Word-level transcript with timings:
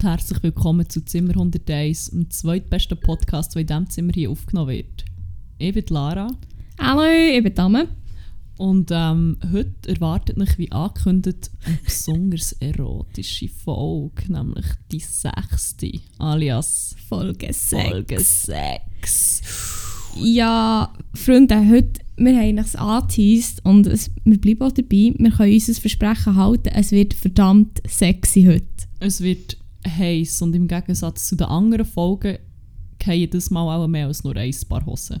Und 0.00 0.08
herzlich 0.08 0.42
willkommen 0.42 0.88
zu 0.88 1.04
Zimmer 1.04 1.32
101, 1.32 2.12
dem 2.12 2.30
zweitbesten 2.30 2.98
Podcast, 2.98 3.54
der 3.54 3.60
in 3.60 3.66
diesem 3.66 3.90
Zimmer 3.90 4.12
hier 4.14 4.30
aufgenommen 4.30 4.70
wird. 4.70 5.04
Ich 5.58 5.74
bin 5.74 5.84
Lara 5.90 6.26
Hallo, 6.78 7.02
ich 7.02 7.42
bin 7.42 7.54
Dame. 7.54 7.86
und 8.56 8.90
ähm, 8.94 9.36
heute 9.52 9.90
erwartet 9.90 10.38
mich 10.38 10.56
wie 10.56 10.72
angekündigt 10.72 11.50
eine 11.66 11.78
besonders 11.84 12.52
erotische 12.60 13.48
Folge, 13.48 14.32
nämlich 14.32 14.64
die 14.90 15.00
sechste, 15.00 15.92
alias 16.16 16.96
Folge 17.06 17.52
6. 17.52 17.90
Folge 17.90 18.20
6. 18.20 19.42
Ja, 20.16 20.94
Freunde, 21.12 21.68
heute, 21.68 22.00
wir 22.16 22.38
haben 22.38 22.56
es 22.56 22.74
angeteased 22.74 23.62
und 23.66 23.86
es, 23.86 24.10
wir 24.24 24.40
bleiben 24.40 24.62
auch 24.62 24.72
dabei. 24.72 25.12
Wir 25.18 25.30
können 25.30 25.52
unser 25.52 25.74
Versprechen 25.74 26.36
halten, 26.36 26.70
es 26.74 26.90
wird 26.90 27.12
verdammt 27.12 27.82
sexy 27.86 28.44
heute. 28.44 28.64
Es 29.00 29.20
wird 29.20 29.59
heiß 29.86 30.42
und 30.42 30.54
im 30.54 30.68
Gegensatz 30.68 31.28
zu 31.28 31.36
den 31.36 31.46
anderen 31.46 31.86
Folgen 31.86 32.38
fallen 33.02 33.30
das 33.30 33.50
Mal 33.50 33.76
auch 33.76 33.88
mehr 33.88 34.06
als 34.06 34.24
nur 34.24 34.36
ein 34.36 34.54
Paar 34.68 34.84
Hosen. 34.84 35.20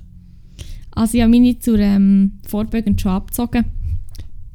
Also 0.92 1.16
ich 1.16 1.22
habe 1.22 1.30
meine 1.30 1.58
zur 1.58 1.78
ähm, 1.78 2.32
Vorbeugung 2.46 2.98
schon 2.98 3.12
abgezogen. 3.12 3.64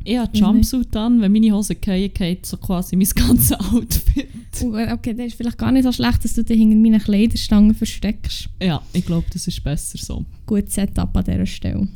Ich 0.07 0.19
habe 0.19 0.38
Jumpsuit 0.38 0.95
an, 0.95 1.19
wenn 1.19 1.31
meine 1.31 1.52
Hose 1.52 1.75
fallen, 1.83 2.13
geht 2.13 2.45
so 2.45 2.57
quasi 2.57 2.95
mein 2.95 3.07
ganzes 3.07 3.53
Outfit. 3.73 4.29
Und, 4.61 4.75
äh, 4.75 4.94
Okay, 4.94 5.16
das 5.16 5.27
ist 5.27 5.35
vielleicht 5.35 5.57
gar 5.57 5.71
nicht 5.71 5.83
so 5.83 5.91
schlecht, 5.91 6.23
dass 6.23 6.33
du 6.35 6.44
dich 6.44 6.59
hinter 6.59 6.75
meinen 6.75 7.01
Kleiderstangen 7.01 7.73
versteckst. 7.73 8.49
Ja, 8.61 8.83
ich 8.94 9.03
glaube, 9.03 9.25
das 9.33 9.47
ist 9.47 9.63
besser 9.63 9.97
so. 9.97 10.23
Gutes 10.45 10.75
Setup 10.75 11.17
an 11.17 11.23
dieser 11.23 11.47
Stelle. 11.47 11.88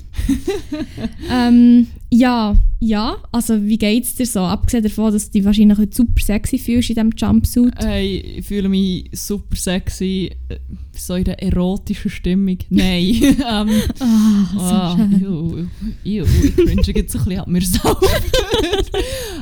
ähm, 1.31 1.85
ja, 2.11 2.55
ja, 2.79 3.17
also 3.31 3.61
wie 3.63 3.77
geht 3.77 4.03
es 4.05 4.15
dir 4.15 4.25
so? 4.25 4.39
Abgesehen 4.39 4.83
davon, 4.83 5.13
dass 5.13 5.25
du 5.25 5.31
dich 5.33 5.45
wahrscheinlich 5.45 5.77
heute 5.77 5.95
super 5.95 6.21
sexy 6.21 6.57
fühlst 6.57 6.89
in 6.89 6.95
diesem 6.95 7.11
Jumpsuit. 7.15 7.73
Hey, 7.77 8.17
ich 8.37 8.45
fühle 8.45 8.69
mich 8.69 9.09
super 9.13 9.55
sexy, 9.55 10.31
äh, 10.49 10.57
so 10.93 11.15
in 11.15 11.27
einer 11.27 11.39
erotischen 11.39 12.09
Stimmung. 12.09 12.57
Nein, 12.69 13.15
ähm, 13.23 13.69
Ah, 13.99 14.95
so 14.95 15.03
schön. 15.03 15.21
ew, 15.23 15.67
ew, 16.03 16.25
ich 16.43 16.55
cringe 16.55 16.81
jetzt 16.81 17.15
ein 17.15 17.23
bisschen 17.25 17.39
an 17.39 17.51
mir 17.51 17.61
selber. 17.61 17.99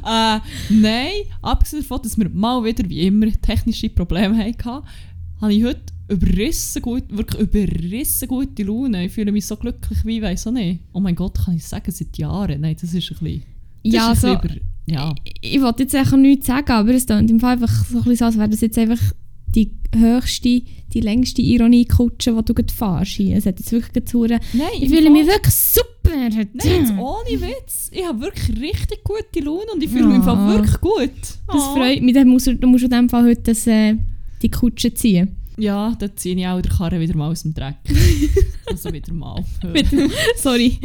äh, 0.05 0.39
nein, 0.69 1.11
abgesehen 1.41 1.83
davon, 1.83 2.01
dass 2.03 2.17
wir 2.17 2.29
mal 2.29 2.63
wieder, 2.63 2.87
wie 2.89 3.07
immer, 3.07 3.27
technische 3.41 3.89
Probleme 3.89 4.37
hatten, 4.37 4.83
habe 5.41 5.53
ich 5.53 5.63
heute 5.63 5.81
überrissen 6.09 6.81
gut, 6.81 7.03
wirklich 7.09 7.41
überrissen 7.41 8.27
gute 8.27 8.63
Laune. 8.63 9.05
Ich 9.05 9.11
fühle 9.11 9.31
mich 9.31 9.45
so 9.45 9.55
glücklich 9.57 9.99
wie, 10.05 10.21
weiß 10.21 10.47
auch 10.47 10.51
nicht. 10.51 10.79
Oh 10.93 10.99
mein 10.99 11.15
Gott, 11.15 11.37
kann 11.45 11.55
ich 11.55 11.65
sagen, 11.65 11.91
seit 11.91 12.17
Jahren? 12.17 12.61
Nein, 12.61 12.75
das 12.79 12.93
ist 12.93 13.11
ein 13.11 13.17
bisschen... 13.19 13.43
Ja, 13.83 14.13
so, 14.15 14.27
über- 14.33 14.49
ja. 14.85 15.13
ich, 15.23 15.55
ich 15.55 15.61
wollte 15.61 15.83
jetzt 15.83 15.95
einfach 15.95 16.17
nichts 16.17 16.47
sagen, 16.47 16.71
aber 16.71 16.93
es 16.93 17.05
klingt 17.05 17.29
im 17.29 17.39
Fall 17.39 17.53
einfach 17.53 17.85
so 17.85 17.97
ein 17.97 18.03
bisschen 18.03 18.17
so, 18.17 18.25
als 18.25 18.37
wäre 18.37 18.49
das 18.49 18.61
jetzt 18.61 18.77
einfach 18.77 18.99
die 19.55 19.71
höchste, 19.95 20.61
die 20.93 20.99
längste 20.99 21.41
Ironiekutsche, 21.41 22.33
die 22.33 22.45
du 22.45 22.53
gerade 22.53 22.73
fährst. 22.73 23.19
Es 23.19 23.45
hat 23.45 23.59
jetzt 23.59 23.71
wirklich 23.71 23.93
gezogen. 23.93 24.39
Nein, 24.53 24.67
Ich 24.81 24.89
fühle 24.89 25.09
mich 25.09 25.25
wirklich 25.25 25.53
super. 25.55 25.87
Nein, 26.05 26.47
jetzt 26.53 26.91
ohne 26.97 27.41
Witz. 27.41 27.89
Ich 27.91 28.05
habe 28.05 28.19
wirklich 28.21 28.59
richtig 28.61 29.03
gute 29.03 29.43
Laune 29.43 29.65
und 29.73 29.81
ich 29.83 29.89
fühle 29.89 30.07
mich 30.07 30.17
im 30.17 30.23
Fall 30.23 30.53
wirklich 30.55 30.79
gut. 30.81 31.11
Das 31.47 31.55
Ah. 31.61 31.73
freut 31.75 32.01
mich. 32.01 32.13
Dann 32.13 32.27
musst 32.27 32.47
du, 32.47 32.55
du 32.55 32.67
musst 32.67 32.83
in 32.83 32.91
dem 32.91 33.09
Fall 33.09 33.23
heute 33.25 33.41
das, 33.41 33.65
äh, 33.67 33.95
die 34.41 34.49
Kutsche 34.51 34.93
ziehen. 34.93 35.29
Ja, 35.57 35.95
dann 35.97 36.11
ziehe 36.15 36.35
ich 36.35 36.47
auch 36.47 36.61
den 36.61 36.71
Karren 36.71 36.99
wieder 36.99 37.15
mal 37.15 37.31
aus 37.31 37.41
dem 37.41 37.53
Dreck. 37.53 37.75
also 38.67 38.93
wieder 38.93 39.11
mal. 39.13 39.43
Sorry. 40.37 40.79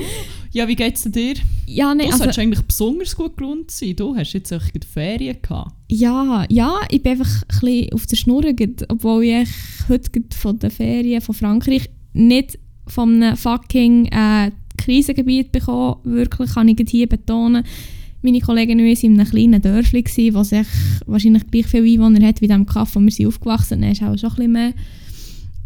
ja, 0.50 0.66
wie 0.66 0.76
geht's 0.76 1.02
dir? 1.04 1.34
Ja, 1.66 1.94
nein, 1.94 2.06
Du 2.06 2.12
also, 2.12 2.18
solltest 2.18 2.38
eigentlich 2.38 2.62
besonders 2.62 3.14
gut 3.14 3.36
gelohnt 3.36 3.70
sein. 3.70 3.94
Du 3.96 4.16
hast 4.16 4.32
jetzt 4.32 4.52
auch 4.52 4.62
gerade 4.62 4.86
Ferien 4.86 5.36
gehabt. 5.42 5.72
ja, 5.88 6.46
ja, 6.48 6.80
ich 6.90 7.02
bin 7.02 7.12
einfach 7.12 7.42
ein 7.42 7.60
bisschen 7.60 7.92
auf 7.92 8.06
der 8.06 8.16
Schnur, 8.16 8.44
obwohl 8.88 9.24
ich 9.24 9.48
heute 9.88 10.10
von 10.34 10.58
den 10.58 10.70
Ferien 10.70 11.20
von 11.20 11.34
Frankreich 11.34 11.90
nicht 12.14 12.58
von 12.86 13.22
einem 13.22 13.36
fucking 13.36 14.06
äh, 14.06 14.50
Krisengebiet 14.78 15.52
bekommen. 15.52 15.96
Wirklich 16.04 16.52
kann 16.52 16.68
ich 16.68 16.78
hier 16.88 17.08
betonen. 17.08 17.64
Meine 18.22 18.40
Kollegen 18.40 18.80
und 18.80 18.86
ich 18.86 19.02
waren 19.02 19.14
in 19.14 19.20
einem 19.20 19.30
kleinen 19.30 19.62
Dörfli, 19.62 20.02
gewesen, 20.02 20.34
wo 20.34 20.42
sich 20.44 20.66
wahrscheinlich 21.06 21.46
gleich 21.50 21.66
viele 21.66 21.86
Einwohner 21.86 22.26
hat 22.26 22.40
wie 22.40 22.48
dem 22.48 22.66
Kaff, 22.66 22.94
wo 22.94 23.00
wir 23.00 23.10
sind 23.10 23.26
aufgewachsen 23.26 23.80
sind. 23.80 23.82
Dann 23.82 23.92
ist 23.92 24.02
auch 24.02 24.16
schon 24.16 24.30
ein 24.30 24.36
bisschen 24.36 24.52
mehr. 24.52 24.72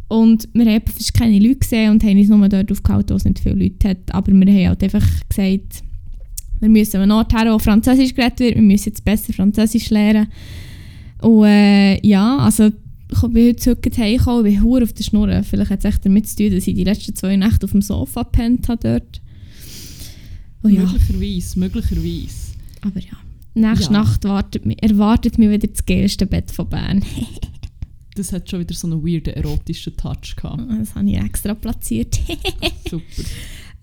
Und 0.09 0.49
wir 0.53 0.65
haben 0.67 0.83
fast 0.87 1.15
keine 1.15 1.39
Leute 1.39 1.57
gesehen 1.57 1.91
und 1.91 2.05
haben 2.05 2.19
uns 2.19 2.29
nur 2.29 2.49
dort 2.49 2.71
aufgehalten, 2.71 3.11
wo 3.11 3.17
es 3.17 3.25
nicht 3.25 3.41
viele 3.41 3.57
Leute 3.57 3.89
hat. 3.89 4.15
Aber 4.15 4.33
wir 4.33 4.47
haben 4.47 4.69
halt 4.69 4.83
einfach 4.83 5.07
gesagt, 5.29 5.83
wir 6.61 6.69
müssen 6.69 7.01
einen 7.01 7.13
Ort 7.13 7.33
her, 7.35 7.53
wo 7.53 7.59
Französisch 7.59 8.15
geredet 8.15 8.41
wird, 8.41 8.55
wir 8.55 8.63
müssen 8.63 8.91
jetzt 8.91 9.05
besser 9.05 9.33
Französisch 9.33 9.91
lernen. 9.91 10.29
Und 11.21 11.45
äh, 11.45 12.07
ja, 12.07 12.39
also 12.39 12.71
ich 13.11 13.21
bin 13.21 13.49
heute 13.49 13.57
zurück 13.57 13.87
heimgekommen, 13.97 14.45
bin 14.45 14.63
hure 14.63 14.85
auf 14.85 14.93
der 14.93 15.05
Schnur. 15.05 15.43
Vielleicht 15.43 15.71
hat 15.71 15.79
es 15.81 15.85
echt 15.85 16.05
damit 16.05 16.29
zu 16.29 16.37
tun, 16.37 16.55
dass 16.55 16.67
ich 16.67 16.75
die 16.75 16.85
letzten 16.85 17.15
zwei 17.15 17.37
Nächte 17.37 17.65
auf 17.65 17.73
dem 17.73 17.83
Sofa 17.83 18.23
gepennt 18.23 18.69
habe 18.69 18.81
dort. 18.83 19.21
Oh 20.63 20.69
ja, 20.69 20.83
Möglicherweise, 20.83 21.59
möglicherweise. 21.59 22.46
Aber 22.83 23.01
ja. 23.01 23.17
Nächste 23.55 23.93
Ja. 23.93 24.01
Nacht 24.01 24.25
wartet 24.25 24.67
mich, 24.67 24.83
erwartet 24.83 25.39
mich 25.39 25.49
wieder 25.49 25.67
das 25.69 25.87
geilste 25.87 26.27
Bett 26.27 26.51
von 26.51 26.69
Bern. 26.69 27.05
Das 28.15 28.33
hat 28.33 28.49
schon 28.51 28.61
wieder 28.61 28.75
so 28.75 28.87
einen 28.87 29.05
weirden 29.07 29.35
erotischen 29.35 29.95
Touch 29.95 30.37
gehabt. 30.37 30.63
Das 30.71 30.95
habe 30.95 31.07
ich 31.11 31.19
extra 31.19 31.53
platziert. 31.53 32.19
Super. 32.91 33.05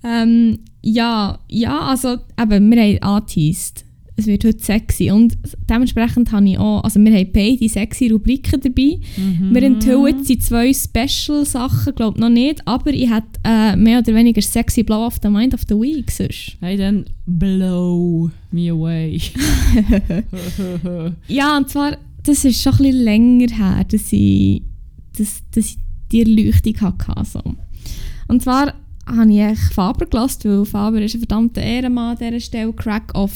Ähm, 0.04 0.58
ja, 0.82 1.38
ja, 1.48 1.80
also 1.82 2.18
eben, 2.42 2.72
wir 2.72 2.82
haben 2.82 3.04
angeteased. 3.04 3.86
Es 4.16 4.28
wird 4.28 4.46
heute 4.46 4.60
sexy 4.64 5.10
und 5.10 5.36
dementsprechend 5.68 6.32
habe 6.32 6.48
ich 6.48 6.60
auch, 6.60 6.84
also 6.84 7.00
wir 7.00 7.12
haben 7.12 7.32
beide 7.34 7.68
sexy 7.68 8.10
Rubriken 8.10 8.62
dabei. 8.62 9.00
Mhm. 9.18 9.56
Wir 9.56 9.64
enthüllen 9.64 10.24
die 10.24 10.38
zwei 10.38 10.72
Special-Sachen, 10.72 11.96
glaube 11.96 12.20
noch 12.20 12.30
nicht, 12.30 12.62
aber 12.68 12.94
ich 12.94 13.10
hätte 13.10 13.40
äh, 13.44 13.76
mehr 13.76 14.00
oder 14.00 14.14
weniger 14.14 14.42
sexy 14.42 14.84
Blow 14.84 15.08
of 15.08 15.18
the 15.24 15.30
Mind 15.30 15.56
of 15.56 15.62
the 15.68 15.74
Week 15.74 16.12
sonst. 16.12 16.58
Hey, 16.60 16.78
dann 16.78 17.06
blow 17.26 18.30
me 18.52 18.70
away. 18.70 19.20
Ja, 21.28 21.58
und 21.58 21.70
zwar, 21.70 21.98
das 22.24 22.46
ist 22.46 22.62
schon 22.62 22.74
ein 22.74 22.78
bisschen 22.78 23.04
länger 23.04 23.56
her, 23.56 23.84
dass 23.90 24.14
ich, 24.14 24.62
dass, 25.18 25.42
dass 25.52 25.66
ich 25.66 25.78
die 26.12 26.22
Erleuchtung 26.22 26.80
hatte. 26.82 27.26
So. 27.26 27.42
Und 28.28 28.44
zwar 28.44 28.76
habe 29.06 29.32
ich 29.32 29.40
echt 29.40 29.74
Faber 29.74 30.06
gelassen, 30.06 30.52
weil 30.60 30.66
Faber 30.66 31.02
ist 31.02 31.16
ein 31.16 31.20
verdammter 31.20 31.62
Ehrenmann 31.62 32.16
an 32.16 32.18
dieser 32.20 32.40
Stelle, 32.40 32.74
Crack 32.74 33.14
of 33.16 33.32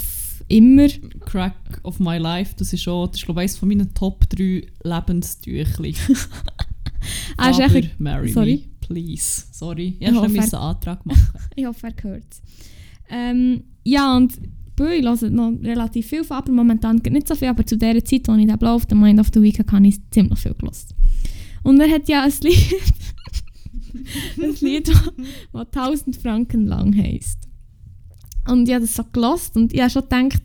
immer. 0.47 0.87
Crack 1.21 1.79
of 1.83 1.99
my 1.99 2.17
life, 2.17 2.53
das 2.57 2.73
ist 2.73 2.83
schon, 2.83 3.07
das 3.07 3.17
ist 3.19 3.25
glaube 3.25 3.41
ich 3.41 3.43
eines 3.43 3.57
von 3.57 3.69
meinen 3.69 3.93
Top 3.93 4.29
3 4.29 4.67
Lebenstüchli. 4.83 5.95
Er 7.37 7.49
ist 7.51 7.61
Aber 7.61 7.75
echt, 7.75 7.99
marry 7.99 8.29
sorry. 8.29 8.65
me, 8.65 8.87
please. 8.87 9.43
Sorry, 9.51 9.97
ich 9.99 10.01
Ich 10.01 10.07
habe 10.07 10.15
schon 10.15 10.37
hoffe, 10.37 10.39
einen 10.41 10.63
Antrag 10.63 11.05
machen. 11.05 11.29
ich 11.55 11.65
hoffe, 11.65 11.87
er 11.87 12.03
hört 12.03 12.23
es. 12.29 12.41
Ähm, 13.09 13.63
ja, 13.83 14.15
und 14.15 14.33
ich 14.79 14.83
höre 14.83 15.29
noch 15.29 15.53
relativ 15.63 16.07
viel 16.07 16.23
Faber, 16.23 16.51
momentan 16.51 17.01
geht 17.01 17.13
nicht 17.13 17.27
so 17.27 17.35
viel, 17.35 17.47
aber 17.47 17.65
zu 17.65 17.77
der 17.77 18.03
Zeit, 18.03 18.29
als 18.29 18.41
ich 18.41 18.59
Blow 18.59 18.75
of 18.75 18.85
the 18.89 18.95
Mind 18.95 19.19
of 19.19 19.29
the 19.33 19.41
Week 19.41 19.59
habe 19.59 19.87
ich 19.87 19.97
ziemlich 20.11 20.39
viel 20.39 20.53
gehört. 20.53 20.85
Und 21.63 21.79
er 21.79 21.89
hat 21.89 22.07
ja 22.07 22.23
ein 22.23 22.33
Lied, 22.41 22.75
ein 24.43 24.55
Lied, 24.61 24.87
das 25.53 25.67
1000 25.75 26.15
Franken 26.17 26.67
lang 26.67 26.95
heisst. 26.95 27.46
Und 28.49 28.67
ich 28.67 28.73
habe 28.75 28.85
das 28.85 28.95
so 28.95 29.03
gehört 29.11 29.51
und 29.55 29.73
ich 29.73 29.79
habe 29.81 29.89
schon 29.89 30.03
gedacht, 30.03 30.41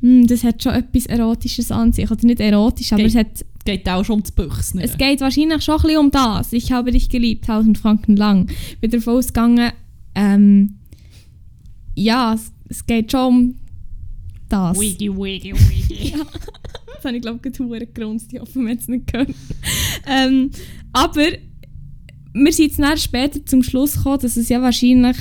hm, 0.00 0.26
das 0.26 0.44
hat 0.44 0.62
schon 0.62 0.72
etwas 0.72 1.06
Erotisches 1.06 1.70
an 1.70 1.92
sich. 1.92 2.10
Oder 2.10 2.24
nicht 2.26 2.40
erotisch, 2.40 2.92
aber 2.92 3.02
Geht- 3.02 3.10
es, 3.10 3.16
hat, 3.16 3.44
Geht 3.64 3.88
auch 3.88 4.04
schon 4.04 4.16
um 4.16 4.22
das 4.22 4.32
Büchsen. 4.32 4.80
es 4.80 4.96
geht 4.96 5.20
wahrscheinlich 5.20 5.62
schon 5.62 5.74
ein 5.76 5.82
bisschen 5.82 5.98
um 5.98 6.10
das. 6.10 6.52
Ich 6.52 6.72
habe 6.72 6.90
dich 6.92 7.08
geliebt, 7.08 7.48
1000 7.48 7.76
Franken 7.78 8.16
lang. 8.16 8.48
Ich 8.70 8.78
bin 8.78 8.90
davon 8.90 9.16
ausgegangen, 9.18 9.72
ähm, 10.14 10.76
ja, 11.94 12.34
es, 12.34 12.52
es 12.68 12.86
geht 12.86 13.12
schon 13.12 13.26
um 13.34 13.54
das. 14.48 14.78
Wiggy, 14.78 15.10
wiggy, 15.14 15.52
wiggy. 15.52 16.14
Das 16.94 17.04
habe 17.04 17.16
ich 17.16 17.22
glaube 17.22 17.40
ich 17.48 17.52
gerade 17.56 17.86
gerunzt, 17.86 18.32
ich 18.32 18.40
hoffe, 18.40 18.58
man 18.58 18.72
hat 18.72 18.80
es 18.80 18.88
nicht 18.88 19.06
gehört. 19.12 19.30
ähm, 20.06 20.50
aber 20.92 21.26
wir 22.32 22.52
sind 22.52 22.76
jetzt 22.76 23.02
später 23.02 23.44
zum 23.44 23.62
Schluss 23.62 23.94
gekommen, 23.94 24.20
dass 24.20 24.36
es 24.36 24.48
ja 24.48 24.60
wahrscheinlich 24.62 25.16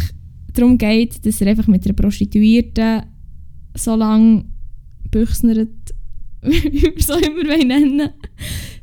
darum 0.60 0.78
geht, 0.78 1.26
dass 1.26 1.42
er 1.42 1.48
einfach 1.48 1.68
mit 1.68 1.86
einer 1.86 1.94
Prostituierten 1.94 3.04
so 3.76 3.96
lange 3.96 4.46
büchsnert, 5.12 5.70
wie 6.42 6.82
wir 6.82 6.98
es 6.98 7.10
auch 7.10 7.22
immer 7.22 7.44
nennen 7.58 8.10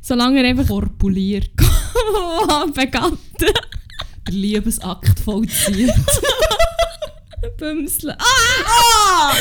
solange 0.07 0.41
er 0.41 0.49
einfach 0.49 0.67
Korpuliert, 0.67 1.51
begatten, 2.73 3.17
der 3.41 4.33
Liebesakt 4.33 5.19
vollzieht. 5.19 5.91
bümseln. 7.57 8.15
Ah! 8.17 9.33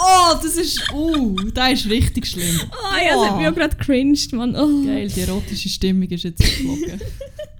Oh, 0.00 0.34
das 0.42 0.56
ist. 0.56 0.92
Uh, 0.92 1.36
das 1.54 1.72
ist 1.72 1.90
richtig 1.90 2.26
schlimm. 2.26 2.60
Ah, 2.70 2.98
ja, 3.02 3.14
das 3.14 3.30
hat 3.30 3.38
mich 3.38 3.48
auch 3.48 3.54
gerade 3.54 3.76
cringed, 3.76 4.32
Mann. 4.32 4.54
Oh. 4.56 4.84
Geil, 4.84 5.08
die 5.08 5.20
erotische 5.20 5.68
Stimmung 5.68 6.08
ist 6.08 6.24
jetzt 6.24 6.40
geflogen. 6.40 7.00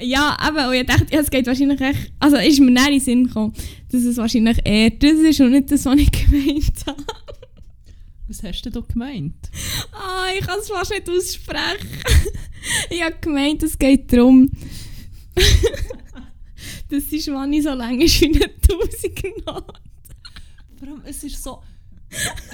Ja, 0.00 0.36
aber 0.38 0.72
ich 0.72 0.86
dachte, 0.86 1.12
ja, 1.12 1.20
es 1.20 1.30
geht 1.30 1.46
wahrscheinlich 1.46 1.80
echt, 1.80 2.12
also 2.20 2.36
ist 2.36 2.60
mir 2.60 2.70
näher 2.70 2.86
in 2.86 2.92
den 2.92 3.00
Sinn 3.00 3.26
gekommen, 3.26 3.52
dass 3.90 4.02
es 4.02 4.16
wahrscheinlich 4.16 4.58
eher 4.64 4.90
das 4.90 5.12
ist 5.12 5.40
und 5.40 5.50
nicht 5.50 5.70
das, 5.70 5.84
was 5.84 5.98
ich 5.98 6.10
gemeint 6.30 6.86
habe. 6.86 7.04
Was 8.28 8.42
hast 8.42 8.62
du 8.62 8.70
da 8.70 8.80
gemeint? 8.80 9.50
Ah, 9.90 10.26
ich 10.38 10.46
kann 10.46 10.58
es 10.60 10.68
fast 10.68 10.90
nicht 10.90 11.08
aussprechen. 11.08 11.88
ich 12.90 13.02
habe 13.02 13.16
gemeint, 13.20 13.62
es 13.62 13.78
geht 13.78 14.12
darum, 14.12 14.50
dass 16.90 17.06
die 17.06 17.22
Schwanni 17.22 17.62
so 17.62 17.72
lang 17.72 18.00
ist 18.00 18.20
wie 18.20 18.26
eine 18.26 18.60
Tausigernote. 18.60 19.80
Vor 20.78 20.88
allem, 20.88 21.02
es 21.04 21.24
ist 21.24 21.42
so. 21.42 21.62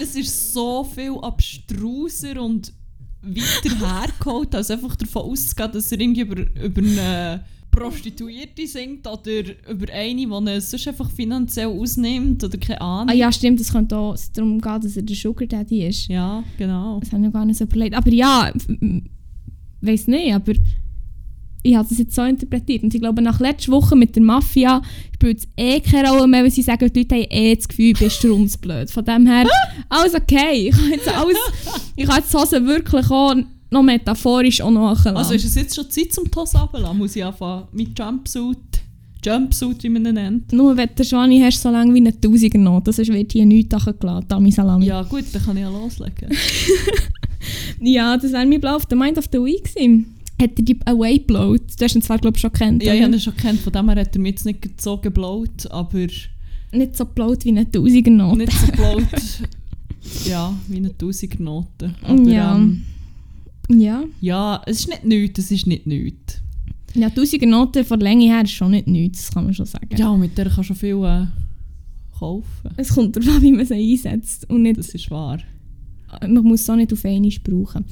Es 0.00 0.14
ist 0.17 0.52
so 0.52 0.85
viel 0.85 1.17
abstruser 1.20 2.41
und 2.41 2.73
weiter 3.26 3.78
hergeholt, 3.78 4.54
als 4.54 4.70
einfach 4.70 4.96
davon 4.96 5.22
auszugehen, 5.22 5.72
dass 5.72 5.92
er 5.92 6.00
irgendwie 6.00 6.20
über, 6.22 6.62
über 6.62 6.82
eine 6.82 7.44
Prostituierte 7.70 8.66
singt 8.66 9.06
oder 9.06 9.42
über 9.68 9.92
eine, 9.92 10.14
die 10.14 10.22
ihn 10.22 10.60
sonst 10.60 10.88
einfach 10.88 11.10
finanziell 11.10 11.66
ausnimmt 11.66 12.44
oder 12.44 12.56
keine 12.58 12.80
Ahnung. 12.80 13.10
Ah 13.10 13.16
ja, 13.16 13.32
stimmt, 13.32 13.60
es 13.60 13.72
könnte 13.72 13.96
auch 13.96 14.16
darum 14.32 14.60
gehen, 14.60 14.80
dass 14.80 14.96
er 14.96 15.02
der 15.02 15.16
Sugar 15.16 15.46
Daddy 15.46 15.86
ist. 15.86 16.08
Ja, 16.08 16.44
genau. 16.56 17.00
Das 17.00 17.12
habe 17.12 17.22
ich 17.22 17.26
noch 17.26 17.32
gar 17.32 17.44
nicht 17.44 17.58
so 17.58 17.64
überlegt. 17.64 17.96
Aber 17.96 18.10
ja, 18.10 18.52
weiß 19.80 20.06
nicht, 20.06 20.34
aber 20.34 20.52
ich 21.64 21.75
habe 21.75 21.88
das 21.88 21.99
jetzt 21.99 22.14
so 22.14 22.22
interpretiert. 22.22 22.82
Und 22.82 22.94
ich 22.94 23.00
glaube, 23.00 23.22
nach 23.22 23.40
letzter 23.40 23.72
Woche 23.72 23.96
mit 23.96 24.14
der 24.14 24.22
Mafia 24.22 24.82
spielt 25.14 25.38
es 25.38 25.49
eh 25.56 25.81
keine 25.81 26.11
Rolle 26.11 26.28
mehr, 26.28 26.43
weil 26.44 26.50
sie 26.50 26.62
sagen, 26.62 26.93
die 26.93 27.00
Leute 27.00 27.14
haben 27.14 27.26
eh 27.31 27.56
das 27.56 27.66
Gefühl, 27.66 27.94
du 27.94 28.05
bist 28.05 28.16
strunzblöd. 28.16 28.90
Von 28.90 29.05
dem 29.05 29.26
her, 29.26 29.46
alles 29.88 30.14
okay. 30.14 30.69
Ich 30.69 30.76
kann 30.76 30.90
jetzt 30.90 31.08
alles, 31.08 31.38
ich 31.96 32.06
kann 32.06 32.19
jetzt 32.19 32.34
Hose 32.34 32.64
wirklich 32.66 33.11
auch 33.11 33.34
noch 33.70 33.82
metaphorisch 33.82 34.61
auch 34.61 34.70
noch 34.70 35.05
Also 35.06 35.34
ist 35.34 35.44
es 35.46 35.55
jetzt 35.55 35.75
schon 35.75 35.90
Zeit 35.90 36.12
zum 36.12 36.31
Toss 36.31 36.55
runterlassen? 36.55 36.99
Muss 36.99 37.16
ich 37.16 37.25
anfangen 37.25 37.64
mit 37.72 37.99
Jumpsuit? 37.99 38.58
Jumpsuit, 39.25 39.82
wie 39.82 39.88
man 39.88 40.05
ihn 40.05 40.14
nennt. 40.14 40.52
Nur 40.52 40.76
wenn 40.76 40.90
du 40.94 41.02
Schwani 41.02 41.40
hast, 41.40 41.62
so 41.62 41.70
lange 41.70 41.94
wie 41.94 41.99
eine 41.99 42.20
Tausiger 42.20 42.58
noch. 42.58 42.82
Das 42.82 42.99
ist, 42.99 43.10
wird 43.10 43.32
hier 43.32 43.46
nichts 43.46 43.75
gelassen, 43.99 44.26
Dami 44.28 44.52
Salami. 44.52 44.84
Ja 44.84 45.02
gut, 45.02 45.25
dann 45.32 45.43
kann 45.43 45.56
ich 45.56 45.62
ja 45.62 45.70
loslegen. 45.70 46.28
Ja, 47.81 48.17
das 48.17 48.32
wäre 48.32 48.46
mein 48.46 48.60
Blau 48.60 48.76
auf 48.76 48.87
der 48.87 48.96
Mind 48.96 49.19
of 49.19 49.26
the 49.31 49.38
Week 49.38 49.64
gewesen. 49.64 50.13
Hat 50.40 50.50
er 50.58 50.64
die 50.64 50.78
Away 50.86 51.19
blowt? 51.20 51.62
Du 51.78 51.84
hast 51.84 51.94
ihn 51.94 52.02
zwar, 52.02 52.19
glaube 52.19 52.36
ich, 52.36 52.40
schon 52.40 52.52
kennt. 52.52 52.82
ja, 52.82 52.92
ich 52.92 52.98
oder? 52.98 53.06
habe 53.06 53.16
ihn 53.16 53.20
schon 53.20 53.36
gekannt, 53.36 53.60
von 53.60 53.72
dem 53.72 53.88
her 53.88 54.00
hat 54.00 54.14
er 54.16 54.20
mich 54.20 54.32
jetzt 54.32 54.44
nicht 54.46 54.81
so 54.81 54.96
geblaut, 54.98 55.70
aber 55.70 56.06
Nicht 56.72 56.96
so 56.96 57.04
blowt 57.04 57.44
wie 57.44 57.50
eine 57.50 57.70
Tausiger 57.70 58.10
noch. 58.10 58.34
nicht 58.36 58.52
so 58.52 58.66
blaut. 58.72 59.06
ja, 60.26 60.52
wie 60.69 60.76
eine 60.76 60.96
Tausigernote. 60.96 61.94
Aber 62.02 62.22
Ja. 62.28 62.56
ähm, 62.56 62.82
Ja. 63.70 64.04
ja, 64.20 64.62
es 64.66 64.81
ist 64.81 64.88
nicht 64.88 65.04
nichts, 65.04 65.38
es 65.38 65.50
ist 65.50 65.66
nicht 65.66 65.86
nichts. 65.86 66.40
Ja, 66.94 67.10
Tausiger 67.10 67.46
Noten 67.46 67.84
von 67.84 67.98
der 67.98 68.08
Länge 68.10 68.26
her 68.26 68.42
ist 68.42 68.52
schon 68.52 68.70
nicht 68.72 68.86
nichts, 68.86 69.22
das 69.26 69.34
kann 69.34 69.44
man 69.44 69.54
schon 69.54 69.66
sagen. 69.66 69.88
Ja, 69.96 70.14
mit 70.16 70.36
der 70.36 70.44
kannst 70.46 70.58
du 70.58 70.62
schon 70.64 70.76
viel 70.76 71.02
äh, 71.04 71.26
kaufen. 72.19 72.70
Es 72.76 72.94
kommt 72.94 73.16
darauf 73.16 73.36
an, 73.36 73.42
wie 73.42 73.52
man 73.52 73.66
sie 73.66 73.75
einsetzt. 73.75 74.48
Und 74.50 74.62
nicht, 74.62 74.78
Das 74.78 74.88
ist 74.90 75.10
wahr. 75.10 75.38
man 76.22 76.44
muss 76.44 76.60
es 76.62 76.70
auch 76.70 76.76
nicht 76.76 76.92
auf 76.92 77.04
einmal 77.04 77.31
brauchen. 77.42 77.84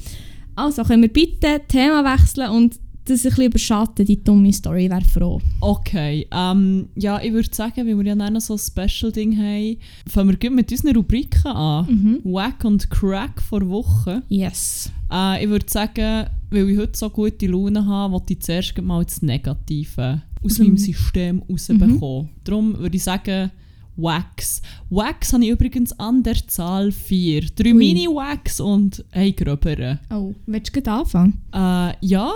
Also, 0.55 0.83
können 0.83 1.01
wir 1.03 1.09
bitte 1.13 1.61
Thema 1.67 2.03
wechseln 2.03 2.49
und 2.51 2.79
das 3.05 3.25
ein 3.25 3.29
bisschen 3.31 3.45
überschatten, 3.47 4.05
die 4.05 4.23
dumme 4.23 4.53
Story, 4.53 4.89
wäre 4.89 5.01
froh. 5.01 5.41
Okay, 5.59 6.25
ähm, 6.31 6.87
ja, 6.95 7.21
ich 7.21 7.33
würde 7.33 7.49
sagen, 7.51 7.85
weil 7.85 7.97
wir 7.97 8.05
ja 8.05 8.15
noch 8.29 8.39
so 8.39 8.53
ein 8.53 8.59
Special-Ding 8.59 9.37
haben, 9.37 9.77
fangen 10.07 10.37
wir 10.39 10.49
mit 10.51 10.71
unseren 10.71 10.95
Rubriken 10.95 11.51
an. 11.51 11.85
Mhm. 11.89 12.19
Wack 12.23 12.63
und 12.63 12.89
Crack 12.89 13.41
vor 13.41 13.67
Woche. 13.67 14.23
Yes. 14.29 14.89
Äh, 15.11 15.43
ich 15.43 15.49
würde 15.49 15.65
sagen, 15.69 16.27
weil 16.49 16.69
ich 16.69 16.77
heute 16.77 16.97
so 16.97 17.09
gute 17.09 17.47
Laune 17.47 17.85
habe, 17.85 18.13
wollte 18.13 18.33
ich 18.33 18.39
zuerst 18.39 18.81
mal 18.81 19.03
das 19.03 19.21
Negative 19.21 20.21
aus 20.41 20.59
Mhm. 20.59 20.65
meinem 20.65 20.77
System 20.77 21.43
rausbekommen. 21.49 22.29
Darum 22.45 22.77
würde 22.79 22.95
ich 22.95 23.03
sagen, 23.03 23.51
Wax. 23.95 24.61
Wax 24.89 25.33
habe 25.33 25.43
ich 25.43 25.51
übrigens 25.51 25.97
an 25.99 26.23
der 26.23 26.35
Zahl 26.47 26.91
4. 26.91 27.41
Drei 27.55 27.69
Ui. 27.69 27.73
Mini-Wax 27.73 28.59
und 28.59 29.03
ein 29.11 29.35
gröberen. 29.35 29.99
Oh, 30.09 30.33
willst 30.45 30.75
du 30.75 30.81
gleich 30.81 30.95
anfangen? 30.95 31.41
Äh, 31.53 31.93
ja, 32.01 32.31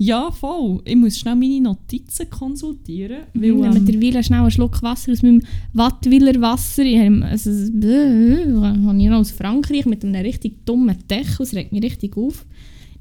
ja, 0.00 0.30
voll. 0.30 0.80
Ich 0.84 0.94
muss 0.94 1.18
schnell 1.18 1.34
meine 1.34 1.60
Notizen 1.60 2.30
konsultieren. 2.30 3.22
Weil, 3.34 3.58
Weil, 3.58 3.76
ähm, 3.76 3.76
ähm, 3.78 4.00
derweil 4.00 4.22
schnell 4.22 4.40
einen 4.40 4.50
Schluck 4.52 4.80
Wasser 4.80 5.10
aus 5.10 5.22
meinem 5.22 5.42
Wattwiller 5.72 6.40
Wasser. 6.40 6.84
Ich 6.84 7.00
habe, 7.00 7.24
also, 7.24 7.50
habe 7.50 9.02
ich 9.02 9.08
noch 9.08 9.18
aus 9.18 9.32
Frankreich 9.32 9.86
mit 9.86 10.04
einem 10.04 10.14
richtig 10.14 10.64
dummen 10.64 10.96
Deckel. 11.10 11.34
Das 11.38 11.52
regt 11.52 11.72
mich 11.72 11.82
richtig 11.82 12.16
auf. 12.16 12.46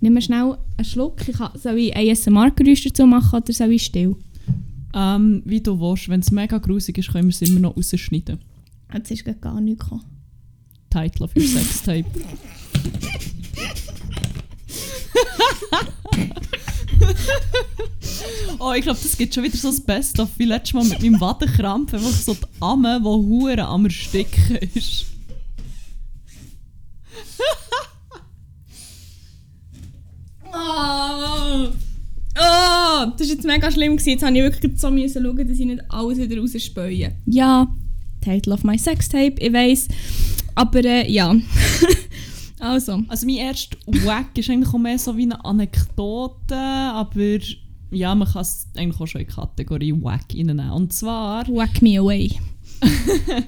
Nimm 0.02 0.14
mir 0.14 0.22
schnell 0.22 0.58
einen 0.76 0.86
Schluck. 0.86 1.28
Ich 1.28 1.38
kann, 1.38 1.52
soll 1.56 1.78
ich 1.78 1.96
ASMR-Geräusch 1.96 2.86
dazu 2.86 3.06
machen 3.06 3.42
oder 3.42 3.54
soll 3.54 3.74
ich 3.74 3.84
still? 3.84 4.16
Ähm, 4.94 5.42
wie 5.46 5.62
du 5.62 5.80
willst, 5.80 6.10
wenn 6.10 6.20
es 6.22 6.32
mega 6.32 6.58
grusig 6.58 6.98
ist, 6.98 7.12
können 7.12 7.26
wir 7.26 7.34
es 7.34 7.42
immer 7.42 7.60
noch 7.60 7.78
rausschneiden. 7.78 8.40
Jetzt 8.94 9.12
ist 9.12 9.26
gerade 9.26 9.40
gar 9.40 9.60
nichts 9.62 9.84
gekommen. 9.84 10.06
Title 10.90 11.30
your 11.36 11.44
Sextape. 11.44 12.06
oh, 18.60 18.74
ich 18.74 18.82
glaube, 18.82 19.00
das 19.02 19.18
gibt 19.18 19.34
schon 19.34 19.44
wieder 19.44 19.58
so 19.58 19.70
das 19.70 19.82
Beste, 19.82 20.28
wie 20.38 20.46
letztes 20.46 20.74
Mal 20.74 20.86
mit 20.86 21.02
meinem 21.02 21.20
Wadenkrampf. 21.20 21.94
Einfach 21.94 22.10
so 22.10 22.34
die 22.34 22.46
Amme, 22.60 23.00
die 23.00 23.06
hure 23.06 23.66
am 23.66 23.86
Ersticken 23.86 24.56
ist. 24.74 25.06
Oh, 30.54 31.68
oh, 32.40 33.12
das 33.18 33.28
war 33.28 33.36
jetzt 33.36 33.46
mega 33.46 33.72
schlimm. 33.72 33.98
Gewesen. 33.98 34.10
Jetzt 34.10 34.22
musste 34.22 34.38
ich 34.38 34.44
wirklich 34.44 34.80
so 34.80 34.92
müssen 34.92 35.24
schauen, 35.24 35.48
dass 35.48 35.60
ich 35.60 35.66
nicht 35.66 35.84
alles 35.90 36.18
wieder 36.20 36.40
rausspäue. 36.40 37.12
Ja, 37.26 37.68
Title 38.22 38.54
of 38.54 38.64
my 38.64 38.78
Sextape, 38.78 39.36
ich 39.40 39.54
weiss. 39.54 39.88
Aber 40.56 40.84
äh, 40.84 41.12
ja. 41.12 41.36
also. 42.60 43.02
Also 43.08 43.26
mein 43.26 43.36
erster 43.38 43.78
Wack 44.06 44.38
ist 44.38 44.50
eigentlich 44.50 44.74
auch 44.74 44.80
mehr 44.80 44.98
so 44.98 45.16
wie 45.16 45.24
eine 45.24 45.44
Anekdote, 45.44 46.56
aber 46.56 47.40
ja, 47.92 48.14
man 48.16 48.28
kann 48.28 48.42
es 48.42 48.68
eigentlich 48.76 49.00
auch 49.00 49.08
schon 49.08 49.22
in 49.22 49.28
die 49.28 49.34
Kategorie 49.34 49.94
Wack 50.02 50.26
reinnehmen. 50.34 50.72
Und 50.72 50.94
zwar 50.94 51.48
Whack 51.48 51.82
me 51.82 52.00
away. 52.00 52.32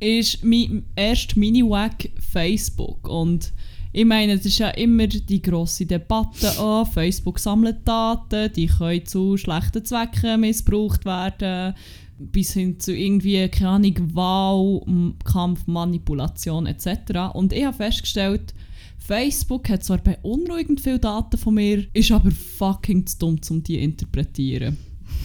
ist 0.00 0.44
mein 0.44 0.84
erster 0.94 1.38
Mini-Wack 1.38 2.10
Facebook. 2.18 3.08
Und 3.08 3.52
ich 3.98 4.04
meine, 4.04 4.34
es 4.34 4.44
ist 4.44 4.58
ja 4.58 4.68
immer 4.68 5.06
die 5.06 5.40
grosse 5.40 5.86
Debatte, 5.86 6.52
oh, 6.60 6.84
Facebook 6.84 7.38
sammelt 7.38 7.78
Daten, 7.88 8.52
die 8.52 8.66
können 8.66 9.06
zu 9.06 9.38
schlechten 9.38 9.84
Zwecken 9.86 10.40
missbraucht 10.40 11.06
werden, 11.06 11.74
bis 12.18 12.52
hin 12.52 12.78
zu 12.78 12.94
irgendwie, 12.94 13.48
keine 13.48 13.70
Ahnung, 13.70 14.14
Wahl, 14.14 14.82
M- 14.86 15.14
Kampf, 15.24 15.66
Manipulation 15.66 16.66
etc. 16.66 16.88
Und 17.32 17.54
ich 17.54 17.64
habe 17.64 17.74
festgestellt, 17.76 18.52
Facebook 18.98 19.68
hat 19.70 19.82
zwar 19.82 19.98
beunruhigend 19.98 20.82
viele 20.82 20.98
Daten 20.98 21.38
von 21.38 21.54
mir, 21.54 21.86
ist 21.94 22.12
aber 22.12 22.30
fucking 22.30 23.06
zu 23.06 23.18
dumm, 23.18 23.40
um 23.48 23.62
die 23.62 23.74
zu 23.76 23.80
interpretieren. 23.80 24.76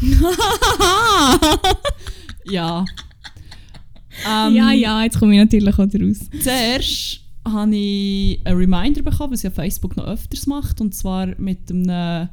Ja. 2.45 2.85
Ähm, 4.27 4.55
ja, 4.55 4.71
ja, 4.71 5.03
jetzt 5.03 5.19
komme 5.19 5.33
ich 5.33 5.39
natürlich 5.39 5.73
auch 5.73 5.79
raus. 5.79 6.19
Zuerst 6.41 7.21
habe 7.45 7.75
ich 7.75 8.45
einen 8.45 8.57
Reminder 8.57 9.01
bekommen, 9.01 9.33
was 9.33 9.43
ja 9.43 9.49
Facebook 9.49 9.97
noch 9.97 10.05
öfters 10.05 10.47
macht. 10.47 10.81
Und 10.81 10.93
zwar 10.93 11.27
mit 11.39 11.71
einem 11.71 12.29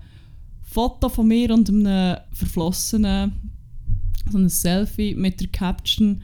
Foto 0.62 1.08
von 1.08 1.28
mir 1.28 1.52
und 1.52 1.68
einem 1.68 2.18
verflossenen 2.32 3.32
so 4.30 4.38
ein 4.38 4.48
Selfie 4.48 5.14
mit 5.14 5.40
der 5.40 5.48
Caption 5.48 6.22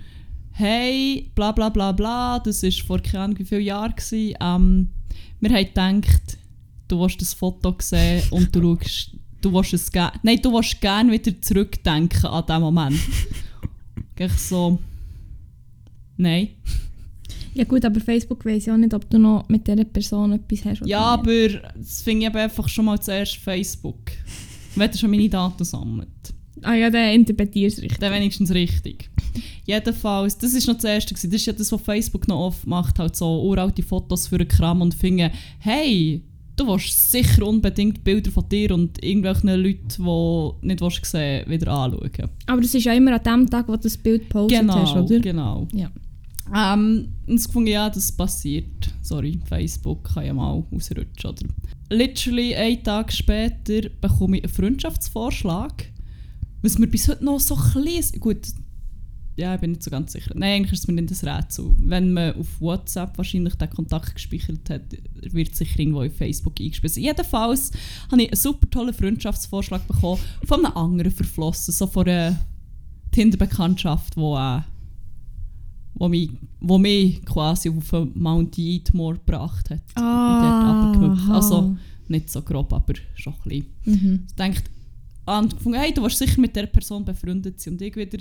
«Hey, 0.51 1.31
bla 1.35 1.53
bla 1.53 1.69
bla 1.69 1.93
bla, 1.93 2.39
das 2.39 2.63
war 2.63 2.71
vor 2.87 3.01
keine 3.01 3.25
Ahnung 3.25 3.39
wie 3.39 3.45
vielen 3.45 3.63
Jahren. 3.63 3.95
Ähm, 4.13 4.91
wir 5.41 5.51
haben 5.51 6.01
gedacht, 6.01 6.39
du 6.89 7.01
willst 7.01 7.21
das 7.21 7.35
Foto 7.35 7.75
sehen 7.81 8.23
und 8.31 8.55
du 8.55 8.77
schaust, 8.77 9.13
du 9.41 9.53
willst 9.53 9.75
es 9.75 9.91
gerne, 9.91 10.13
nein, 10.23 10.41
du 10.41 10.53
willst 10.53 10.81
gerne 10.81 11.11
wieder 11.11 11.41
zurückdenken 11.41 12.27
an 12.27 12.45
diesen 12.47 12.61
Moment. 12.61 13.01
Ich 14.17 14.33
so, 14.35 14.79
nein. 16.17 16.51
Ja 17.55 17.65
gut, 17.65 17.85
aber 17.85 18.01
Facebook 18.01 18.45
weiss 18.45 18.67
ja 18.67 18.75
auch 18.75 18.79
nicht, 18.79 18.93
ob 18.95 19.09
du 19.09 19.19
noch 19.19 19.49
mit 19.49 19.67
dieser 19.67 19.85
Person 19.85 20.33
etwas 20.33 20.65
hast 20.65 20.81
oder 20.83 20.91
Ja, 20.91 21.01
aber 21.01 21.49
das 21.77 22.03
finde 22.03 22.23
ich 22.23 22.27
eben 22.31 22.37
einfach 22.39 22.69
schon 22.69 22.85
mal 22.85 23.01
zuerst 23.01 23.37
Facebook. 23.37 24.01
Wenn 24.75 24.91
er 24.91 24.97
schon 24.97 25.11
meine 25.11 25.29
Daten 25.29 25.65
sammelt. 25.65 26.09
Ah 26.63 26.75
ja, 26.75 26.91
dann 26.91 27.13
interpretierst 27.15 27.79
du 27.79 27.83
richtig. 27.83 28.01
Dann 28.01 28.13
wenigstens 28.13 28.53
richtig. 28.53 29.09
Jedenfalls, 29.67 30.37
das 30.39 30.55
war 30.55 30.73
noch 30.75 30.81
das 30.81 30.85
Erste. 30.85 31.15
gewesen. 31.15 31.31
Das 31.31 31.41
ist 31.41 31.47
ja 31.47 31.53
das, 31.53 31.71
was 31.73 31.81
Facebook 31.83 32.27
noch 32.29 32.39
oft 32.41 32.67
macht, 32.67 32.99
halt 32.99 33.17
so 33.17 33.43
uralte 33.43 33.83
Fotos 33.83 34.27
für 34.29 34.37
einen 34.37 34.49
Kram 34.49 34.83
und 34.83 34.95
finden, 34.95 35.31
hey, 35.59 36.23
du 36.57 36.67
willst 36.67 37.11
sicher 37.11 37.47
unbedingt 37.47 38.03
Bilder 38.05 38.31
von 38.31 38.49
dir 38.49 38.73
und 38.73 39.03
irgendwelchen 39.03 39.49
Leuten, 39.51 39.89
die 40.05 40.67
nicht 40.67 40.81
willst 40.81 41.05
sehen 41.07 41.49
wieder 41.49 41.73
anschauen. 41.73 42.31
Aber 42.47 42.61
das 42.61 42.75
ist 42.75 42.85
ja 42.85 42.93
immer 42.95 43.13
an 43.15 43.23
dem 43.23 43.51
Tag, 43.51 43.69
wo 43.69 43.73
du 43.73 43.79
das 43.83 43.97
Bild 43.97 44.23
gepostet 44.23 44.61
Genau, 44.61 44.75
hast, 44.75 44.97
oder? 44.97 45.21
genau. 45.21 45.69
Ja. 45.73 45.91
Ähm, 46.55 47.13
und 47.27 47.41
ich 47.41 47.47
gefunden, 47.47 47.71
ja, 47.71 47.89
das 47.89 48.13
passiert. 48.13 48.93
Sorry, 49.03 49.41
Facebook 49.47 50.05
kann 50.05 50.27
ja 50.27 50.35
mal 50.35 50.65
ausrutschen. 50.71 51.31
Oder? 51.31 51.47
Literally 51.91 52.55
einen 52.55 52.83
Tag 52.83 53.13
später 53.13 53.89
bekomme 54.01 54.39
ich 54.39 54.45
einen 54.45 54.53
Freundschaftsvorschlag, 54.53 55.87
was 56.63 56.79
mir 56.79 56.87
bis 56.87 57.09
heute 57.09 57.25
noch 57.25 57.41
so 57.41 57.57
klein... 57.57 58.03
Gut, 58.21 58.49
ja, 59.37 59.55
ich 59.55 59.61
bin 59.61 59.73
nicht 59.73 59.83
so 59.83 59.91
ganz 59.91 60.13
sicher. 60.13 60.33
Nein, 60.35 60.59
eigentlich 60.59 60.73
ist 60.75 60.81
es 60.81 60.87
mir 60.87 60.95
nicht 60.95 61.11
das 61.11 61.25
Rätsel. 61.25 61.75
Wenn 61.79 62.13
man 62.13 62.37
auf 62.37 62.61
WhatsApp 62.61 63.19
wahrscheinlich 63.19 63.57
den 63.57 63.71
Kontakt 63.71 64.15
gespeichert 64.15 64.71
hat, 64.71 64.83
wird 65.15 65.57
sicher 65.57 65.81
irgendwo 65.81 66.03
auf 66.03 66.15
Facebook 66.15 66.61
eingespielt. 66.61 66.97
Jedenfalls 66.97 67.73
habe 68.11 68.23
ich 68.23 68.29
einen 68.29 68.37
super 68.37 68.71
tollen 68.71 68.95
Freundschaftsvorschlag 68.95 69.87
bekommen 69.89 70.21
von 70.45 70.65
einem 70.65 70.77
anderen 70.77 71.11
verflossen, 71.11 71.73
so 71.73 71.87
von 71.87 72.07
einer 72.07 72.39
Tinder-Bekanntschaft, 73.11 74.15
die 74.17 74.21
äh, 74.21 74.61
wo 75.95 76.09
mich, 76.09 76.31
wo 76.61 76.79
mich 76.79 77.25
quasi 77.25 77.71
auf 77.71 77.93
Mount 78.15 78.59
Eatmore 78.59 79.15
gebracht 79.15 79.71
hat. 79.71 79.83
Runtergeknüpft. 79.97 81.31
Also 81.31 81.77
nicht 82.09 82.31
so 82.31 82.43
grob, 82.43 82.73
aber 82.73 82.95
schon 83.15 83.35
ein 83.35 83.49
bisschen. 83.49 83.67
Mhm. 83.85 84.25
Ich 84.29 84.35
denke, 84.35 84.63
angefangen, 85.27 85.81
hey, 85.81 85.93
du 85.93 86.03
warst 86.03 86.19
sicher 86.19 86.41
mit 86.41 86.55
der 86.57 86.67
Person 86.67 87.05
befreundet 87.05 87.61
sein. 87.61 87.75
Und 87.75 87.83
ich 87.83 87.97
wieder, 87.97 88.19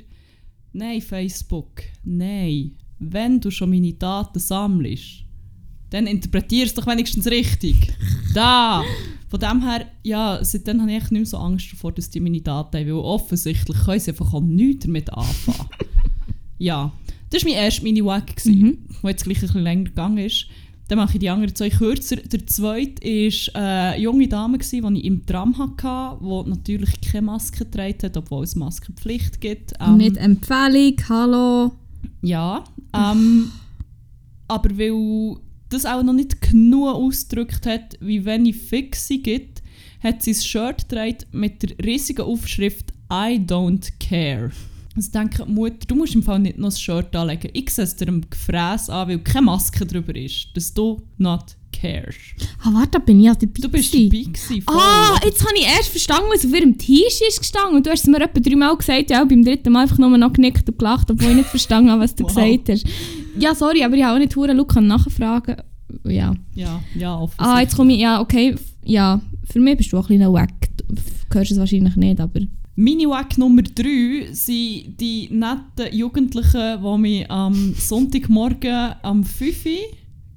nein, 0.71 1.01
Facebook, 1.01 1.83
nein. 2.03 2.71
Wenn 2.99 3.39
du 3.39 3.51
schon 3.51 3.69
meine 3.69 3.93
Daten 3.93 4.39
sammelst, 4.39 5.23
dann 5.89 6.07
interpretierst 6.07 6.77
du 6.77 6.81
doch 6.81 6.87
wenigstens 6.87 7.27
richtig. 7.27 7.93
da! 8.33 8.83
Von 9.29 9.39
dem 9.39 9.67
her, 9.67 9.87
ja, 10.03 10.39
seitdem 10.43 10.79
habe 10.79 10.91
ich 10.91 10.97
echt 10.97 11.11
nicht 11.11 11.21
mehr 11.21 11.25
so 11.25 11.37
Angst 11.37 11.71
davor, 11.71 11.91
dass 11.91 12.09
die 12.09 12.19
meine 12.19 12.39
Daten 12.41 12.77
haben, 12.77 12.85
weil 12.85 12.93
offensichtlich 12.93 13.77
können 13.79 13.99
sie 13.99 14.11
einfach 14.11 14.31
auch 14.31 14.41
nichts 14.41 14.85
damit 14.85 15.11
anfangen. 15.11 15.69
ja, 16.59 16.93
das 17.33 17.43
war 17.43 17.51
mein 17.51 17.59
erster 17.63 17.83
Mini-Wack, 17.83 18.45
Mhm. 18.45 18.77
der 19.03 19.09
jetzt 19.11 19.23
gleich 19.23 19.37
ein 19.37 19.41
bisschen 19.41 19.63
länger 19.63 19.83
gegangen 19.85 20.17
ist. 20.19 20.47
Dann 20.89 20.97
mache 20.97 21.13
ich 21.13 21.19
die 21.19 21.29
anderen 21.29 21.55
zwei 21.55 21.69
kürzer. 21.69 22.17
Der 22.17 22.45
zweite 22.45 23.01
war 23.03 23.61
äh, 23.61 23.93
eine 23.93 24.01
junge 24.01 24.27
Dame, 24.27 24.57
die 24.57 24.77
ich 24.77 25.05
im 25.05 25.25
Tram 25.25 25.57
hatte, 25.57 26.17
die 26.21 26.49
natürlich 26.49 26.99
keine 27.01 27.23
Maske 27.27 27.59
getragen 27.65 27.95
hat, 28.03 28.17
obwohl 28.17 28.43
es 28.43 28.55
Maskenpflicht 28.55 29.39
gibt. 29.41 29.73
Ähm, 29.79 29.97
Nicht 29.97 30.17
Empfehlung, 30.17 30.95
hallo. 31.09 31.71
Ja, 32.21 32.63
ähm, 32.93 33.49
aber 34.47 34.77
weil 34.77 35.37
das 35.69 35.85
auch 35.85 36.03
noch 36.03 36.13
nicht 36.13 36.41
genug 36.41 36.89
ausgedrückt 36.89 37.65
hat, 37.65 37.97
wie 38.01 38.25
wenig 38.25 38.57
Fixe 38.57 39.17
gibt, 39.19 39.63
hat 40.03 40.21
sie 40.21 40.31
ein 40.31 40.35
Shirt 40.35 40.89
getragen 40.89 41.17
mit 41.31 41.63
der 41.63 41.85
riesigen 41.85 42.21
Aufschrift 42.23 42.91
I 43.11 43.39
don't 43.39 43.89
care. 43.99 44.51
Also 44.95 45.11
denke, 45.11 45.45
Mutter, 45.45 45.87
du 45.87 45.95
musst 45.95 46.13
im 46.13 46.21
Fall 46.23 46.39
nicht 46.39 46.57
noch 46.59 46.69
ein 46.69 46.75
Shirt 46.75 47.15
anlegen. 47.15 47.49
Ich 47.53 47.69
sehe 47.71 47.83
es 47.83 47.95
dir 47.95 48.07
im 48.07 48.21
Gefräß 48.29 48.89
an, 48.89 49.07
weil 49.07 49.19
keine 49.19 49.45
Maske 49.47 49.85
drüber 49.85 50.15
ist, 50.15 50.49
dass 50.55 50.73
du 50.73 51.01
not 51.17 51.55
cares. 51.71 52.15
Ah, 52.63 52.69
warte, 52.73 52.91
da 52.91 52.99
bin 52.99 53.19
ich 53.19 53.25
ja 53.25 53.33
dabei. 53.33 53.59
Du 53.59 53.69
bist 53.69 53.93
dabei 53.93 54.07
gewesen. 54.09 54.63
Ah, 54.67 55.19
jetzt 55.25 55.41
habe 55.41 55.55
ich 55.57 55.65
erst 55.65 55.89
verstanden, 55.89 56.27
was 56.31 56.45
auf 56.45 56.53
ihrem 56.53 56.77
T-Shirt 56.77 57.27
ist 57.27 57.39
gestanden. 57.39 57.77
Und 57.77 57.85
du 57.85 57.89
hast 57.89 58.01
es 58.01 58.07
mir 58.07 58.21
etwa 58.21 58.39
dreimal 58.39 58.77
gesagt, 58.77 59.09
ja, 59.09 59.23
beim 59.23 59.43
dritten 59.43 59.71
Mal 59.71 59.81
einfach 59.83 59.97
nur 59.97 60.15
noch 60.15 60.31
genickt 60.33 60.69
und 60.69 60.77
gelacht, 60.77 61.09
obwohl 61.09 61.31
ich 61.31 61.37
nicht 61.37 61.49
verstanden 61.49 61.89
habe, 61.89 62.03
was 62.03 62.13
du 62.13 62.23
Wow. 62.27 62.35
gesagt 62.35 62.69
hast. 62.69 62.85
Ja, 63.39 63.55
sorry, 63.55 63.83
aber 63.83 63.95
ich 63.95 64.03
habe 64.03 64.15
auch 64.15 64.19
nicht 64.19 64.35
hure 64.35 64.53
Luke 64.53 64.79
nachfragen. 64.79 65.55
Ja. 66.05 66.35
Ja, 66.53 66.81
ja, 66.95 67.15
offensichtlich. 67.17 67.47
Ah, 67.47 67.59
jetzt 67.61 67.75
komme 67.75 67.93
ich, 67.93 67.99
ja, 67.99 68.21
okay. 68.21 68.55
Ja, 68.85 69.21
für 69.51 69.59
mich 69.59 69.77
bist 69.77 69.91
du 69.91 69.97
auch 69.97 70.09
ein 70.09 70.17
bisschen 70.19 70.33
wack. 70.33 70.53
Du 70.87 70.95
hörst 71.39 71.51
es 71.51 71.57
wahrscheinlich 71.57 71.95
nicht, 71.95 72.19
aber... 72.19 72.41
Mini-Wack 72.75 73.37
Nummer 73.37 73.61
3 73.61 74.29
sind 74.31 74.99
die 74.99 75.29
netten 75.29 75.95
Jugendlichen, 75.95 76.81
die 76.81 76.97
mich 76.97 77.29
am 77.29 77.75
Sonntagmorgen 77.75 78.95
am 79.03 79.23
5 79.23 79.65
Uhr 79.65 79.71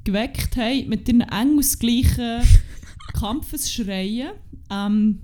geweckt 0.05 0.55
haben 0.57 0.88
mit 0.88 1.09
ihren 1.09 1.23
engelsgleichen 1.23 2.43
Kampfesschreien. 3.19 4.33
Ähm, 4.71 5.21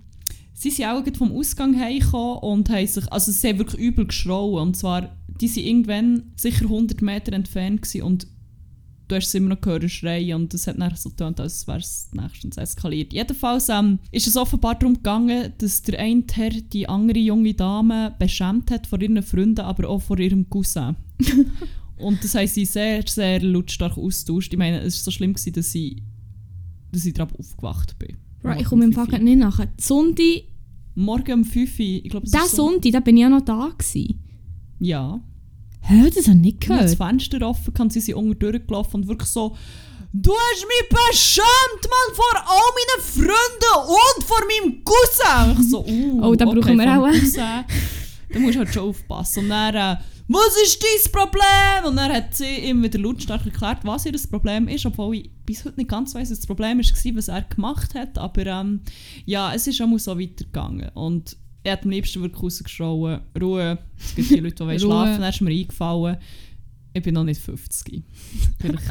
sie 0.55 0.71
sind 0.71 0.87
auch 0.87 1.05
vom 1.19 1.33
Ausgang 1.33 1.79
heimgekommen 1.79 2.39
und 2.39 2.71
haben 2.71 2.87
sich, 2.87 3.13
also 3.13 3.31
sie 3.31 3.49
haben 3.49 3.59
wirklich 3.59 3.81
übel 3.81 4.07
geschrauen. 4.07 4.69
Und 4.69 4.77
zwar, 4.79 5.15
die 5.29 5.51
waren 5.51 5.65
irgendwann 5.65 6.33
sicher 6.37 6.65
100 6.65 7.03
Meter 7.03 7.35
entfernt 7.35 7.95
und 8.03 8.27
du 9.13 9.17
hast 9.17 9.27
es 9.29 9.35
immer 9.35 9.51
noch 9.51 9.61
gehört 9.61 9.91
schreien 9.91 10.35
und 10.41 10.55
das 10.55 10.67
hat 10.67 10.81
dann 10.81 10.97
so 10.97 11.11
getan, 11.11 11.35
als 11.39 11.67
wäre 11.67 11.79
es 11.79 12.09
nächstens 12.13 12.57
eskaliert. 12.57 13.13
Jedenfalls 13.13 13.69
ähm, 13.69 13.99
ist 14.11 14.27
es 14.27 14.37
offenbar 14.37 14.75
darum 14.77 14.95
gegangen, 14.95 15.53
dass 15.59 15.83
der 15.83 15.99
eine 16.01 16.25
Herr 16.33 16.51
die 16.51 16.89
andere 16.89 17.19
junge 17.19 17.53
Dame 17.53 18.15
beschämt 18.19 18.71
hat 18.71 18.87
vor 18.87 19.01
ihren 19.01 19.23
Freunden, 19.23 19.61
aber 19.61 19.89
auch 19.91 20.01
vor 20.01 20.19
ihrem 20.19 20.49
Cousin. 20.49 20.97
und 21.99 22.25
das 22.25 22.35
haben 22.35 22.47
sie 22.47 22.65
sehr, 22.65 23.03
sehr 23.07 23.41
lautstark 23.43 23.99
austauscht. 23.99 24.53
Ich 24.53 24.59
meine, 24.59 24.81
es 24.81 24.97
war 24.99 25.05
so 25.05 25.11
schlimm, 25.11 25.35
gewesen, 25.35 25.53
dass 25.53 25.75
ich, 25.75 26.03
dass 26.91 27.05
ich 27.05 27.13
darauf 27.13 27.39
aufgewacht 27.39 27.99
bin. 27.99 28.17
Right, 28.43 28.63
ich 28.63 28.67
komme 28.67 28.85
im 28.85 28.93
Fall 28.93 29.07
nicht 29.21 29.39
nachher. 29.39 29.69
Sonntag, 29.79 30.45
Morgen 30.95 31.33
um 31.33 31.45
5 31.45 31.71
Uhr, 31.79 31.87
ich 31.87 32.09
glaube, 32.11 32.27
es 32.27 32.33
so- 32.33 32.57
Sonntag, 32.57 32.93
da 32.93 33.01
bin 33.01 33.17
ich 33.17 33.23
ja 33.23 33.29
noch 33.29 33.43
da 33.45 33.71
gewesen. 33.77 34.19
Ja. 34.79 35.21
Hä, 35.93 36.11
das 36.15 36.27
habe 36.27 36.37
ich 36.37 36.43
nicht 36.43 36.65
Ich 36.65 36.71
habe 36.71 36.83
das 36.83 36.93
gehört. 36.93 37.11
Fenster 37.11 37.47
offen, 37.49 37.75
kann 37.75 37.91
sie 37.91 38.01
sind 38.01 38.15
unten 38.15 38.39
durchgelaufen 38.39 39.03
und 39.03 39.09
wirklich 39.09 39.29
so 39.29 39.57
«Du 40.15 40.31
hast 40.33 40.67
mich 40.67 40.89
beschämt, 40.91 41.83
Mann, 41.83 42.15
vor 42.15 42.35
all 42.37 42.71
meinen 42.77 43.03
Freunden 43.03 43.89
und 43.89 44.25
vor 44.25 44.41
meinem 44.41 44.83
Cousin!» 44.85 45.63
Ich 45.63 45.71
so 45.71 45.85
«Uh, 45.87 46.21
Oh, 46.23 46.35
da 46.35 46.45
brauchen 46.45 46.77
wir 46.77 46.99
auch. 46.99 47.65
Da 48.33 48.39
musst 48.39 48.55
du 48.55 48.59
halt 48.61 48.73
schon 48.73 48.89
aufpassen. 48.91 49.45
Und 49.45 49.49
dann 49.51 49.75
äh, 49.75 49.97
«Was 50.29 50.57
ist 50.63 50.83
dein 50.83 51.13
Problem?» 51.13 51.85
Und 51.91 51.97
dann 51.97 52.13
hat 52.13 52.35
sie 52.35 52.57
ihm 52.69 52.83
wieder 52.83 52.99
lautstark 52.99 53.45
erklärt, 53.45 53.79
was 53.83 54.07
ihr 54.07 54.13
das 54.13 54.27
Problem 54.27 54.69
ist, 54.69 54.87
obwohl 54.87 55.17
ich 55.17 55.31
bis 55.45 55.65
heute 55.65 55.77
nicht 55.79 55.91
ganz 55.91 56.15
weiss, 56.15 56.31
was 56.31 56.39
das 56.39 56.47
Problem 56.47 56.79
war, 56.79 57.17
was 57.17 57.29
er 57.29 57.43
gemacht 57.43 57.95
hat. 57.95 58.17
Aber 58.19 58.47
ähm, 58.47 58.81
ja, 59.27 59.53
es 59.55 59.67
ist 59.67 59.81
auch 59.83 59.87
mal 59.87 59.99
so 59.99 60.19
weitergegangen. 60.19 60.89
Und 60.95 61.37
er 61.65 61.73
hat 61.75 61.85
am 61.85 61.91
liebsten 61.91 62.23
wirklich 62.23 62.43
rausgeschrauen, 62.43 63.21
Ruhe, 63.41 63.79
es 63.99 64.15
gibt 64.15 64.31
die 64.31 64.37
Leute, 64.41 64.67
die 64.67 64.79
schlafen, 64.81 65.21
dann 65.21 65.31
ist 65.31 65.41
mir 65.41 65.51
eingefallen, 65.51 66.17
ich 66.95 67.03
bin 67.03 67.15
noch 67.15 67.25
nicht 67.25 67.41
50. 67.41 68.03
Vielleicht, 68.59 68.83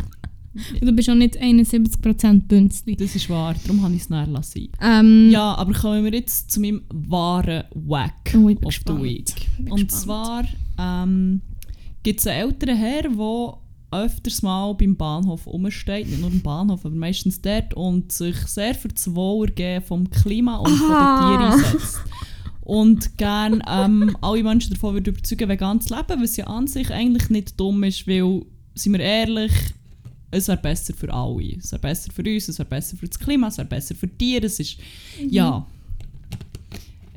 Und 0.82 0.82
Du 0.90 0.92
bist 0.94 1.10
auch 1.10 1.16
nicht 1.16 1.38
71% 1.42 2.48
Bünzli. 2.48 2.96
das 2.96 3.16
ist 3.16 3.30
wahr, 3.30 3.56
darum 3.64 3.84
habe 3.84 3.94
ich 3.96 4.02
es 4.02 4.10
näher 4.10 4.28
lassen. 4.28 4.68
Ähm, 4.82 5.30
Ja, 5.32 5.56
aber 5.56 5.74
kommen 5.74 6.04
wir 6.04 6.14
jetzt 6.14 6.52
zu 6.52 6.60
meinem 6.60 6.82
wahren 6.90 7.64
Wack 7.74 8.34
Oh, 8.36 8.50
ich 8.50 8.62
of 8.66 8.74
the. 8.86 8.94
Week. 9.02 9.34
Und 9.60 9.88
gespannt. 9.88 9.92
zwar 9.92 10.46
ähm, 10.78 11.42
gibt 12.04 12.20
es 12.20 12.28
einen 12.28 12.50
älteren 12.50 12.76
Herr, 12.78 13.04
der 13.04 13.58
öfters 13.94 14.42
mal 14.42 14.74
beim 14.74 14.96
Bahnhof 14.96 15.46
rumsteht, 15.48 16.08
nicht 16.10 16.22
nur 16.22 16.32
im 16.32 16.42
Bahnhof, 16.42 16.86
aber 16.86 16.96
meistens 16.96 17.42
dort 17.42 17.74
und 17.74 18.12
sich 18.12 18.38
sehr 18.38 18.74
für 18.74 18.88
das 18.88 19.14
Wohlergehen 19.14 19.82
vom 19.84 20.10
Klima 20.10 20.58
und 20.58 20.70
von 20.70 20.88
den 20.88 20.96
Aha. 20.96 21.38
Tieren 21.60 21.66
einsetzt. 21.66 22.00
Und 22.72 23.18
gerne 23.18 23.60
ähm, 23.68 24.16
alle 24.22 24.44
Menschen 24.44 24.74
davon 24.74 24.94
würde 24.94 25.12
überzeugen, 25.12 25.50
vegan 25.50 25.82
zu 25.82 25.94
leben, 25.94 26.24
was 26.24 26.38
ja 26.38 26.48
an 26.48 26.68
sich 26.68 26.90
eigentlich 26.90 27.30
nicht 27.30 27.60
dumm 27.60 27.84
ist, 27.84 28.08
weil, 28.08 28.46
sind 28.76 28.94
wir 28.94 29.02
ehrlich, 29.02 29.52
es 30.32 30.48
wäre 30.48 30.58
besser 30.58 30.94
für 30.94 31.14
alle. 31.14 31.58
Es 31.58 31.74
wäre 31.74 31.82
besser 31.82 32.14
für 32.14 32.22
uns, 32.22 32.48
es 32.48 32.58
wäre 32.60 32.70
besser 32.70 32.96
für 32.96 33.10
das 33.10 33.20
Klima, 33.20 33.50
es 33.50 33.58
wäre 33.58 33.68
besser 33.68 33.94
für 33.94 34.08
die 34.08 34.18
Tiere. 34.18 34.46
Es 34.46 34.58
ist, 34.62 34.78
ja. 35.20 35.68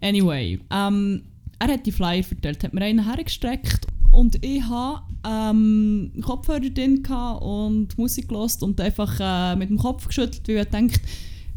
Anyway, 0.01 0.59
ähm, 0.73 1.23
er 1.61 1.69
hat 1.69 1.87
die 1.87 1.93
Flyer 1.93 2.25
verteilt, 2.25 2.65
hat 2.65 2.75
mir 2.75 2.83
einen 2.83 3.05
hergestreckt 3.05 3.87
und 4.11 4.45
ich 4.45 4.61
hatte 4.65 5.03
ähm, 5.25 6.11
Kopfhörer 6.21 6.69
drin 6.69 7.07
und 7.07 7.97
Musik 7.97 8.27
gelost 8.27 8.61
und 8.65 8.81
einfach 8.81 9.21
äh, 9.21 9.55
mit 9.55 9.71
dem 9.71 9.79
Kopf 9.79 10.09
geschüttelt, 10.09 10.49
weil 10.49 10.65
ich 10.65 10.69
denkt, 10.71 11.01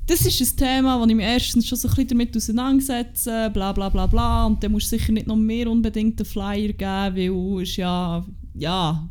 das 0.07 0.25
ist 0.25 0.41
ein 0.41 0.57
Thema, 0.57 0.99
das 0.99 1.09
ich 1.09 1.15
mich 1.15 1.25
erstens 1.25 1.67
schon 1.67 1.77
so 1.77 1.89
ein 1.89 1.95
bisschen 1.95 2.07
damit 2.09 2.35
auseinandersetze, 2.35 3.49
bla 3.53 3.73
bla 3.73 3.89
bla 3.89 4.07
bla 4.07 4.45
und 4.45 4.63
dann 4.63 4.71
musst 4.71 4.91
du 4.91 4.97
sicher 4.97 5.11
nicht 5.11 5.27
noch 5.27 5.35
mehr 5.35 5.69
unbedingt 5.69 6.19
einen 6.19 6.25
Flyer 6.25 6.71
geben, 6.73 7.35
weil 7.35 7.63
es 7.63 7.75
ja, 7.75 8.25
ja, 8.53 9.09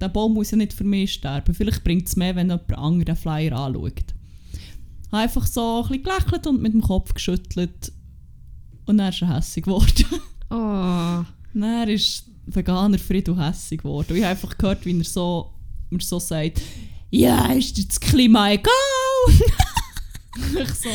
der 0.00 0.08
Baum 0.08 0.34
muss 0.34 0.50
ja 0.50 0.56
nicht 0.56 0.72
für 0.72 0.82
mich 0.82 1.12
sterben. 1.12 1.54
Vielleicht 1.54 1.84
bringt 1.84 2.08
es 2.08 2.16
mehr, 2.16 2.34
wenn 2.34 2.48
jemand 2.48 2.76
anderen 2.76 3.04
den 3.04 3.16
Flyer 3.16 3.56
anschaut. 3.56 4.04
Ich 4.52 5.12
habe 5.12 5.22
einfach 5.22 5.46
so 5.46 5.82
ein 5.82 5.88
bisschen 5.88 6.02
gelächelt 6.02 6.46
und 6.48 6.60
mit 6.60 6.72
dem 6.72 6.82
Kopf 6.82 7.14
geschüttelt 7.14 7.92
und 8.86 8.98
dann 8.98 9.10
ist 9.10 9.22
er 9.22 9.36
hässig 9.36 9.64
geworden. 9.64 10.06
Oh. 10.54 11.24
Dann 11.54 11.88
ist 11.88 12.26
Veganer 12.44 12.98
Frido 12.98 13.34
hässig 13.34 13.80
geworden. 13.80 14.08
Und 14.10 14.16
ich 14.16 14.22
habe 14.22 14.32
einfach 14.32 14.58
gehört, 14.58 14.84
wie 14.84 14.98
er 14.98 15.02
so, 15.02 15.54
mir 15.88 16.02
so 16.02 16.18
sagt, 16.18 16.60
ja, 17.08 17.46
ist 17.52 17.78
dir 17.78 17.86
das 17.86 17.98
Klima 17.98 18.50
egal? 18.50 18.70
ich 20.62 20.68
so, 20.70 20.88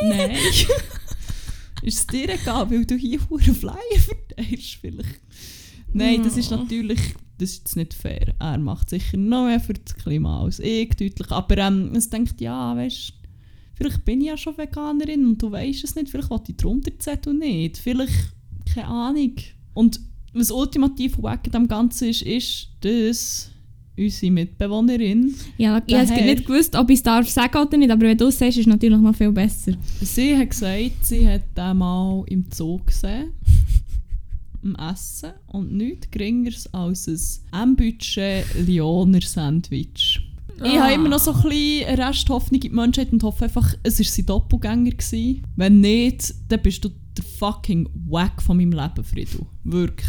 nein. 0.02 0.30
ist 1.82 1.98
es 1.98 2.06
dir 2.06 2.28
egal, 2.28 2.70
weil 2.70 2.84
du 2.84 2.96
hier 2.96 3.20
einen 3.30 3.54
Flyer 3.54 3.76
verteilst 3.98 4.78
vielleicht? 4.80 5.20
Nein, 5.92 6.22
das 6.22 6.36
ist 6.36 6.50
natürlich 6.50 7.14
das 7.42 7.50
ist 7.50 7.58
jetzt 7.58 7.76
nicht 7.76 7.94
fair. 7.94 8.34
Er 8.38 8.58
macht 8.58 8.90
sicher 8.90 9.16
noch 9.16 9.46
mehr 9.46 9.60
für 9.60 9.74
das 9.74 9.94
Klima 9.96 10.42
als 10.42 10.60
ich, 10.60 10.90
deutlich. 10.90 11.30
Aber 11.30 11.58
ähm, 11.58 11.92
es 11.94 12.08
denkt, 12.08 12.40
ja, 12.40 12.76
weißt 12.76 13.14
vielleicht 13.74 14.04
bin 14.04 14.20
ich 14.20 14.28
ja 14.28 14.36
schon 14.36 14.56
Veganerin 14.56 15.26
und 15.26 15.42
du 15.42 15.50
weißt 15.50 15.82
es 15.84 15.94
nicht, 15.94 16.08
vielleicht 16.08 16.30
will 16.30 16.40
ich 16.46 16.56
drunter 16.56 16.96
Zettel 16.98 17.34
nicht, 17.34 17.78
vielleicht, 17.78 18.32
keine 18.72 18.86
Ahnung. 18.86 19.34
Und 19.74 20.00
was 20.32 20.50
ultimativ 20.50 21.20
wack 21.20 21.46
an 21.46 21.52
dem 21.52 21.68
Ganzen 21.68 22.08
ist, 22.08 22.22
ist, 22.22 22.68
dass 22.80 23.50
unsere 23.96 24.32
Mitbewohnerin, 24.32 25.34
Ja, 25.58 25.82
ich 25.86 25.94
habe 25.94 26.22
nicht 26.22 26.46
gewusst, 26.46 26.74
ob 26.74 26.88
ich 26.90 26.96
es 26.96 27.02
darf 27.02 27.28
sagen 27.28 27.58
oder 27.58 27.76
nicht, 27.76 27.90
aber 27.90 28.06
wenn 28.06 28.16
du 28.16 28.26
es 28.26 28.38
sagst, 28.38 28.58
ist 28.58 28.66
es 28.66 28.66
natürlich 28.66 28.98
noch 28.98 29.14
viel 29.14 29.32
besser. 29.32 29.72
sie 30.00 30.36
hat 30.36 30.50
gesagt, 30.50 30.92
sie 31.02 31.28
hat 31.28 31.42
den 31.56 31.76
mal 31.78 32.24
im 32.26 32.46
Zoo 32.52 32.78
gesehen. 32.84 33.32
am 34.64 34.76
Essen 34.76 35.32
und 35.48 35.72
nichts 35.72 36.10
geringeres 36.10 36.72
als 36.72 37.08
ein 37.52 37.70
M-Budget 37.70 38.44
Lioner 38.66 39.20
Sandwich. 39.20 40.20
Ich 40.64 40.78
habe 40.78 40.92
immer 40.92 41.08
noch 41.08 41.18
so 41.18 41.32
ein 41.32 41.42
bisschen 41.42 41.94
Resthoffnung 41.96 42.60
in 42.62 42.70
die 42.70 42.76
Menschheit 42.76 43.12
und 43.12 43.22
hoffe 43.24 43.44
einfach, 43.44 43.74
es 43.82 43.98
war 43.98 44.06
sein 44.06 44.26
Doppelgänger. 44.26 44.90
Gewesen. 44.92 45.42
Wenn 45.56 45.80
nicht, 45.80 46.34
dann 46.48 46.62
bist 46.62 46.84
du 46.84 46.90
der 47.16 47.24
fucking 47.24 47.88
Wack 48.08 48.40
von 48.40 48.56
meinem 48.56 48.72
Leben, 48.72 49.04
Friedel. 49.04 49.46
Wirklich. 49.64 50.08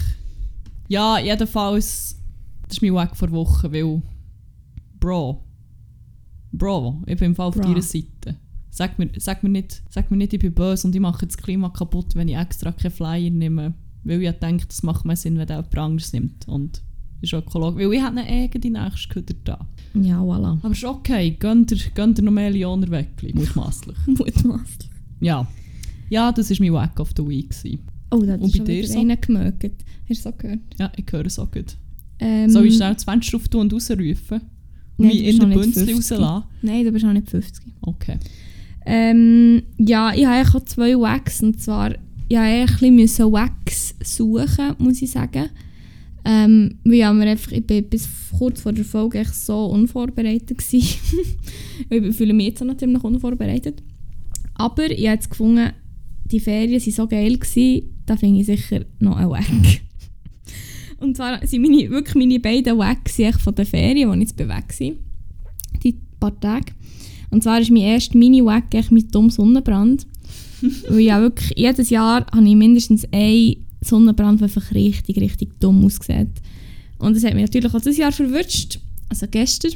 Ja, 0.90 1.18
jedenfalls, 1.18 2.20
das 2.68 2.78
ist 2.78 2.82
mein 2.82 2.94
Wack 2.94 3.16
vor 3.16 3.32
Wochen, 3.32 3.72
weil... 3.72 4.02
Bro. 5.00 5.44
Bro, 6.52 7.04
ich 7.08 7.18
bin 7.18 7.32
im 7.32 7.36
Fall 7.36 7.48
auf 7.48 7.56
Bra. 7.56 7.64
deiner 7.64 7.82
Seite. 7.82 8.38
Sag 8.70 8.98
mir, 8.98 9.10
sag, 9.18 9.44
mir 9.44 9.50
nicht, 9.50 9.84
sag 9.90 10.10
mir 10.10 10.18
nicht, 10.18 10.34
ich 10.34 10.40
bin 10.40 10.54
böse 10.54 10.88
und 10.88 10.96
ich 10.96 11.02
mache 11.02 11.26
das 11.26 11.38
Klima 11.38 11.70
kaputt, 11.70 12.16
wenn 12.16 12.28
ich 12.28 12.38
extra 12.38 12.72
keinen 12.72 12.92
Flyer 12.92 13.30
nehme. 13.30 13.74
Weil 14.04 14.22
ich 14.22 14.32
denke, 14.34 14.66
das 14.68 14.84
macht 14.84 15.06
mehr 15.06 15.16
Sinn, 15.16 15.38
wenn 15.38 15.48
der 15.48 15.58
jemand 15.58 15.78
anderes 15.78 16.14
nimmt. 16.14 16.48
Und 16.48 16.82
ist 17.22 17.34
ökologisch. 17.34 17.86
Weil 17.86 17.94
ich 17.94 18.02
habe 18.02 18.20
eine 18.20 18.30
eigene 18.30 18.60
die 18.60 18.70
nächste 18.70 19.10
Köder 19.10 19.36
da. 19.44 19.68
Ja, 19.94 20.22
voilà. 20.22 20.58
Aber 20.62 20.72
ist 20.72 20.84
okay, 20.84 21.32
gönnt 21.32 21.72
ihr, 21.72 21.78
gönnt 21.94 22.20
ihr 22.20 22.24
noch 22.24 22.32
mehr 22.32 22.52
Lioner 22.52 22.90
weg, 22.90 23.10
mutmaßlich. 23.34 23.98
Mutmaßlich. 24.08 24.90
ja. 25.22 25.48
Ja, 26.10 26.32
das 26.32 26.50
war 26.50 26.58
mein 26.60 26.74
Wack 26.74 27.00
of 27.00 27.12
the 27.16 27.26
Week. 27.28 27.50
Gewesen. 27.50 27.80
Oh, 28.12 28.20
da 28.20 28.34
hat 28.34 28.42
Und 28.42 28.52
bei 28.52 28.58
schon 28.58 28.68
wieder 28.68 29.00
einer 29.00 29.18
gemögt. 29.18 29.84
Hast 30.10 30.26
du 30.26 30.30
so 30.30 30.36
gehört? 30.38 30.60
Ja, 30.78 30.92
ich 30.96 31.06
höre 31.12 31.26
es 31.26 31.40
auch 31.40 31.50
gut. 31.50 31.78
Ähm, 32.24 32.50
Soll 32.50 32.68
ich 32.68 32.76
schnell 32.76 32.94
das 32.94 33.04
Fenster 33.04 33.36
auf 33.36 33.54
und 33.54 33.74
rausrufen? 33.74 34.42
Wie 34.98 35.10
du 35.10 35.44
in 35.44 35.50
nicht 35.50 35.62
Bünzli 35.62 35.86
50. 35.94 36.18
rauslassen? 36.18 36.44
Nein, 36.62 36.86
du 36.86 36.92
bist 36.92 37.06
auch 37.06 37.12
nicht 37.12 37.30
50. 37.30 37.66
Okay. 37.82 38.18
Ähm, 38.86 39.64
ja, 39.78 40.14
ich 40.14 40.26
habe 40.26 40.48
auch 40.48 40.64
zwei 40.64 40.94
Wax. 40.94 41.44
Und 41.44 41.62
zwar, 41.62 41.92
ich 42.30 42.38
musste 42.38 42.86
ein 42.86 42.96
bisschen 42.96 43.32
Wax 43.32 43.96
suchen, 44.04 44.76
muss 44.78 45.02
ich 45.02 45.12
sagen. 45.12 45.50
Ähm, 46.26 46.78
weil 46.86 46.94
ich, 46.94 47.12
mir 47.12 47.28
einfach, 47.28 47.52
ich 47.52 47.68
bin 47.68 47.90
bis 47.90 48.08
kurz 48.38 48.62
vor 48.62 48.72
der 48.72 48.86
Folge 48.86 49.20
echt 49.20 49.36
so 49.36 49.66
unvorbereitet 49.66 50.58
gewesen. 50.58 50.98
ich 51.90 52.16
fühle 52.16 52.34
mich 52.34 52.48
jetzt 52.48 52.62
auch 52.62 52.68
noch 52.68 52.78
ziemlich 52.78 53.04
unvorbereitet. 53.04 53.84
Aber 54.54 54.86
ich 54.86 55.06
habe 55.06 55.16
jetzt 55.16 55.30
gefunden, 55.30 55.72
die 56.24 56.40
Ferien 56.40 56.80
waren 56.80 56.92
so 56.92 57.08
geil, 57.08 57.38
gewesen, 57.38 57.98
da 58.06 58.16
finde 58.16 58.40
ich 58.40 58.46
sicher 58.46 58.86
noch 59.00 59.18
einen 59.18 59.30
Wack. 59.30 59.82
Und 61.04 61.18
zwar 61.18 61.46
sind 61.46 61.62
meine, 61.62 61.90
wirklich 61.90 62.16
meine 62.16 62.40
beiden 62.40 62.80
echt 62.82 63.42
von 63.42 63.54
den 63.54 63.66
Ferien, 63.66 64.10
wo 64.10 64.14
ich 64.14 64.22
jetzt 64.22 64.38
bewegt 64.38 64.80
war. 64.80 64.92
Die 65.84 65.98
paar 66.18 66.40
Tage. 66.40 66.72
Und 67.30 67.44
zwar 67.44 67.60
ist 67.60 67.72
mein 67.72 67.82
erster 67.82 68.18
Mini-Wack 68.18 68.74
echt 68.74 68.92
mit 68.92 69.14
dumm 69.14 69.30
Sonnenbrand. 69.30 70.08
Weil 70.88 71.02
ja 71.02 71.20
wirklich, 71.20 71.52
jedes 71.58 71.90
Jahr 71.90 72.26
habe 72.32 72.48
ich 72.48 72.56
mindestens 72.56 73.06
einen 73.12 73.58
Sonnenbrand, 73.82 74.40
der 74.40 74.46
einfach 74.46 74.72
richtig, 74.72 75.18
richtig 75.18 75.60
dumm 75.60 75.84
aussieht. 75.84 76.30
Und 77.00 77.18
das 77.18 77.26
hat 77.26 77.34
mich 77.34 77.44
natürlich 77.44 77.74
auch 77.74 77.80
dieses 77.80 77.98
Jahr 77.98 78.14
verwünscht. 78.14 78.80
Also 79.10 79.28
gestern. 79.30 79.74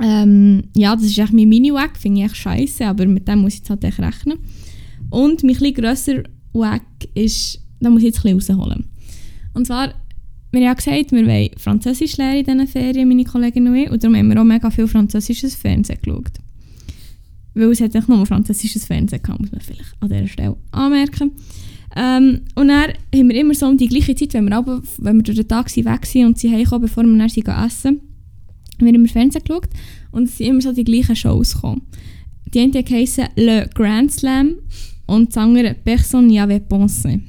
Ähm, 0.00 0.64
ja, 0.74 0.96
das 0.96 1.04
ist 1.04 1.18
echt 1.18 1.34
mein 1.34 1.48
Mini-Wack, 1.48 1.98
finde 1.98 2.20
ich 2.20 2.26
echt 2.26 2.36
scheiße, 2.36 2.86
aber 2.86 3.04
mit 3.04 3.28
dem 3.28 3.40
muss 3.40 3.52
ich 3.52 3.58
jetzt 3.58 3.70
halt 3.70 3.84
echt 3.84 3.98
rechnen. 3.98 4.38
Und 5.10 5.42
mein 5.42 5.56
etwas 5.56 5.74
grösser 5.74 6.22
Wack 6.54 6.86
ist, 7.14 7.60
da 7.80 7.90
muss 7.90 8.00
ich 8.00 8.06
jetzt 8.06 8.24
ein 8.24 8.34
bisschen 8.34 8.56
rausholen. 8.58 8.86
Und 9.52 9.66
zwar, 9.66 9.94
wir 10.56 10.68
haben 10.68 10.76
ja 10.78 10.94
gesagt, 10.96 11.12
wir 11.12 11.26
wollen 11.26 11.50
Französisch 11.58 12.16
lernen 12.16 12.38
in 12.38 12.44
diesen 12.44 12.66
Ferien, 12.66 13.08
meine 13.08 13.24
Kollegin 13.24 13.68
und 13.68 13.74
ich, 13.74 13.90
und 13.90 14.02
darum 14.02 14.16
haben 14.16 14.28
wir 14.28 14.40
auch 14.40 14.44
mega 14.44 14.70
viel 14.70 14.88
französisches 14.88 15.54
Fernsehen 15.54 15.98
geschaut. 16.02 16.32
Weil 17.54 17.70
es 17.70 17.80
hat 17.80 17.94
echt 17.94 18.08
nur 18.08 18.24
französisches 18.24 18.86
Fernsehen 18.86 19.22
gehabt, 19.22 19.40
muss 19.40 19.52
man 19.52 19.60
vielleicht 19.60 19.94
an 20.00 20.08
dieser 20.08 20.26
Stelle 20.26 20.56
anmerken. 20.72 21.32
Ähm, 21.94 22.40
und 22.54 22.68
dann 22.68 22.92
haben 23.14 23.28
wir 23.28 23.36
immer 23.36 23.54
so 23.54 23.66
um 23.66 23.76
die 23.76 23.88
gleiche 23.88 24.14
Zeit, 24.14 24.32
wenn 24.34 24.46
wir, 24.46 24.56
aber, 24.56 24.82
wenn 24.98 25.16
wir 25.16 25.22
durch 25.22 25.36
den 25.36 25.48
Tag 25.48 25.68
sind, 25.68 25.84
weg 25.84 26.06
sind 26.06 26.24
und 26.24 26.38
sie 26.38 26.50
heimkommen, 26.50 26.82
bevor 26.82 27.04
wir 27.04 27.18
dann 27.18 27.28
sind, 27.28 27.44
gehen 27.44 27.64
essen, 27.64 28.00
haben 28.78 28.86
wir 28.86 28.94
immer 28.94 29.08
Fernsehen 29.08 29.42
geschaut 29.44 29.68
und 30.10 30.24
es 30.24 30.38
sind 30.38 30.46
immer 30.46 30.62
so 30.62 30.72
die 30.72 30.84
gleichen 30.84 31.16
Shows 31.16 31.54
gekommen. 31.54 31.82
Die 32.52 32.60
eine 32.60 32.82
heissen 32.82 33.26
Le 33.36 33.68
Grand 33.74 34.10
Slam 34.10 34.54
und 35.06 35.34
die 35.34 35.38
andere 35.38 35.74
Personne 35.74 36.28
n'y 36.28 36.40
avait 36.40 36.62
pensé. 36.66 37.20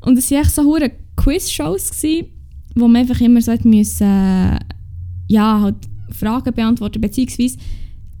Und 0.00 0.18
es 0.18 0.30
waren 0.30 0.42
echt 0.42 0.54
so 0.54 0.64
hure 0.64 0.90
Quiz-Shows, 1.16 1.90
gsi, 1.90 2.26
wo 2.74 2.88
man 2.88 3.02
einfach 3.02 3.20
immer 3.20 3.40
so 3.40 3.52
müssen, 3.64 4.06
äh, 4.06 4.58
ja, 5.28 5.60
halt 5.60 5.76
Fragen 6.10 6.54
beantworten, 6.54 7.00
beziehungsweise 7.00 7.56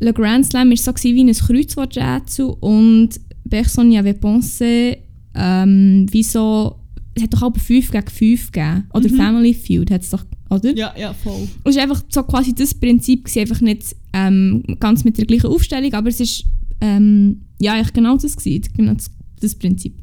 Le 0.00 0.12
Grand 0.12 0.46
Slam 0.46 0.70
war 0.70 0.76
so 0.76 0.92
wie 1.02 1.24
ein 1.24 1.32
Kreuzworträtsel 1.32 2.46
und 2.60 3.10
Personne 3.48 3.90
n'y 3.90 3.98
avait 3.98 4.18
pensé, 4.20 4.98
ähm, 5.34 6.06
wie 6.10 6.22
so, 6.22 6.76
es 7.14 7.22
hat 7.22 7.34
doch 7.34 7.42
auch 7.42 7.56
5 7.56 7.90
gegen 7.90 8.06
5 8.06 8.52
gegeben. 8.52 8.84
Oder 8.92 9.10
Mhm. 9.10 9.16
Family 9.16 9.54
Feud 9.54 9.90
hat 9.90 10.02
es 10.02 10.10
doch, 10.10 10.24
oder? 10.50 10.74
Ja, 10.76 10.94
ja, 10.98 11.12
voll. 11.12 11.46
Es 11.64 11.76
war 11.76 11.82
einfach 11.82 12.02
so 12.08 12.22
quasi 12.22 12.54
das 12.54 12.74
Prinzip, 12.74 13.24
gewesen, 13.24 13.40
einfach 13.40 13.60
nicht 13.60 13.94
ähm, 14.12 14.62
ganz 14.80 15.04
mit 15.04 15.18
der 15.18 15.26
gleichen 15.26 15.46
Aufstellung, 15.46 15.92
aber 15.92 16.08
es 16.08 16.20
ist 16.20 16.44
ähm, 16.80 17.42
ja, 17.60 17.80
genau 17.92 18.16
das, 18.16 18.36
gewesen, 18.36 18.64
genau 18.76 18.94
das, 18.94 19.10
das 19.40 19.54
Prinzip. 19.54 19.94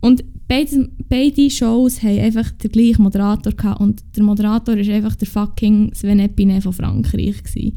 Und 0.00 0.24
beide, 0.52 0.90
beide 1.08 1.50
Shows 1.50 2.02
haben 2.02 2.18
einfach 2.18 2.50
den 2.50 2.70
gleichen 2.70 3.02
Moderator 3.02 3.52
gehabt 3.54 3.80
und 3.80 4.04
der 4.14 4.22
Moderator 4.22 4.76
war 4.76 4.94
einfach 4.94 5.16
der 5.16 5.26
fucking 5.28 5.94
Sven 5.94 6.20
Epine 6.20 6.60
von 6.60 6.74
Frankreich. 6.74 7.42
Gewesen. 7.42 7.76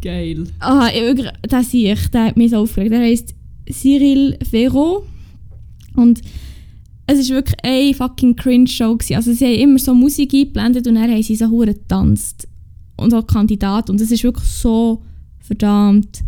Geil. 0.00 0.44
Ah, 0.60 0.88
ich, 0.94 1.26
das 1.42 1.72
sehe 1.72 1.92
ich, 1.92 2.08
der 2.08 2.26
hat 2.26 2.36
mich 2.36 2.50
so 2.50 2.58
aufgeregt. 2.58 2.92
Der 2.92 3.00
heisst 3.00 3.34
Cyril 3.68 4.38
Ferro 4.48 5.04
und 5.96 6.20
es 7.06 7.28
war 7.28 7.36
wirklich 7.36 7.56
eine 7.64 7.94
fucking 7.94 8.36
Cringe-Show. 8.36 8.98
Also 9.14 9.32
sie 9.32 9.44
haben 9.44 9.60
immer 9.60 9.78
so 9.80 9.92
Musik 9.92 10.32
eingeblendet 10.32 10.86
und 10.86 10.94
dann 10.94 11.10
haben 11.10 11.22
sie 11.22 11.34
so 11.34 11.48
hure 11.48 11.74
getanzt. 11.74 12.48
Und 12.96 13.12
auch 13.12 13.26
Kandidat. 13.26 13.90
Und 13.90 14.00
es 14.00 14.12
ist 14.12 14.22
wirklich 14.22 14.46
so 14.46 15.02
verdammt 15.40 16.22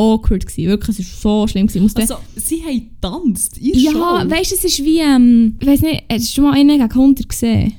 awkward 0.00 0.46
gewesen. 0.46 0.68
Wirklich, 0.68 0.98
es 0.98 1.24
war 1.24 1.42
so 1.42 1.46
schlimm 1.48 1.66
gewesen. 1.66 1.82
Musste- 1.82 2.00
Also, 2.02 2.14
sie 2.36 2.62
haben 2.64 2.90
getanzt, 3.00 3.58
ihr 3.58 3.76
ja, 3.76 3.90
Show. 3.92 3.98
weißt 4.30 4.50
du, 4.50 4.54
es 4.56 4.64
ist 4.64 4.84
wie, 4.84 4.98
ähm, 5.00 5.56
ich 5.60 5.66
weiß 5.66 5.80
nicht, 5.82 6.02
hast 6.10 6.28
du 6.28 6.32
schon 6.34 6.44
mal 6.44 6.54
einen 6.54 6.78
gegen 6.78 6.94
100 6.94 7.28
gesehen? 7.28 7.74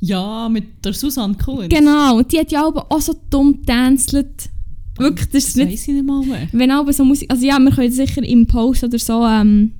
Ja, 0.00 0.48
mit 0.50 0.84
der 0.84 0.92
Susanne 0.92 1.34
Kuhn. 1.42 1.68
Genau, 1.68 2.18
und 2.18 2.30
die 2.32 2.38
hat 2.38 2.52
ja 2.52 2.66
aber 2.66 2.90
auch 2.92 3.00
so 3.00 3.14
dumm 3.30 3.60
getanzelt. 3.60 4.50
Wirklich, 4.98 5.28
das 5.30 5.44
ist 5.44 5.48
Das 5.58 5.64
nicht 5.64 5.72
weiss 5.72 5.88
ich 5.88 5.94
nicht 5.94 6.06
mal 6.06 6.24
mehr. 6.24 6.48
Wenn 6.52 6.70
aber 6.70 6.92
so 6.92 7.04
Musik, 7.04 7.30
also 7.30 7.44
ja, 7.46 7.58
wir 7.58 7.70
können 7.72 7.90
sicher 7.90 8.22
im 8.22 8.46
Post 8.46 8.84
oder 8.84 8.98
so 8.98 9.24
ähm, 9.24 9.72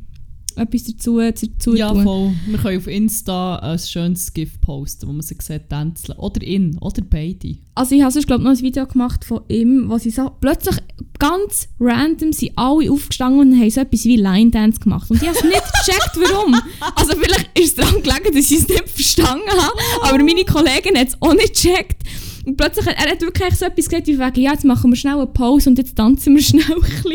etwas 0.56 0.84
dazu, 0.84 1.18
dazu 1.18 1.74
Ja, 1.74 1.90
tun. 1.92 2.02
voll. 2.02 2.32
Wir 2.46 2.58
können 2.58 2.78
auf 2.78 2.86
Insta 2.86 3.56
ein 3.56 3.78
schönes 3.78 4.32
GIF 4.32 4.60
posten, 4.60 5.08
wo 5.08 5.12
man 5.12 5.22
sie 5.22 5.36
sieht 5.40 5.68
tänzeln. 5.68 6.18
Oder 6.18 6.42
in, 6.42 6.78
oder 6.78 7.02
beide. 7.08 7.56
Also 7.74 7.94
ich 7.94 8.02
habe 8.02 8.12
sonst 8.12 8.26
glaube 8.26 8.44
noch 8.44 8.50
ein 8.52 8.60
Video 8.60 8.86
gemacht 8.86 9.24
von 9.24 9.40
ihm, 9.48 9.88
wo 9.88 9.98
sie 9.98 10.10
so 10.10 10.30
plötzlich 10.40 10.76
ganz 11.18 11.68
random 11.80 12.32
sind 12.32 12.52
alle 12.56 12.90
aufgestanden 12.90 13.40
und 13.52 13.60
haben 13.60 13.70
so 13.70 13.80
etwas 13.80 14.04
wie 14.04 14.16
Line 14.16 14.50
Dance 14.50 14.80
gemacht. 14.80 15.10
Und 15.10 15.20
ich 15.22 15.28
habe 15.28 15.36
es 15.38 15.44
nicht 15.44 15.62
gecheckt, 15.86 16.16
warum. 16.16 16.54
Also 16.94 17.12
vielleicht 17.20 17.58
ist 17.58 17.66
es 17.66 17.74
daran 17.74 18.02
gelegen, 18.02 18.34
dass 18.34 18.50
ich 18.50 18.58
es 18.58 18.68
nicht 18.68 18.88
verstanden 18.88 19.50
habe, 19.50 19.72
aber 20.02 20.18
meine 20.22 20.44
Kollegin 20.44 20.96
hat 20.96 21.08
es 21.08 21.22
auch 21.22 21.34
nicht 21.34 21.54
gecheckt. 21.62 22.02
Und 22.46 22.56
plötzlich 22.58 22.86
er 22.86 23.10
hat 23.10 23.20
wirklich 23.22 23.54
so 23.54 23.64
etwas 23.64 23.88
gesagt, 23.88 24.06
wie 24.06 24.18
wegen, 24.18 24.40
ja, 24.40 24.52
jetzt 24.52 24.64
machen 24.66 24.90
wir 24.90 24.96
schnell 24.96 25.14
eine 25.14 25.26
Pause 25.26 25.70
und 25.70 25.78
jetzt 25.78 25.96
tanzen 25.96 26.34
wir 26.34 26.42
schnell 26.42 26.62
ein 26.74 26.80
bisschen. 26.80 27.12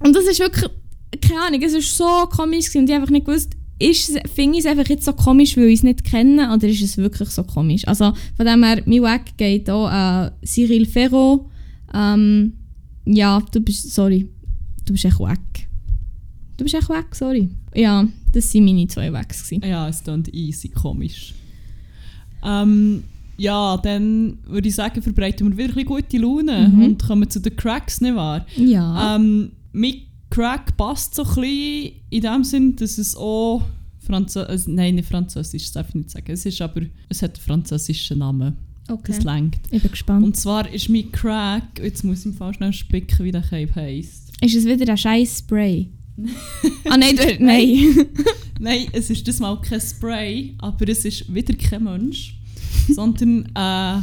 Und 0.00 0.14
das 0.14 0.24
ist 0.26 0.38
wirklich, 0.40 0.70
keine 1.20 1.40
Ahnung, 1.42 1.62
es 1.62 1.72
ist 1.74 1.96
so 1.96 2.04
komisch 2.30 2.66
gewesen 2.66 2.78
und 2.80 2.88
ich 2.88 2.94
einfach 2.94 3.10
nicht 3.10 3.26
gewusst, 3.26 3.52
ist 3.78 4.18
finde 4.34 4.58
ich 4.58 4.64
es 4.64 4.70
einfach 4.70 4.88
jetzt 4.88 5.04
so 5.04 5.12
komisch, 5.12 5.56
weil 5.56 5.64
ich 5.64 5.80
es 5.80 5.82
nicht 5.82 6.04
kenne, 6.04 6.52
oder 6.54 6.68
ist 6.68 6.80
es 6.82 6.96
wirklich 6.96 7.28
so 7.30 7.42
komisch? 7.42 7.86
Also 7.88 8.12
von 8.36 8.46
dem 8.46 8.62
her, 8.62 8.82
mein 8.86 9.02
Weg 9.02 9.36
geht 9.36 9.68
auch 9.68 9.88
an 9.88 10.30
Cyril 10.44 10.86
Ferro. 10.86 11.50
Ähm, 11.92 12.52
ja, 13.04 13.42
du 13.52 13.60
bist, 13.60 13.92
sorry, 13.92 14.28
du 14.86 14.92
bist 14.92 15.04
echt 15.04 15.18
weg. 15.18 15.68
Du 16.56 16.64
bist 16.64 16.74
echt 16.76 16.88
weg, 16.88 17.06
sorry. 17.14 17.50
Ja, 17.74 18.06
das 18.32 18.54
waren 18.54 18.64
meine 18.64 18.86
zwei 18.86 19.12
Wegs. 19.12 19.50
Ja, 19.62 19.88
es 19.88 20.02
klingt 20.04 20.32
easy 20.32 20.68
komisch. 20.68 21.34
Ähm, 22.44 23.02
ja, 23.36 23.76
dann 23.78 24.38
würde 24.46 24.68
ich 24.68 24.74
sagen, 24.76 25.02
verbreiten 25.02 25.50
wir 25.50 25.56
wirklich 25.56 25.86
gute 25.86 26.18
Laune 26.18 26.68
Mhm. 26.68 26.82
und 26.84 27.02
kommen 27.02 27.28
zu 27.28 27.40
den 27.40 27.56
Cracks, 27.56 28.00
nicht 28.00 28.14
wahr? 28.14 28.46
Ja. 28.56 29.16
Ähm, 29.16 29.50
mein 29.72 29.94
Crack 30.34 30.76
passt 30.76 31.14
so 31.14 31.22
ein 31.22 31.34
bisschen 31.36 31.92
in 32.10 32.20
dem 32.20 32.42
Sinn, 32.42 32.74
dass 32.74 32.98
es 32.98 33.14
auch 33.14 33.62
Französisch, 34.00 34.66
nein, 34.66 34.96
nicht 34.96 35.08
Französisch, 35.08 35.62
das 35.66 35.72
darf 35.74 35.88
ich 35.90 35.94
nicht 35.94 36.10
sagen. 36.10 36.32
Es 36.32 36.44
ist 36.44 36.60
aber, 36.60 36.82
es 37.08 37.22
hat 37.22 37.36
einen 37.36 37.44
französischen 37.44 38.18
Namen. 38.18 38.56
okay. 38.88 39.12
Das 39.12 39.22
längt. 39.22 39.60
Ich 39.70 39.80
bin 39.80 39.92
gespannt. 39.92 40.24
Und 40.24 40.36
zwar 40.36 40.68
ist 40.68 40.88
mein 40.88 41.12
Crack, 41.12 41.80
jetzt 41.80 42.02
muss 42.02 42.20
ich 42.20 42.26
im 42.26 42.34
Fall 42.34 42.52
schnell 42.52 42.72
spicken, 42.72 43.24
wie 43.24 43.30
der 43.30 43.42
Cape 43.42 43.72
heisst. 43.76 44.32
ist 44.40 44.56
es 44.56 44.66
wieder 44.66 44.90
ein 44.90 44.98
scheiß 44.98 45.38
Spray? 45.38 45.86
ah 46.90 46.96
nein, 46.96 47.16
du, 47.16 47.44
nein. 47.44 48.06
Nein, 48.58 48.88
es 48.92 49.10
ist 49.10 49.28
das 49.28 49.38
mal 49.38 49.60
kein 49.60 49.80
Spray, 49.80 50.56
aber 50.58 50.88
es 50.88 51.04
ist 51.04 51.32
wieder 51.32 51.54
kein 51.54 51.84
Mensch, 51.84 52.36
sondern 52.88 53.44
äh, 53.54 54.02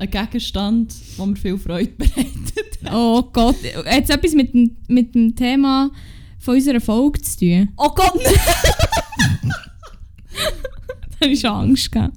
ein 0.00 0.10
Gegenstand, 0.10 0.94
der 1.18 1.26
mir 1.26 1.36
viel 1.36 1.58
Freude 1.58 1.92
bereitet. 1.96 2.78
oh 2.92 3.22
Gott, 3.32 3.56
hat 3.86 4.04
es 4.04 4.10
etwas 4.10 4.32
mit, 4.32 4.52
dem- 4.54 4.76
mit 4.88 5.14
dem 5.14 5.34
Thema 5.36 5.90
von 6.38 6.54
unserer 6.54 6.80
Folge 6.80 7.20
zu 7.20 7.38
tun? 7.38 7.68
Oh 7.76 7.90
Gott, 7.94 8.14
nein! 8.24 9.52
habe 11.20 11.30
ich 11.32 11.40
schon 11.40 11.50
Angst 11.50 11.92
gehabt. 11.92 12.16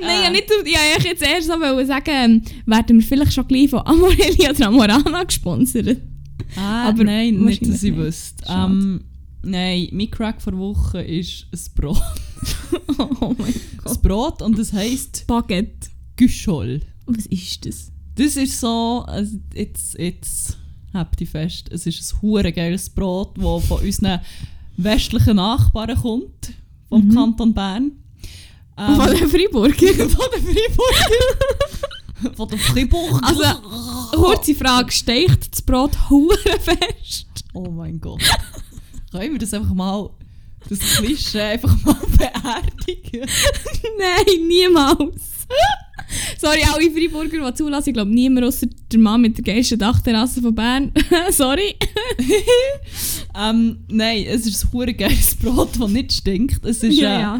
Nein, 0.00 0.22
ja, 0.24 0.30
nicht, 0.30 0.50
ja, 0.66 0.80
ich 0.98 1.04
jetzt 1.04 1.22
erst 1.22 1.46
so 1.46 1.52
wollte 1.52 1.86
sagen, 1.86 2.10
ähm, 2.10 2.42
werden 2.66 2.98
wir 2.98 3.06
vielleicht 3.06 3.32
schon 3.32 3.46
gleich 3.46 3.70
von 3.70 3.86
Amorelli 3.86 4.50
oder 4.50 4.66
Amorana 4.66 5.22
gesponsert? 5.22 5.98
Ah, 6.56 6.88
Aber 6.88 7.04
nein, 7.04 7.36
nicht, 7.36 7.62
dass 7.62 7.76
ich 7.84 7.92
nicht. 7.92 7.96
wüsste. 7.96 8.44
Schade. 8.44 8.72
Ähm, 8.72 9.04
nein, 9.42 9.88
mein 9.92 10.10
Crack 10.10 10.42
vor 10.42 10.58
Woche 10.58 11.00
ist 11.02 11.46
ein 11.52 11.60
Brot. 11.76 12.02
oh 12.98 13.34
mein 13.38 13.54
Ein 13.84 14.02
Brot 14.02 14.42
und 14.42 14.58
es 14.58 14.72
heisst 14.72 15.24
Baguette. 15.28 15.81
Güschol. 16.16 16.80
Was 17.06 17.26
ist 17.26 17.66
das? 17.66 17.90
Das 18.14 18.36
ist 18.36 18.60
so, 18.60 19.04
also 19.06 19.38
jetzt, 19.54 19.98
jetzt 19.98 20.58
habt 20.92 21.20
ihr 21.20 21.26
fest, 21.26 21.68
es 21.70 21.86
ist 21.86 22.12
ein 22.14 22.22
hure 22.22 22.52
geiles 22.52 22.90
Brot, 22.90 23.36
das 23.38 23.64
von 23.66 23.80
unseren 23.80 24.20
westlichen 24.76 25.36
Nachbarn 25.36 25.96
kommt, 25.96 26.52
vom 26.88 27.06
Mhm. 27.08 27.14
Kanton 27.14 27.54
Bern. 27.54 27.92
Ähm, 28.76 28.96
Von 28.96 29.06
den 29.14 29.28
Freiburger? 29.28 30.08
von 30.08 30.26
den 30.34 30.42
Freiburger. 30.42 32.34
von 32.34 32.48
den 32.48 32.58
Freiburger. 32.58 33.20
Also, 33.22 33.42
Kurze 34.16 34.54
Frage, 34.54 34.90
steigt 34.92 35.52
das 35.52 35.62
Brot 35.62 35.92
hure 36.10 36.36
fest? 36.60 37.26
oh 37.54 37.70
mein 37.70 38.00
Gott. 38.00 38.22
Können 39.10 39.32
wir 39.32 39.38
das 39.38 39.52
einfach 39.52 39.74
mal, 39.74 40.08
das 40.68 40.78
Klischee 40.78 41.40
einfach 41.40 41.76
mal 41.84 41.96
beerdigen? 42.16 43.28
Nein, 43.98 44.46
niemals. 44.48 45.31
Sorry, 46.38 46.60
alle 46.62 46.90
Freiburger, 46.90 47.50
die 47.50 47.54
zulassen. 47.54 47.90
Ich 47.90 47.94
glaube, 47.94 48.10
niemand 48.10 48.46
außer 48.46 48.66
der 48.90 48.98
Mann 48.98 49.20
mit 49.20 49.36
der 49.36 49.44
geilsten 49.44 49.78
Dachterrasse 49.78 50.42
von 50.42 50.54
Bern. 50.54 50.92
Sorry. 51.30 51.74
ähm, 53.40 53.78
nein, 53.88 54.24
es 54.26 54.46
ist 54.46 54.66
ein 54.72 54.96
geiles 54.96 55.36
Brot, 55.36 55.70
das 55.78 55.90
nicht 55.90 56.12
stinkt. 56.12 56.64
Es 56.64 56.82
ist, 56.82 57.00
äh, 57.00 57.38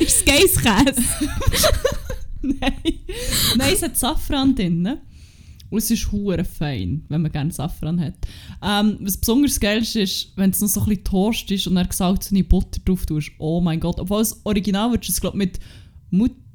ist 0.00 0.20
das 0.20 0.24
Geisskäse? 0.24 1.02
Nein. 2.42 2.72
Nein, 3.56 3.72
es 3.72 3.82
hat 3.82 3.96
Safran 3.96 4.54
drin. 4.54 4.98
Und 5.70 5.78
es 5.78 5.90
ist 5.90 6.12
hure 6.12 6.44
fein, 6.44 7.04
wenn 7.08 7.22
man 7.22 7.32
gerne 7.32 7.50
Safran 7.50 7.98
hat. 7.98 8.14
Ähm, 8.62 8.98
was 9.00 9.16
besonders 9.16 9.58
geil 9.58 9.80
ist, 9.80 9.96
ist, 9.96 10.32
wenn 10.36 10.50
es 10.50 10.60
noch 10.60 10.68
so 10.68 10.80
ein 10.80 10.86
bisschen 10.86 11.04
Toast 11.04 11.50
ist 11.50 11.66
und 11.66 11.76
dann 11.76 11.88
gesalzene 11.88 12.44
Butter 12.44 12.80
drauf 12.84 13.06
tust. 13.06 13.30
Oh 13.38 13.60
mein 13.60 13.80
Gott. 13.80 13.98
Obwohl 13.98 14.18
das 14.18 14.44
Original 14.44 14.90
du 14.90 14.98
es, 14.98 15.20
glaube 15.20 15.38
mit 15.38 15.58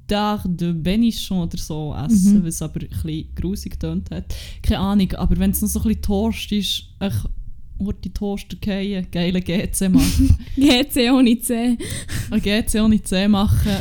Moutarde 0.09 0.49
de 0.55 0.73
Benichon 0.73 1.39
oder 1.43 1.57
so 1.57 1.93
essen, 1.95 2.39
Mhm. 2.39 2.45
was 2.45 2.61
aber 2.61 2.81
ein 2.81 2.87
bisschen 2.89 3.35
grusig 3.35 3.73
getönt 3.73 4.09
hat. 4.11 4.33
Keine 4.61 4.79
Ahnung, 4.79 5.11
aber 5.13 5.37
wenn 5.37 5.51
es 5.51 5.61
noch 5.61 5.67
so 5.69 5.79
ein 5.79 5.87
bisschen 5.87 6.01
Toast 6.01 6.51
ist, 6.51 6.83
ich 6.99 7.93
die 8.03 8.09
Toaster 8.13 8.57
fallen, 8.63 9.05
geile 9.11 9.41
GC 9.41 9.89
machen. 9.89 10.35
GC 10.55 11.11
ohne 11.11 11.39
C. 11.39 11.77
Ein 12.31 12.41
GC 12.41 12.81
ohne 12.81 13.01
C 13.03 13.27
machen, 13.27 13.71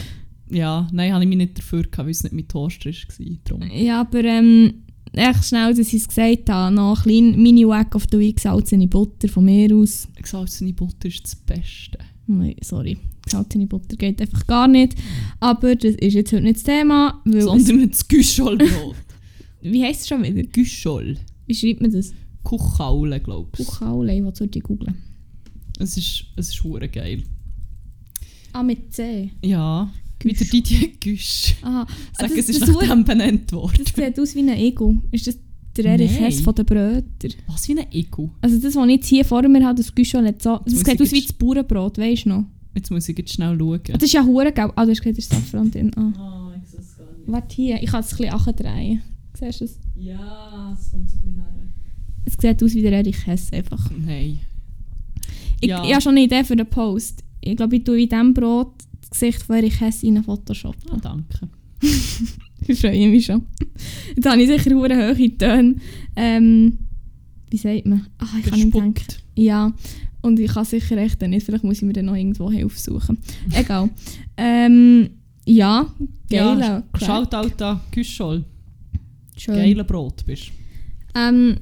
ja, 0.50 0.86
nein, 0.92 1.12
habe 1.12 1.24
ich 1.24 1.28
mich 1.28 1.38
nicht 1.38 1.58
dafür 1.58 1.82
gehabt, 1.82 1.98
weil 1.98 2.10
es 2.10 2.22
nicht 2.22 2.32
mein 2.34 2.46
Toaster 2.48 2.90
war. 2.90 3.26
Drum. 3.44 3.62
Ja, 3.72 4.02
aber 4.02 4.22
ähm, 4.24 4.74
echt 5.12 5.44
schnell, 5.46 5.70
dass 5.74 5.88
ich 5.88 5.94
es 5.94 6.08
gesagt 6.08 6.50
habe, 6.50 6.74
noch 6.74 6.98
ein 6.98 7.02
kleiner 7.04 7.36
Mini-Wack 7.36 7.96
auf 7.96 8.06
der 8.06 8.20
Week 8.20 8.38
salzene 8.38 8.86
Butter 8.86 9.28
von 9.28 9.44
mir 9.44 9.74
aus. 9.74 10.06
Gesalzene 10.14 10.72
Butter 10.72 11.08
ist 11.08 11.24
das 11.24 11.34
Beste. 11.36 11.98
Nein, 12.26 12.54
sorry. 12.62 12.98
Salzene 13.28 13.66
Butter 13.66 13.96
geht 13.96 14.20
einfach 14.20 14.46
gar 14.46 14.68
nicht. 14.68 14.94
Aber 15.40 15.74
das 15.74 15.94
ist 15.94 16.14
jetzt 16.14 16.32
heute 16.32 16.42
nicht 16.42 16.56
das 16.56 16.62
Thema. 16.62 17.20
Weil 17.24 17.38
es, 17.38 17.44
Sondern 17.44 17.90
das 17.90 18.06
Güscholbrot. 18.06 18.94
wie 19.62 19.82
heisst 19.82 20.02
es 20.02 20.08
schon 20.08 20.22
wieder? 20.22 20.42
Güschol. 20.44 21.16
Wie 21.46 21.54
schreibt 21.54 21.80
man 21.80 21.92
das? 21.92 22.12
Kuchhaule, 22.42 23.20
glaubst 23.20 23.58
du. 23.58 23.64
Buchhaule, 23.64 24.24
was 24.24 24.38
soll 24.38 24.48
ich 24.54 24.62
googlen? 24.62 24.96
Es 25.78 25.96
ist, 25.96 26.26
es 26.36 26.50
ist 26.50 26.62
hure 26.62 26.88
geil. 26.88 27.22
Ah, 28.52 28.62
mit 28.62 28.94
C. 28.94 29.30
Ja, 29.42 29.90
wieder 30.22 30.44
Didier 30.44 30.88
Güsch. 31.00 31.56
Aha. 31.62 31.86
Sag, 32.18 32.28
das, 32.28 32.38
es 32.38 32.48
ist 32.50 32.62
das, 32.62 32.68
nach 32.70 32.80
das, 32.80 32.88
dem 32.88 33.04
benannt 33.04 33.52
worden. 33.52 33.82
das 33.84 33.94
sieht 33.94 34.18
aus 34.18 34.34
wie 34.34 34.40
ein 34.40 34.56
Ego. 34.56 34.94
Ist 35.10 35.26
das 35.26 35.38
der 35.76 35.84
Erich 35.84 36.12
Nein. 36.12 36.24
Hess 36.24 36.40
von 36.40 36.54
den 36.54 36.64
Brötern? 36.64 37.34
Was 37.48 37.68
wie 37.68 37.78
ein 37.78 37.92
Ego. 37.92 38.30
Also 38.40 38.58
das, 38.58 38.74
was 38.74 38.86
ich 38.86 38.94
jetzt 38.94 39.08
hier 39.08 39.24
vor 39.24 39.46
mir 39.46 39.64
habe, 39.64 39.76
das 39.76 39.94
Güschol 39.94 40.24
so... 40.38 40.58
Das 40.64 40.72
muss 40.72 40.84
sieht 40.84 40.94
ich 40.94 41.00
aus 41.00 41.12
wie 41.12 41.22
das 41.22 41.32
Bauernbrot, 41.34 41.98
weißt 41.98 42.24
du 42.24 42.28
noch? 42.30 42.44
Jetzt 42.76 42.90
muss 42.90 43.08
ich 43.08 43.16
jetzt 43.18 43.32
schnell 43.32 43.58
schauen. 43.58 43.80
Das 43.90 44.02
ist 44.02 44.12
ja 44.12 44.22
hure 44.24 44.52
gelb. 44.52 44.72
Ah, 44.76 44.84
du 44.84 44.90
hast 44.92 45.02
gesagt, 45.02 45.16
der 45.16 45.38
Safran 45.40 45.70
drin. 45.70 45.90
Ah. 45.96 46.12
Ah, 46.18 46.52
ich 46.62 46.68
sehe 46.70 46.80
es 46.80 46.96
gar 46.96 47.06
nicht. 47.06 47.26
Warte 47.26 47.54
hier, 47.56 47.82
ich 47.82 47.90
kann 47.90 48.00
es 48.00 48.12
ein 48.12 48.16
bisschen 48.18 48.34
andrehen. 48.34 49.02
Siehst 49.38 49.60
du 49.60 49.64
es? 49.64 49.78
Ja, 49.96 50.76
es 50.78 50.90
kommt 50.90 51.08
so 51.10 51.16
ein 51.16 51.20
bisschen 51.22 51.34
her. 51.36 51.52
Es 52.26 52.34
sieht 52.38 52.62
aus 52.62 52.74
wie 52.74 52.82
der 52.82 52.92
Erich 52.92 53.26
Hess 53.26 53.52
einfach. 53.52 53.90
Nein. 53.90 54.40
Ich, 55.60 55.68
Ja. 55.70 55.82
ich 55.84 55.90
habe 55.92 56.02
schon 56.02 56.12
eine 56.12 56.22
Idee 56.22 56.44
für 56.44 56.56
den 56.56 56.66
Post. 56.68 57.24
Ich 57.40 57.56
glaube, 57.56 57.76
ich 57.76 57.84
tue 57.84 58.00
in 58.02 58.08
diesem 58.08 58.34
Brot 58.34 58.72
das 59.00 59.10
Gesicht 59.10 59.42
von 59.42 59.56
Erich 59.56 59.80
Hess 59.80 60.02
in 60.02 60.22
Photoshop. 60.22 60.76
Ah, 60.90 60.98
danke. 61.02 61.48
Ich 62.68 62.80
freue 62.80 63.08
mich 63.10 63.26
schon. 63.26 63.42
Jetzt 64.16 64.26
habe 64.26 64.42
ich 64.42 64.48
sicher 64.48 64.74
hure 64.74 64.96
hohe 65.14 65.38
Töne. 65.38 65.76
Ähm, 66.16 66.78
wie 67.50 67.56
sagt 67.58 67.86
man? 67.86 68.06
Ah, 68.18 68.26
ich 68.40 68.46
kann 68.46 68.58
nicht 68.58 68.74
denken. 68.74 69.04
Ja, 69.36 69.72
und 70.22 70.38
ich 70.38 70.52
kann 70.52 70.64
sicher 70.64 70.96
echt 70.96 71.20
nicht. 71.22 71.44
Vielleicht 71.44 71.64
muss 71.64 71.76
ich 71.76 71.82
mir 71.82 71.92
dann 71.92 72.06
noch 72.06 72.14
irgendwo 72.14 72.50
Hilfe 72.50 72.78
suchen. 72.78 73.18
Egal. 73.52 73.90
ähm, 74.36 75.10
ja, 75.44 75.86
geiler 76.28 76.84
Ja. 76.98 76.98
Shoutout 76.98 77.62
an 77.64 77.80
Güschol. 77.90 78.44
Schön. 79.36 79.54
Geiler 79.54 79.84
Brot 79.84 80.24
bist 80.26 80.50
Ähm, 81.14 81.56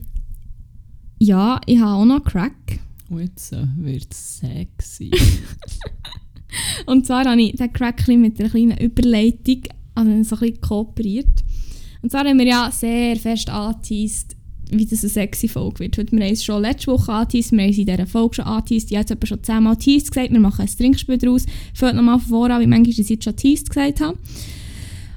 ja, 1.19 1.61
ich 1.67 1.79
habe 1.79 1.93
auch 1.93 2.05
noch 2.05 2.25
Crack. 2.25 2.81
Und 3.11 3.21
jetzt 3.21 3.53
äh, 3.53 3.67
wird 3.77 4.11
es 4.11 4.39
sexy. 4.39 5.11
Und 6.87 7.05
zwar 7.07 7.25
habe 7.25 7.43
ich 7.43 7.57
den 7.57 7.73
Crack 7.73 8.07
mit 8.09 8.41
einer 8.41 8.49
kleinen 8.49 8.79
Überleitung 8.79 9.63
also 9.95 10.11
so 10.11 10.37
ein 10.37 10.41
bisschen 10.41 10.61
kooperiert. 10.61 11.45
Und 12.03 12.11
zwar 12.11 12.25
haben 12.25 12.39
wir 12.39 12.47
ja 12.47 12.71
sehr 12.71 13.17
fest 13.17 13.49
angeteased, 13.49 14.37
wie 14.71 14.87
das 14.87 15.03
eine 15.03 15.11
sexy 15.11 15.49
Folge 15.49 15.81
wird. 15.81 15.99
Heute, 15.99 16.13
wir 16.13 16.25
haben 16.25 16.33
es 16.33 16.45
schon 16.45 16.63
letzte 16.63 16.93
Woche 16.93 17.13
angeteased, 17.13 17.53
wir 17.53 17.63
haben 17.63 17.71
es 17.71 17.79
in 17.79 17.87
dieser 17.87 18.07
Folge 18.07 18.37
schon 18.37 18.45
angeteased, 18.45 18.91
jetzt 18.91 19.11
haben 19.11 19.21
wir 19.21 19.27
schon 19.27 19.43
zehnmal 19.43 19.77
teased 19.77 20.11
gesagt, 20.11 20.33
wir 20.33 20.41
machen 20.41 20.63
ein 20.63 20.69
Trinkspiel 20.69 21.19
daraus. 21.19 21.47
Fällt 21.75 21.95
nochmal 21.95 22.19
von 22.19 22.29
voran, 22.29 22.61
wie 22.61 22.67
manchmal 22.67 22.91
ich 22.91 22.97
das 22.97 23.09
jetzt 23.09 23.25
schon 23.25 23.37
teased 23.37 23.71
gesagt 23.71 24.01
habe. 24.01 24.19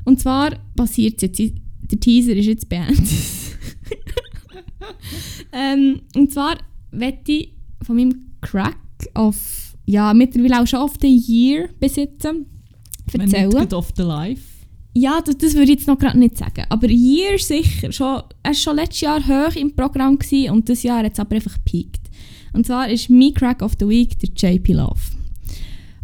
Und 0.06 0.20
zwar 0.20 0.52
passiert 0.76 1.22
es 1.22 1.38
jetzt, 1.38 1.54
der 1.92 2.00
Teaser 2.00 2.34
ist 2.36 2.46
jetzt 2.46 2.70
beendet. 2.70 2.98
ähm, 5.52 6.02
und 6.16 6.32
zwar 6.32 6.58
wette 6.92 7.32
ich 7.32 7.54
von 7.84 7.96
meinem 7.96 8.32
Crack 8.42 8.78
auf, 9.14 9.76
ja, 9.86 10.14
mittlerweile 10.14 10.62
auch 10.62 10.68
schon 10.68 10.80
auf 10.80 10.94
the 11.02 11.08
Year 11.08 11.70
besitzen, 11.80 12.46
Wenn 13.12 13.26
nicht 13.26 13.34
erzählen. 13.34 13.74
off 13.74 13.92
the 13.96 14.04
life. 14.04 14.57
Ja, 15.00 15.22
das, 15.24 15.38
das 15.38 15.54
würde 15.54 15.72
ich 15.72 15.80
jetzt 15.80 15.88
noch 15.88 16.00
gerade 16.00 16.18
nicht 16.18 16.38
sagen. 16.38 16.66
Aber 16.70 16.90
Year 16.90 17.38
sicher. 17.38 17.92
Schon, 17.92 18.24
er 18.42 18.50
war 18.50 18.54
schon 18.54 18.76
letztes 18.76 19.02
Jahr 19.02 19.22
hoch 19.28 19.56
im 19.56 19.76
Programm 19.76 20.18
gewesen, 20.18 20.52
und 20.52 20.68
dieses 20.68 20.84
Jahr 20.84 21.04
hat 21.04 21.14
es 21.14 21.20
aber 21.20 21.36
einfach 21.36 21.54
gepiekt. 21.54 22.02
Und 22.54 22.66
zwar 22.66 22.90
ist 22.90 23.10
mein 23.10 23.34
Crack 23.34 23.62
of 23.62 23.74
the 23.80 23.88
Week 23.88 24.18
der 24.18 24.30
JP 24.30 24.74
Love. 24.74 25.00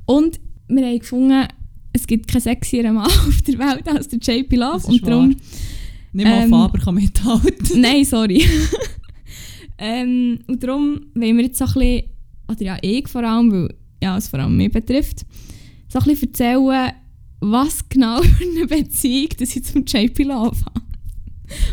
Und 0.05 0.39
wir 0.67 0.85
haben 0.85 0.99
gefunden, 0.99 1.47
es 1.91 2.05
gibt 2.05 2.27
keinen 2.27 2.41
sexieren 2.41 2.93
Mann 2.93 3.05
auf 3.27 3.41
der 3.41 3.57
Welt 3.57 3.87
als 3.87 4.09
der 4.09 4.19
JP 4.19 4.55
Love. 4.57 4.85
Und 4.87 5.07
darum, 5.07 5.29
wahr. 5.29 5.41
Nicht 6.13 6.27
mal 6.27 6.43
Ähm, 6.43 6.49
Faber 6.49 6.79
kann 6.79 6.95
mithalten. 6.95 7.81
Nein, 7.81 8.05
sorry. 8.05 8.43
ähm, 9.79 10.39
und 10.47 10.63
darum 10.63 11.01
wollen 11.15 11.37
wir 11.37 11.45
jetzt 11.45 11.57
so 11.57 11.65
ein 11.65 11.73
bisschen, 11.73 12.03
oder 12.47 12.61
ja, 12.61 12.77
ich 12.81 13.07
vor 13.07 13.23
allem, 13.23 13.51
weil 13.51 13.73
ja, 14.03 14.17
es 14.17 14.27
vor 14.27 14.39
allem 14.39 14.55
mich 14.55 14.71
betrifft, 14.71 15.25
so 15.87 15.97
ein 15.97 16.05
bisschen 16.05 16.27
erzählen, 16.27 16.91
was 17.51 17.87
genau 17.89 18.21
für 18.23 18.43
eine 18.43 18.67
Beziehung 18.67 19.29
dass 19.37 19.55
ich 19.55 19.63
zum 19.63 19.85
JP 19.85 20.23
Love 20.23 20.57
habe. 20.65 20.81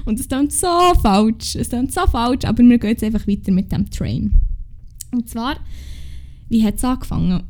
Und 0.05 0.21
es 0.21 0.29
klingt 0.29 0.53
so 0.53 0.67
falsch, 1.01 1.55
es 1.55 1.69
klingt 1.69 1.93
so 1.93 2.07
falsch, 2.07 2.45
aber 2.45 2.63
wir 2.63 2.79
gehen 2.79 2.91
jetzt 2.91 3.05
einfach 3.05 3.27
weiter 3.27 3.53
mit 3.53 3.73
dem 3.73 3.89
Train. 3.91 4.41
Und 5.13 5.29
zwar, 5.29 5.57
wie 6.49 6.65
hat 6.65 6.77
es 6.77 6.85
angefangen? 6.85 7.45